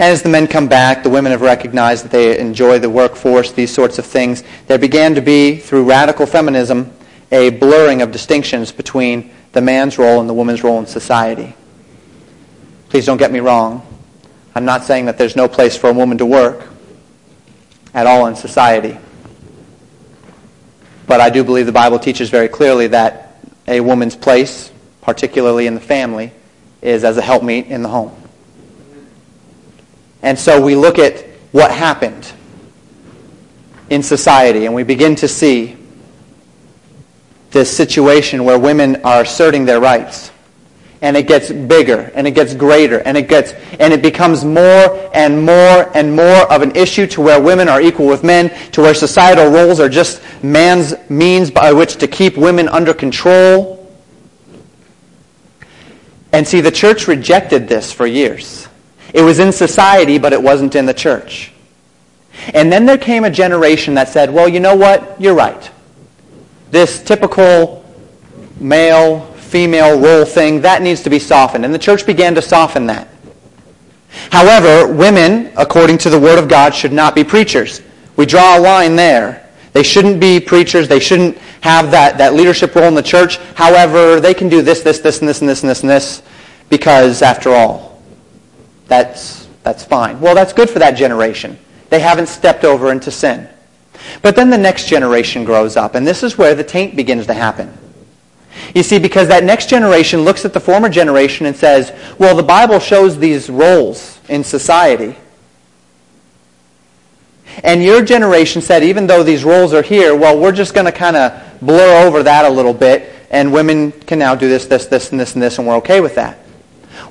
As 0.02 0.20
the 0.20 0.28
men 0.28 0.48
come 0.48 0.66
back, 0.66 1.04
the 1.04 1.10
women 1.10 1.30
have 1.30 1.42
recognized 1.42 2.04
that 2.04 2.10
they 2.10 2.36
enjoy 2.36 2.80
the 2.80 2.90
workforce, 2.90 3.52
these 3.52 3.72
sorts 3.72 4.00
of 4.00 4.04
things. 4.04 4.42
There 4.66 4.76
began 4.76 5.14
to 5.14 5.20
be, 5.20 5.58
through 5.58 5.84
radical 5.84 6.26
feminism, 6.26 6.92
a 7.30 7.50
blurring 7.50 8.02
of 8.02 8.10
distinctions 8.10 8.72
between 8.72 9.30
the 9.52 9.60
man's 9.60 9.98
role 9.98 10.18
and 10.18 10.28
the 10.28 10.34
woman's 10.34 10.64
role 10.64 10.80
in 10.80 10.86
society. 10.86 11.54
Please 12.88 13.06
don't 13.06 13.16
get 13.16 13.30
me 13.30 13.38
wrong. 13.38 13.86
I'm 14.56 14.64
not 14.64 14.82
saying 14.82 15.04
that 15.04 15.18
there's 15.18 15.36
no 15.36 15.46
place 15.46 15.76
for 15.76 15.90
a 15.90 15.92
woman 15.92 16.18
to 16.18 16.26
work 16.26 16.68
at 17.94 18.08
all 18.08 18.26
in 18.26 18.34
society. 18.34 18.98
But 21.06 21.20
I 21.20 21.30
do 21.30 21.44
believe 21.44 21.66
the 21.66 21.70
Bible 21.70 22.00
teaches 22.00 22.28
very 22.28 22.48
clearly 22.48 22.88
that 22.88 23.36
a 23.68 23.78
woman's 23.78 24.16
place, 24.16 24.72
particularly 25.00 25.68
in 25.68 25.76
the 25.76 25.80
family, 25.80 26.32
is 26.80 27.04
as 27.04 27.18
a 27.18 27.22
helpmeet 27.22 27.66
in 27.68 27.82
the 27.82 27.88
home. 27.88 28.21
And 30.22 30.38
so 30.38 30.60
we 30.60 30.76
look 30.76 30.98
at 30.98 31.20
what 31.50 31.70
happened 31.70 32.32
in 33.90 34.02
society 34.02 34.64
and 34.66 34.74
we 34.74 34.84
begin 34.84 35.14
to 35.16 35.28
see 35.28 35.76
this 37.50 37.74
situation 37.76 38.44
where 38.44 38.58
women 38.58 39.04
are 39.04 39.22
asserting 39.22 39.64
their 39.64 39.80
rights. 39.80 40.30
And 41.02 41.16
it 41.16 41.26
gets 41.26 41.50
bigger 41.50 42.12
and 42.14 42.28
it 42.28 42.30
gets 42.30 42.54
greater 42.54 43.00
and 43.00 43.16
it 43.16 43.28
gets 43.28 43.52
and 43.80 43.92
it 43.92 44.02
becomes 44.02 44.44
more 44.44 45.10
and 45.12 45.44
more 45.44 45.90
and 45.96 46.14
more 46.14 46.50
of 46.50 46.62
an 46.62 46.76
issue 46.76 47.08
to 47.08 47.20
where 47.20 47.42
women 47.42 47.68
are 47.68 47.82
equal 47.82 48.06
with 48.06 48.22
men 48.22 48.50
to 48.70 48.82
where 48.82 48.94
societal 48.94 49.50
roles 49.50 49.80
are 49.80 49.88
just 49.88 50.22
man's 50.44 50.94
means 51.10 51.50
by 51.50 51.72
which 51.72 51.96
to 51.96 52.06
keep 52.06 52.36
women 52.36 52.68
under 52.68 52.94
control. 52.94 53.80
And 56.32 56.46
see 56.46 56.60
the 56.60 56.70
church 56.70 57.08
rejected 57.08 57.68
this 57.68 57.92
for 57.92 58.06
years 58.06 58.68
it 59.12 59.22
was 59.22 59.38
in 59.38 59.52
society 59.52 60.18
but 60.18 60.32
it 60.32 60.42
wasn't 60.42 60.74
in 60.74 60.86
the 60.86 60.94
church 60.94 61.52
and 62.54 62.72
then 62.72 62.86
there 62.86 62.98
came 62.98 63.24
a 63.24 63.30
generation 63.30 63.94
that 63.94 64.08
said 64.08 64.32
well 64.32 64.48
you 64.48 64.60
know 64.60 64.76
what 64.76 65.20
you're 65.20 65.34
right 65.34 65.70
this 66.70 67.02
typical 67.02 67.84
male 68.58 69.32
female 69.52 70.00
role 70.00 70.24
thing, 70.24 70.62
that 70.62 70.80
needs 70.80 71.02
to 71.02 71.10
be 71.10 71.18
softened. 71.18 71.66
And 71.66 71.74
the 71.74 71.78
church 71.78 72.06
began 72.06 72.34
to 72.34 72.42
soften 72.42 72.86
that. 72.86 73.06
However, 74.30 74.90
women, 74.90 75.52
according 75.58 75.98
to 75.98 76.10
the 76.10 76.18
Word 76.18 76.38
of 76.38 76.48
God, 76.48 76.74
should 76.74 76.92
not 76.92 77.14
be 77.14 77.22
preachers. 77.22 77.82
We 78.16 78.24
draw 78.24 78.58
a 78.58 78.60
line 78.60 78.96
there. 78.96 79.46
They 79.74 79.82
shouldn't 79.82 80.20
be 80.20 80.40
preachers. 80.40 80.88
They 80.88 81.00
shouldn't 81.00 81.36
have 81.60 81.90
that, 81.90 82.16
that 82.16 82.32
leadership 82.32 82.74
role 82.74 82.88
in 82.88 82.94
the 82.94 83.02
church. 83.02 83.36
However, 83.54 84.20
they 84.20 84.32
can 84.32 84.48
do 84.48 84.62
this, 84.62 84.80
this, 84.82 85.00
this, 85.00 85.20
and 85.20 85.28
this, 85.28 85.42
and 85.42 85.48
this, 85.48 85.62
and 85.62 85.70
this, 85.70 85.82
and 85.82 85.90
this, 85.90 86.22
because 86.70 87.20
after 87.20 87.50
all, 87.50 87.91
that's, 88.92 89.48
that's 89.62 89.82
fine. 89.82 90.20
Well, 90.20 90.34
that's 90.34 90.52
good 90.52 90.68
for 90.68 90.78
that 90.80 90.92
generation. 90.92 91.58
They 91.88 91.98
haven't 91.98 92.26
stepped 92.26 92.62
over 92.62 92.92
into 92.92 93.10
sin. 93.10 93.48
But 94.20 94.36
then 94.36 94.50
the 94.50 94.58
next 94.58 94.86
generation 94.86 95.44
grows 95.44 95.76
up, 95.76 95.94
and 95.94 96.06
this 96.06 96.22
is 96.22 96.36
where 96.36 96.54
the 96.54 96.64
taint 96.64 96.94
begins 96.94 97.26
to 97.26 97.34
happen. 97.34 97.72
You 98.74 98.82
see, 98.82 98.98
because 98.98 99.28
that 99.28 99.44
next 99.44 99.70
generation 99.70 100.20
looks 100.22 100.44
at 100.44 100.52
the 100.52 100.60
former 100.60 100.90
generation 100.90 101.46
and 101.46 101.56
says, 101.56 101.90
well, 102.18 102.36
the 102.36 102.42
Bible 102.42 102.80
shows 102.80 103.18
these 103.18 103.48
roles 103.48 104.20
in 104.28 104.44
society. 104.44 105.16
And 107.64 107.82
your 107.82 108.04
generation 108.04 108.60
said, 108.60 108.84
even 108.84 109.06
though 109.06 109.22
these 109.22 109.42
roles 109.42 109.72
are 109.72 109.82
here, 109.82 110.14
well, 110.14 110.38
we're 110.38 110.52
just 110.52 110.74
going 110.74 110.86
to 110.86 110.92
kind 110.92 111.16
of 111.16 111.60
blur 111.60 112.06
over 112.06 112.22
that 112.24 112.44
a 112.44 112.50
little 112.50 112.74
bit, 112.74 113.10
and 113.30 113.54
women 113.54 113.92
can 113.92 114.18
now 114.18 114.34
do 114.34 114.48
this, 114.48 114.66
this, 114.66 114.84
this, 114.86 115.12
and 115.12 115.20
this, 115.20 115.32
and 115.32 115.42
this, 115.42 115.58
and 115.58 115.66
we're 115.66 115.76
okay 115.76 116.02
with 116.02 116.16
that. 116.16 116.41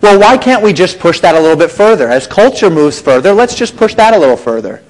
Well, 0.01 0.19
why 0.19 0.37
can't 0.37 0.63
we 0.63 0.73
just 0.73 0.99
push 0.99 1.19
that 1.19 1.35
a 1.35 1.39
little 1.39 1.57
bit 1.57 1.71
further? 1.71 2.09
As 2.09 2.25
culture 2.25 2.69
moves 2.69 2.99
further, 2.99 3.33
let's 3.33 3.55
just 3.55 3.77
push 3.77 3.93
that 3.95 4.13
a 4.13 4.17
little 4.17 4.37
further. 4.37 4.83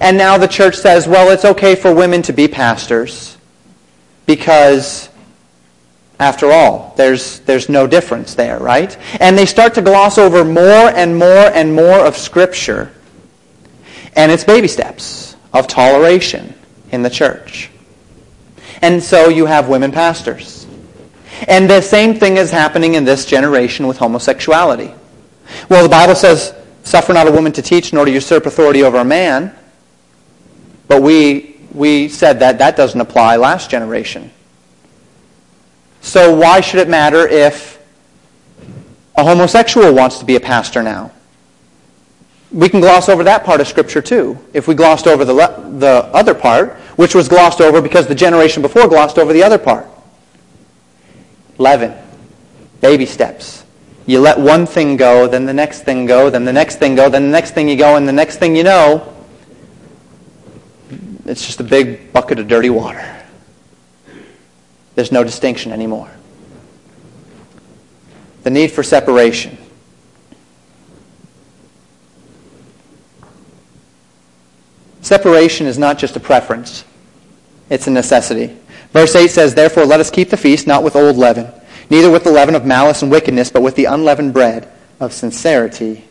And 0.00 0.18
now 0.18 0.36
the 0.36 0.48
church 0.48 0.76
says, 0.76 1.08
well, 1.08 1.30
it's 1.30 1.44
okay 1.44 1.74
for 1.74 1.94
women 1.94 2.20
to 2.22 2.32
be 2.32 2.46
pastors 2.46 3.38
because, 4.26 5.08
after 6.18 6.50
all, 6.50 6.92
there's, 6.96 7.40
there's 7.40 7.68
no 7.68 7.86
difference 7.86 8.34
there, 8.34 8.58
right? 8.58 8.96
And 9.20 9.38
they 9.38 9.46
start 9.46 9.74
to 9.74 9.82
gloss 9.82 10.18
over 10.18 10.44
more 10.44 10.64
and 10.64 11.16
more 11.16 11.28
and 11.28 11.74
more 11.74 12.04
of 12.04 12.16
Scripture. 12.16 12.92
And 14.14 14.30
it's 14.30 14.44
baby 14.44 14.68
steps 14.68 15.36
of 15.52 15.66
toleration 15.68 16.54
in 16.90 17.02
the 17.02 17.10
church. 17.10 17.70
And 18.82 19.02
so 19.02 19.28
you 19.28 19.46
have 19.46 19.68
women 19.68 19.92
pastors. 19.92 20.53
And 21.48 21.68
the 21.68 21.80
same 21.80 22.14
thing 22.14 22.36
is 22.36 22.50
happening 22.50 22.94
in 22.94 23.04
this 23.04 23.24
generation 23.24 23.86
with 23.86 23.98
homosexuality. 23.98 24.94
Well, 25.68 25.82
the 25.82 25.88
Bible 25.88 26.14
says, 26.14 26.54
suffer 26.82 27.12
not 27.12 27.26
a 27.26 27.32
woman 27.32 27.52
to 27.52 27.62
teach 27.62 27.92
nor 27.92 28.04
to 28.04 28.10
usurp 28.10 28.46
authority 28.46 28.82
over 28.82 28.98
a 28.98 29.04
man. 29.04 29.54
But 30.86 31.02
we, 31.02 31.56
we 31.72 32.08
said 32.08 32.40
that 32.40 32.58
that 32.58 32.76
doesn't 32.76 33.00
apply 33.00 33.36
last 33.36 33.70
generation. 33.70 34.30
So 36.00 36.34
why 36.34 36.60
should 36.60 36.80
it 36.80 36.88
matter 36.88 37.26
if 37.26 37.82
a 39.16 39.24
homosexual 39.24 39.92
wants 39.94 40.18
to 40.18 40.24
be 40.24 40.36
a 40.36 40.40
pastor 40.40 40.82
now? 40.82 41.10
We 42.52 42.68
can 42.68 42.80
gloss 42.80 43.08
over 43.08 43.24
that 43.24 43.44
part 43.44 43.60
of 43.60 43.66
Scripture 43.66 44.02
too. 44.02 44.38
If 44.52 44.68
we 44.68 44.74
glossed 44.74 45.06
over 45.06 45.24
the, 45.24 45.34
the 45.34 46.08
other 46.12 46.34
part, 46.34 46.74
which 46.96 47.14
was 47.14 47.28
glossed 47.28 47.60
over 47.60 47.82
because 47.82 48.06
the 48.06 48.14
generation 48.14 48.62
before 48.62 48.86
glossed 48.86 49.18
over 49.18 49.32
the 49.32 49.42
other 49.42 49.58
part. 49.58 49.86
Leaven. 51.58 51.94
Baby 52.80 53.06
steps. 53.06 53.64
You 54.06 54.20
let 54.20 54.38
one 54.38 54.66
thing 54.66 54.96
go, 54.96 55.26
then 55.26 55.46
the 55.46 55.54
next 55.54 55.82
thing 55.82 56.04
go, 56.04 56.28
then 56.28 56.44
the 56.44 56.52
next 56.52 56.76
thing 56.76 56.94
go, 56.94 57.08
then 57.08 57.24
the 57.24 57.32
next 57.32 57.52
thing 57.52 57.68
you 57.68 57.76
go, 57.76 57.96
and 57.96 58.06
the 58.06 58.12
next 58.12 58.36
thing 58.36 58.54
you 58.54 58.62
know, 58.62 59.14
it's 61.24 61.46
just 61.46 61.60
a 61.60 61.64
big 61.64 62.12
bucket 62.12 62.38
of 62.38 62.46
dirty 62.46 62.68
water. 62.68 63.02
There's 64.94 65.10
no 65.10 65.24
distinction 65.24 65.72
anymore. 65.72 66.10
The 68.42 68.50
need 68.50 68.72
for 68.72 68.82
separation. 68.82 69.56
Separation 75.00 75.66
is 75.66 75.78
not 75.78 75.98
just 75.98 76.16
a 76.16 76.20
preference, 76.20 76.84
it's 77.70 77.86
a 77.86 77.90
necessity. 77.90 78.56
Verse 78.94 79.16
8 79.16 79.28
says, 79.28 79.54
Therefore 79.54 79.84
let 79.84 79.98
us 79.98 80.08
keep 80.08 80.30
the 80.30 80.36
feast 80.36 80.68
not 80.68 80.84
with 80.84 80.94
old 80.94 81.16
leaven, 81.16 81.48
neither 81.90 82.10
with 82.10 82.22
the 82.22 82.30
leaven 82.30 82.54
of 82.54 82.64
malice 82.64 83.02
and 83.02 83.10
wickedness, 83.10 83.50
but 83.50 83.60
with 83.60 83.74
the 83.74 83.86
unleavened 83.86 84.32
bread 84.32 84.72
of 85.00 85.12
sincerity 85.12 86.04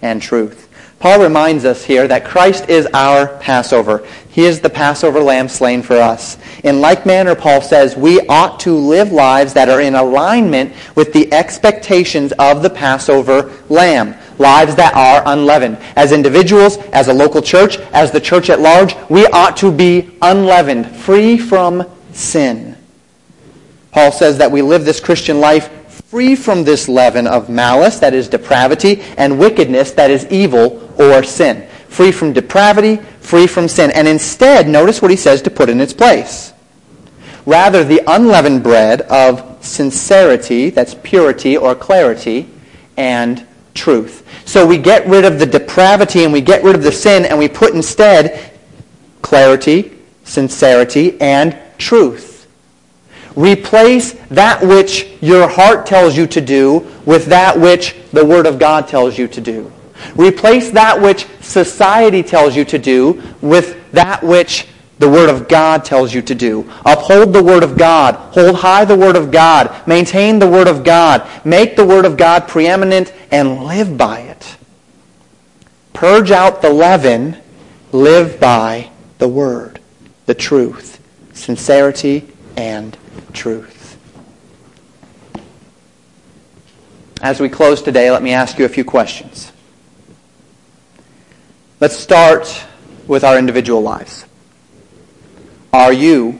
and 0.00 0.22
truth. 0.22 0.70
Paul 1.00 1.20
reminds 1.20 1.64
us 1.64 1.84
here 1.84 2.06
that 2.06 2.24
Christ 2.24 2.70
is 2.70 2.86
our 2.94 3.26
Passover. 3.38 4.06
He 4.30 4.44
is 4.44 4.60
the 4.60 4.70
Passover 4.70 5.20
lamb 5.20 5.48
slain 5.48 5.82
for 5.82 5.96
us. 5.96 6.38
In 6.62 6.80
like 6.80 7.04
manner, 7.04 7.34
Paul 7.34 7.60
says, 7.60 7.96
we 7.96 8.20
ought 8.28 8.60
to 8.60 8.72
live 8.72 9.10
lives 9.10 9.52
that 9.54 9.68
are 9.68 9.80
in 9.80 9.96
alignment 9.96 10.72
with 10.94 11.12
the 11.12 11.30
expectations 11.34 12.32
of 12.38 12.62
the 12.62 12.70
Passover 12.70 13.52
lamb. 13.68 14.14
Lives 14.38 14.76
that 14.76 14.94
are 14.94 15.22
unleavened. 15.26 15.78
As 15.96 16.12
individuals, 16.12 16.78
as 16.92 17.08
a 17.08 17.12
local 17.12 17.42
church, 17.42 17.76
as 17.92 18.12
the 18.12 18.20
church 18.20 18.50
at 18.50 18.60
large, 18.60 18.94
we 19.10 19.26
ought 19.26 19.56
to 19.58 19.72
be 19.72 20.16
unleavened, 20.22 20.86
free 20.96 21.36
from 21.38 21.84
sin. 22.14 22.76
Paul 23.90 24.10
says 24.12 24.38
that 24.38 24.50
we 24.50 24.62
live 24.62 24.84
this 24.84 25.00
Christian 25.00 25.40
life 25.40 25.70
free 26.14 26.34
from 26.34 26.64
this 26.64 26.88
leaven 26.88 27.26
of 27.26 27.48
malice, 27.48 27.98
that 27.98 28.14
is 28.14 28.28
depravity, 28.28 29.02
and 29.16 29.38
wickedness, 29.38 29.92
that 29.92 30.10
is 30.10 30.26
evil 30.26 30.92
or 30.98 31.22
sin. 31.22 31.68
Free 31.88 32.12
from 32.12 32.32
depravity, 32.32 32.96
free 33.20 33.46
from 33.46 33.68
sin. 33.68 33.90
And 33.92 34.08
instead, 34.08 34.68
notice 34.68 35.00
what 35.00 35.10
he 35.10 35.16
says 35.16 35.42
to 35.42 35.50
put 35.50 35.68
in 35.68 35.80
its 35.80 35.92
place. 35.92 36.52
Rather, 37.46 37.84
the 37.84 38.02
unleavened 38.06 38.62
bread 38.62 39.02
of 39.02 39.58
sincerity, 39.64 40.70
that's 40.70 40.94
purity 41.02 41.56
or 41.56 41.74
clarity, 41.74 42.48
and 42.96 43.46
truth. 43.74 44.26
So 44.44 44.66
we 44.66 44.78
get 44.78 45.06
rid 45.06 45.24
of 45.24 45.38
the 45.38 45.46
depravity 45.46 46.24
and 46.24 46.32
we 46.32 46.40
get 46.40 46.62
rid 46.62 46.74
of 46.74 46.82
the 46.82 46.92
sin 46.92 47.24
and 47.24 47.38
we 47.38 47.48
put 47.48 47.74
instead 47.74 48.52
clarity, 49.20 49.98
sincerity, 50.22 51.20
and 51.20 51.58
truth. 51.78 52.46
Replace 53.36 54.12
that 54.30 54.62
which 54.62 55.08
your 55.20 55.48
heart 55.48 55.86
tells 55.86 56.16
you 56.16 56.26
to 56.28 56.40
do 56.40 56.86
with 57.04 57.26
that 57.26 57.58
which 57.58 57.96
the 58.12 58.24
Word 58.24 58.46
of 58.46 58.58
God 58.58 58.86
tells 58.86 59.18
you 59.18 59.26
to 59.28 59.40
do. 59.40 59.72
Replace 60.16 60.70
that 60.70 61.00
which 61.00 61.26
society 61.40 62.22
tells 62.22 62.54
you 62.56 62.64
to 62.66 62.78
do 62.78 63.22
with 63.40 63.90
that 63.92 64.22
which 64.22 64.68
the 64.98 65.08
Word 65.08 65.28
of 65.28 65.48
God 65.48 65.84
tells 65.84 66.14
you 66.14 66.22
to 66.22 66.34
do. 66.34 66.70
Uphold 66.84 67.32
the 67.32 67.42
Word 67.42 67.64
of 67.64 67.76
God. 67.76 68.14
Hold 68.14 68.56
high 68.56 68.84
the 68.84 68.96
Word 68.96 69.16
of 69.16 69.32
God. 69.32 69.86
Maintain 69.86 70.38
the 70.38 70.48
Word 70.48 70.68
of 70.68 70.84
God. 70.84 71.28
Make 71.44 71.74
the 71.74 71.86
Word 71.86 72.04
of 72.04 72.16
God 72.16 72.46
preeminent 72.46 73.12
and 73.32 73.64
live 73.64 73.98
by 73.98 74.20
it. 74.20 74.56
Purge 75.92 76.30
out 76.30 76.62
the 76.62 76.70
leaven. 76.70 77.38
Live 77.92 78.40
by 78.40 78.90
the 79.18 79.28
Word, 79.28 79.80
the 80.26 80.34
truth, 80.34 80.93
sincerity, 81.34 82.26
and 82.56 82.96
truth. 83.32 83.98
As 87.20 87.40
we 87.40 87.48
close 87.48 87.82
today, 87.82 88.10
let 88.10 88.22
me 88.22 88.32
ask 88.32 88.58
you 88.58 88.64
a 88.64 88.68
few 88.68 88.84
questions. 88.84 89.52
Let's 91.80 91.96
start 91.96 92.64
with 93.06 93.24
our 93.24 93.38
individual 93.38 93.82
lives. 93.82 94.24
Are 95.72 95.92
you 95.92 96.38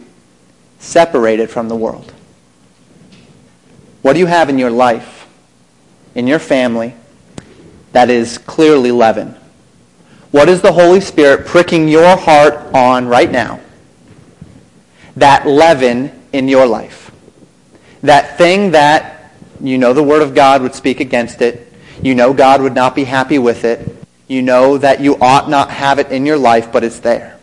separated 0.79 1.51
from 1.51 1.69
the 1.69 1.77
world? 1.77 2.13
What 4.03 4.13
do 4.13 4.21
you 4.21 4.27
have 4.27 4.49
in 4.49 4.59
your 4.59 4.71
life, 4.71 5.27
in 6.15 6.27
your 6.27 6.39
family, 6.39 6.95
that 7.93 8.11
is 8.11 8.39
clearly 8.39 8.93
leaven? 8.93 9.35
What 10.31 10.49
is 10.49 10.61
the 10.61 10.73
Holy 10.73 11.01
Spirit 11.01 11.47
pricking 11.47 11.89
your 11.89 12.17
heart 12.17 12.75
on 12.75 13.07
right 13.07 13.31
now? 13.31 13.61
That 15.17 15.47
leaven 15.47 16.11
in 16.33 16.49
your 16.49 16.67
life. 16.67 17.11
That 18.03 18.37
thing 18.37 18.73
that 18.73 19.33
you 19.61 19.79
know 19.79 19.93
the 19.93 20.03
Word 20.03 20.23
of 20.23 20.35
God 20.35 20.63
would 20.63 20.75
speak 20.75 21.01
against 21.01 21.41
it. 21.41 21.73
You 22.03 22.15
know 22.15 22.35
God 22.35 22.61
would 22.61 22.75
not 22.75 22.95
be 22.95 23.05
happy 23.05 23.39
with 23.39 23.65
it. 23.65 23.97
You 24.27 24.43
know 24.43 24.79
that 24.79 25.01
you 25.01 25.17
ought 25.21 25.49
not 25.49 25.71
have 25.71 25.99
it 25.99 26.11
in 26.11 26.27
your 26.27 26.39
life, 26.39 26.73
but 26.73 26.83
it's 26.85 26.99
there. 26.99 27.39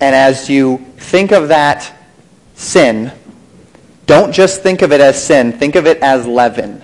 And 0.00 0.14
as 0.14 0.50
you 0.50 0.78
think 0.96 1.32
of 1.32 1.48
that 1.48 1.90
sin, 2.54 3.12
don't 4.06 4.32
just 4.32 4.62
think 4.62 4.82
of 4.82 4.92
it 4.92 5.00
as 5.00 5.22
sin, 5.22 5.52
think 5.52 5.76
of 5.76 5.86
it 5.86 5.98
as 6.02 6.26
leaven. 6.26 6.82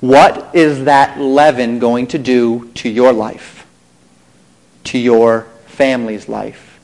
What 0.00 0.54
is 0.54 0.84
that 0.84 1.18
leaven 1.18 1.78
going 1.78 2.08
to 2.08 2.18
do 2.18 2.70
to 2.74 2.88
your 2.88 3.12
life? 3.12 3.66
To 4.84 4.98
your 4.98 5.46
family's 5.76 6.28
life? 6.28 6.80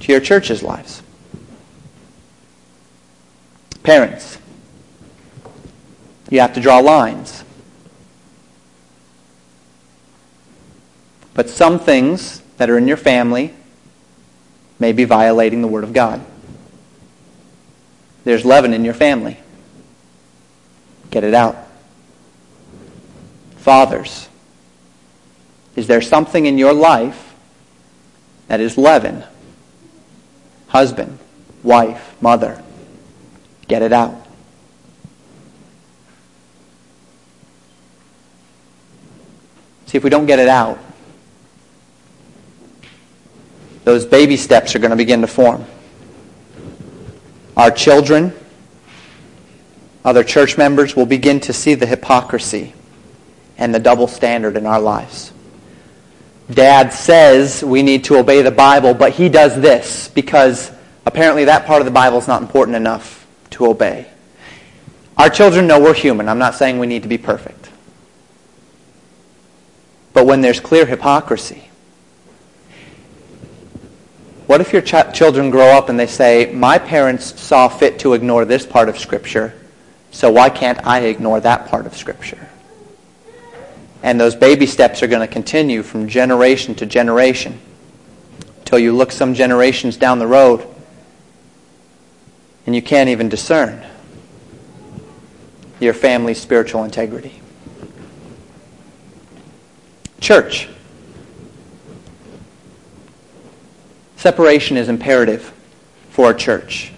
To 0.00 0.12
your 0.12 0.20
church's 0.20 0.62
lives? 0.62 1.02
Parents, 3.82 4.38
you 6.30 6.40
have 6.40 6.54
to 6.54 6.60
draw 6.60 6.78
lines. 6.78 7.44
But 11.34 11.48
some 11.48 11.78
things 11.78 12.42
that 12.58 12.68
are 12.68 12.76
in 12.76 12.86
your 12.86 12.96
family 12.96 13.54
may 14.78 14.92
be 14.92 15.04
violating 15.04 15.62
the 15.62 15.68
Word 15.68 15.84
of 15.84 15.92
God. 15.92 16.24
There's 18.24 18.44
leaven 18.44 18.74
in 18.74 18.84
your 18.84 18.94
family. 18.94 19.38
Get 21.10 21.24
it 21.24 21.34
out. 21.34 21.56
Fathers, 23.56 24.28
Is 25.76 25.86
there 25.86 26.02
something 26.02 26.46
in 26.46 26.58
your 26.58 26.72
life 26.72 27.31
that 28.52 28.60
is 28.60 28.76
leaven? 28.76 29.24
Husband, 30.68 31.18
wife, 31.62 32.14
mother. 32.20 32.62
Get 33.66 33.80
it 33.80 33.94
out. 33.94 34.14
See, 39.86 39.96
if 39.96 40.04
we 40.04 40.10
don't 40.10 40.26
get 40.26 40.38
it 40.38 40.48
out, 40.48 40.78
those 43.84 44.04
baby 44.04 44.36
steps 44.36 44.76
are 44.76 44.80
going 44.80 44.90
to 44.90 44.96
begin 44.96 45.22
to 45.22 45.26
form. 45.26 45.64
Our 47.56 47.70
children, 47.70 48.34
other 50.04 50.22
church 50.22 50.58
members 50.58 50.94
will 50.94 51.06
begin 51.06 51.40
to 51.40 51.54
see 51.54 51.72
the 51.72 51.86
hypocrisy 51.86 52.74
and 53.56 53.74
the 53.74 53.80
double 53.80 54.08
standard 54.08 54.58
in 54.58 54.66
our 54.66 54.78
lives. 54.78 55.32
Dad 56.54 56.92
says 56.92 57.64
we 57.64 57.82
need 57.82 58.04
to 58.04 58.18
obey 58.18 58.42
the 58.42 58.50
Bible, 58.50 58.94
but 58.94 59.12
he 59.12 59.28
does 59.28 59.60
this 59.60 60.08
because 60.08 60.72
apparently 61.06 61.44
that 61.44 61.66
part 61.66 61.80
of 61.80 61.86
the 61.86 61.92
Bible 61.92 62.18
is 62.18 62.28
not 62.28 62.42
important 62.42 62.76
enough 62.76 63.26
to 63.50 63.66
obey. 63.66 64.06
Our 65.16 65.28
children 65.30 65.66
know 65.66 65.80
we're 65.80 65.94
human. 65.94 66.28
I'm 66.28 66.38
not 66.38 66.54
saying 66.54 66.78
we 66.78 66.86
need 66.86 67.02
to 67.02 67.08
be 67.08 67.18
perfect. 67.18 67.70
But 70.12 70.26
when 70.26 70.40
there's 70.40 70.60
clear 70.60 70.84
hypocrisy, 70.84 71.68
what 74.46 74.60
if 74.60 74.72
your 74.72 74.82
ch- 74.82 75.14
children 75.14 75.50
grow 75.50 75.68
up 75.68 75.88
and 75.88 75.98
they 75.98 76.06
say, 76.06 76.52
my 76.52 76.78
parents 76.78 77.40
saw 77.40 77.68
fit 77.68 77.98
to 78.00 78.12
ignore 78.14 78.44
this 78.44 78.66
part 78.66 78.88
of 78.88 78.98
Scripture, 78.98 79.54
so 80.10 80.30
why 80.30 80.50
can't 80.50 80.84
I 80.86 81.00
ignore 81.00 81.40
that 81.40 81.68
part 81.68 81.86
of 81.86 81.96
Scripture? 81.96 82.48
And 84.02 84.20
those 84.20 84.34
baby 84.34 84.66
steps 84.66 85.02
are 85.02 85.06
going 85.06 85.26
to 85.26 85.32
continue 85.32 85.82
from 85.82 86.08
generation 86.08 86.74
to 86.76 86.86
generation 86.86 87.60
until 88.58 88.78
you 88.78 88.96
look 88.96 89.12
some 89.12 89.34
generations 89.34 89.96
down 89.96 90.18
the 90.18 90.26
road 90.26 90.66
and 92.66 92.74
you 92.74 92.82
can't 92.82 93.08
even 93.08 93.28
discern 93.28 93.84
your 95.80 95.94
family's 95.94 96.40
spiritual 96.40 96.84
integrity. 96.84 97.40
Church. 100.20 100.68
Separation 104.16 104.76
is 104.76 104.88
imperative 104.88 105.52
for 106.10 106.30
a 106.30 106.34
church. 106.34 106.92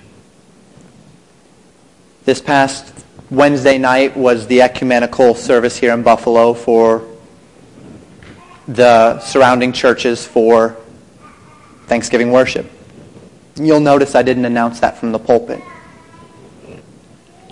This 2.27 2.41
past 2.41 3.05
Wednesday 3.35 3.79
night 3.79 4.17
was 4.17 4.47
the 4.47 4.63
ecumenical 4.63 5.35
service 5.35 5.77
here 5.77 5.93
in 5.93 6.05
Buffalo 6.05 6.55
for 6.55 7.05
the 8.69 9.19
surrounding 9.19 9.73
churches 9.73 10.25
for 10.25 10.77
Thanksgiving 11.87 12.31
worship. 12.31 12.71
You'll 13.57 13.81
notice 13.81 14.15
I 14.15 14.23
didn't 14.23 14.45
announce 14.45 14.79
that 14.81 14.99
from 14.99 15.11
the 15.11 15.19
pulpit. 15.19 15.61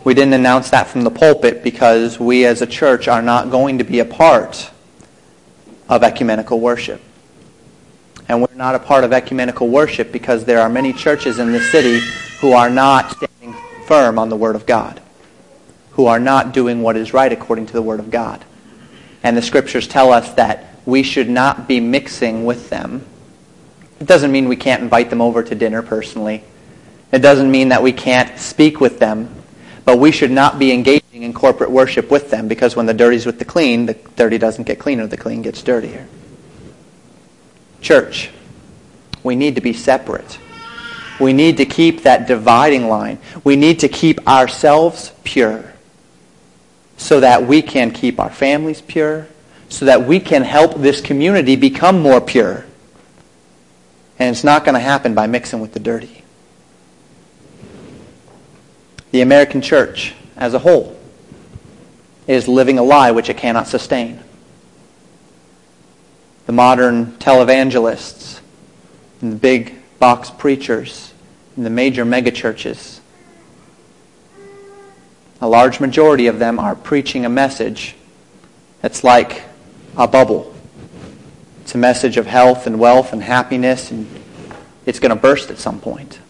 We 0.05 0.15
didn't 0.15 0.35
announce 0.35 0.71
that 0.71 0.87
from 0.87 1.03
the 1.03 1.11
pulpit 1.11 1.65
because 1.65 2.19
we 2.19 2.47
as 2.47 2.63
a 2.63 2.67
church 2.67 3.09
are 3.09 3.23
not 3.23 3.51
going 3.51 3.79
to 3.79 3.85
be 3.85 3.99
a 3.99 4.05
part 4.05 4.71
of 5.89 6.05
ecumenical 6.05 6.61
worship. 6.61 7.01
And 8.29 8.41
we're 8.41 8.55
not 8.55 8.77
a 8.77 8.79
part 8.79 9.03
of 9.03 9.13
ecumenical 9.13 9.69
worship 9.69 10.13
because 10.13 10.45
there 10.45 10.61
are 10.61 10.69
many 10.69 10.93
churches 10.93 11.41
in 11.41 11.51
this 11.51 11.73
city 11.73 12.01
who 12.41 12.53
are 12.53 12.71
not 12.71 13.17
standing 13.17 13.61
firm 13.87 14.17
on 14.17 14.29
the 14.29 14.37
Word 14.37 14.55
of 14.55 14.65
God, 14.65 15.02
who 15.93 16.07
are 16.07 16.21
not 16.21 16.53
doing 16.53 16.83
what 16.83 16.97
is 16.97 17.13
right 17.13 17.33
according 17.33 17.67
to 17.67 17.73
the 17.73 17.83
Word 17.83 18.01
of 18.01 18.11
God. 18.11 18.45
And 19.23 19.37
the 19.37 19.43
Scriptures 19.43 19.87
tell 19.87 20.13
us 20.13 20.33
that 20.35 20.75
we 20.85 21.03
should 21.03 21.29
not 21.29 21.69
be 21.69 21.81
mixing 21.81 22.45
with 22.45 22.71
them. 22.71 23.05
It 24.01 24.07
doesn't 24.07 24.33
mean 24.33 24.49
we 24.49 24.57
can't 24.57 24.83
invite 24.83 25.11
them 25.11 25.21
over 25.21 25.43
to 25.43 25.55
dinner 25.55 25.83
personally. 25.83 26.43
It 27.13 27.21
doesn't 27.21 27.51
mean 27.51 27.69
that 27.69 27.83
we 27.83 27.93
can't 27.93 28.39
speak 28.39 28.81
with 28.81 28.99
them. 28.99 29.33
But 29.85 29.99
we 29.99 30.13
should 30.13 30.31
not 30.31 30.59
be 30.59 30.73
engaging 30.73 31.23
in 31.23 31.33
corporate 31.33 31.71
worship 31.71 32.11
with 32.11 32.31
them 32.31 32.49
because 32.49 32.77
when 32.77 32.87
the 32.87 32.95
dirty's 32.95 33.27
with 33.27 33.39
the 33.39 33.45
clean, 33.45 33.87
the 33.87 33.95
dirty 34.17 34.39
doesn't 34.39 34.65
get 34.65 34.79
cleaner, 34.79 35.07
the 35.07 35.17
clean 35.17 35.43
gets 35.43 35.63
dirtier. 35.63 36.07
Church, 37.81 38.31
we 39.25 39.35
need 39.35 39.57
to 39.57 39.61
be 39.61 39.73
separate. 39.73 40.39
We 41.21 41.33
need 41.33 41.57
to 41.57 41.67
keep 41.67 42.03
that 42.03 42.29
dividing 42.29 42.89
line. 42.89 43.19
We 43.43 43.57
need 43.57 43.81
to 43.81 43.89
keep 43.89 44.27
ourselves 44.29 45.13
pure 45.25 45.72
so 47.03 47.19
that 47.21 47.47
we 47.47 47.61
can 47.61 47.91
keep 47.91 48.21
our 48.21 48.31
families 48.31 48.81
pure, 48.81 49.27
so 49.69 49.85
that 49.87 50.07
we 50.07 50.21
can 50.21 50.43
help 50.43 50.77
this 50.77 51.01
community 51.01 51.57
become 51.57 52.01
more 52.01 52.21
pure. 52.21 52.65
And 54.19 54.31
it's 54.31 54.45
not 54.45 54.65
going 54.65 54.75
to 54.75 54.81
happen 54.81 55.15
by 55.15 55.27
mixing 55.27 55.61
with 55.61 55.73
the 55.73 55.81
dirty. 55.81 56.23
The 59.11 59.21
American 59.21 59.61
church 59.61 60.15
as 60.37 60.55
a 60.55 60.61
whole 60.61 60.97
is 62.29 62.47
living 62.47 62.79
a 62.79 62.83
lie 62.83 63.11
which 63.11 63.29
it 63.29 63.37
cannot 63.37 63.67
sustain 63.67 64.21
the 66.47 66.53
modern 66.53 67.07
televangelists 67.19 68.41
and 69.21 69.33
the 69.33 69.37
big 69.37 69.75
box 69.99 70.31
preachers 70.31 71.13
and 71.57 71.67
the 71.67 71.71
major 71.71 72.05
megachurches. 72.05 73.01
A 75.43 75.49
large 75.49 75.81
majority 75.81 76.29
of 76.29 76.39
them 76.39 76.61
are 76.61 76.77
preaching 76.77 77.25
a 77.25 77.29
message 77.29 77.97
that's 78.81 79.03
like 79.03 79.43
a 79.97 80.07
bubble. 80.07 80.55
It's 81.63 81.75
a 81.75 81.79
message 81.79 82.17
of 82.17 82.27
health 82.27 82.69
and 82.69 82.79
wealth 82.79 83.13
and 83.13 83.21
happiness, 83.21 83.91
and 83.91 84.07
it's 84.87 85.01
going 85.01 85.11
to 85.11 85.17
burst 85.17 85.51
at 85.51 85.59
some 85.59 85.81
point. 85.81 86.21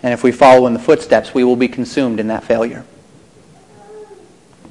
And 0.00 0.14
if 0.14 0.22
we 0.22 0.30
follow 0.30 0.68
in 0.68 0.74
the 0.74 0.78
footsteps, 0.78 1.34
we 1.34 1.42
will 1.42 1.56
be 1.56 1.66
consumed 1.66 2.20
in 2.20 2.28
that 2.28 2.44
failure. 2.44 2.84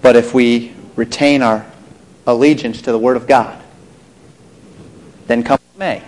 But 0.01 0.15
if 0.15 0.33
we 0.33 0.73
retain 0.95 1.41
our 1.41 1.65
allegiance 2.25 2.81
to 2.83 2.93
the 2.93 2.97
Word 2.97 3.17
of 3.17 3.27
God, 3.27 3.61
then 5.27 5.43
come 5.43 5.59
May. 5.75 6.01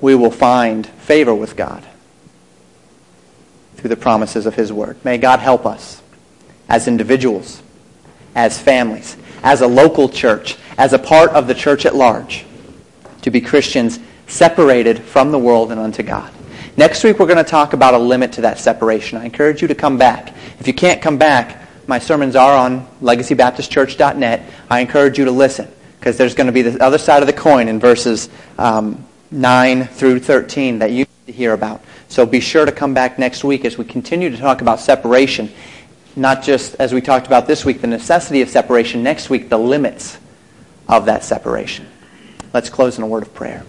We 0.00 0.14
will 0.14 0.30
find 0.30 0.86
favor 0.86 1.34
with 1.34 1.54
God 1.54 1.84
through 3.78 3.88
the 3.88 3.96
promises 3.96 4.44
of 4.44 4.54
His 4.54 4.72
Word. 4.72 4.96
May 5.04 5.18
God 5.18 5.38
help 5.38 5.64
us 5.64 6.02
as 6.68 6.88
individuals, 6.88 7.62
as 8.34 8.60
families, 8.60 9.16
as 9.42 9.62
a 9.62 9.66
local 9.66 10.08
church, 10.08 10.56
as 10.76 10.92
a 10.92 10.98
part 10.98 11.30
of 11.30 11.46
the 11.46 11.54
church 11.54 11.86
at 11.86 11.94
large, 11.94 12.44
to 13.22 13.30
be 13.30 13.40
Christians 13.40 13.98
separated 14.26 15.00
from 15.00 15.30
the 15.30 15.38
world 15.38 15.70
and 15.72 15.80
unto 15.80 16.02
God. 16.02 16.32
Next 16.76 17.02
week, 17.02 17.18
we're 17.18 17.26
going 17.26 17.38
to 17.38 17.50
talk 17.50 17.72
about 17.72 17.94
a 17.94 17.98
limit 17.98 18.32
to 18.34 18.42
that 18.42 18.58
separation. 18.58 19.18
I 19.18 19.24
encourage 19.24 19.62
you 19.62 19.68
to 19.68 19.74
come 19.74 19.96
back. 19.96 20.34
If 20.60 20.66
you 20.66 20.74
can't 20.74 21.00
come 21.00 21.16
back, 21.16 21.66
my 21.88 21.98
sermons 21.98 22.36
are 22.36 22.56
on 22.56 22.86
legacybaptistchurch.net. 23.00 24.42
I 24.70 24.80
encourage 24.80 25.18
you 25.18 25.24
to 25.24 25.30
listen 25.30 25.68
because 25.98 26.16
there's 26.16 26.34
going 26.34 26.46
to 26.46 26.52
be 26.52 26.62
the 26.62 26.82
other 26.84 26.98
side 26.98 27.22
of 27.22 27.26
the 27.26 27.32
coin 27.32 27.68
in 27.68 27.80
verses 27.80 28.28
um, 28.58 29.04
9 29.30 29.86
through 29.86 30.20
13 30.20 30.78
that 30.80 30.90
you 30.90 30.98
need 30.98 31.26
to 31.26 31.32
hear 31.32 31.52
about. 31.52 31.82
So 32.08 32.24
be 32.24 32.40
sure 32.40 32.64
to 32.64 32.72
come 32.72 32.94
back 32.94 33.18
next 33.18 33.44
week 33.44 33.64
as 33.64 33.76
we 33.76 33.84
continue 33.84 34.30
to 34.30 34.36
talk 34.36 34.60
about 34.60 34.80
separation, 34.80 35.52
not 36.16 36.42
just 36.42 36.74
as 36.76 36.92
we 36.92 37.00
talked 37.00 37.26
about 37.26 37.46
this 37.46 37.64
week, 37.64 37.80
the 37.80 37.86
necessity 37.86 38.40
of 38.40 38.48
separation, 38.48 39.02
next 39.02 39.28
week, 39.30 39.48
the 39.48 39.58
limits 39.58 40.18
of 40.88 41.04
that 41.04 41.22
separation. 41.22 41.86
Let's 42.54 42.70
close 42.70 42.96
in 42.96 43.04
a 43.04 43.06
word 43.06 43.22
of 43.22 43.34
prayer. 43.34 43.64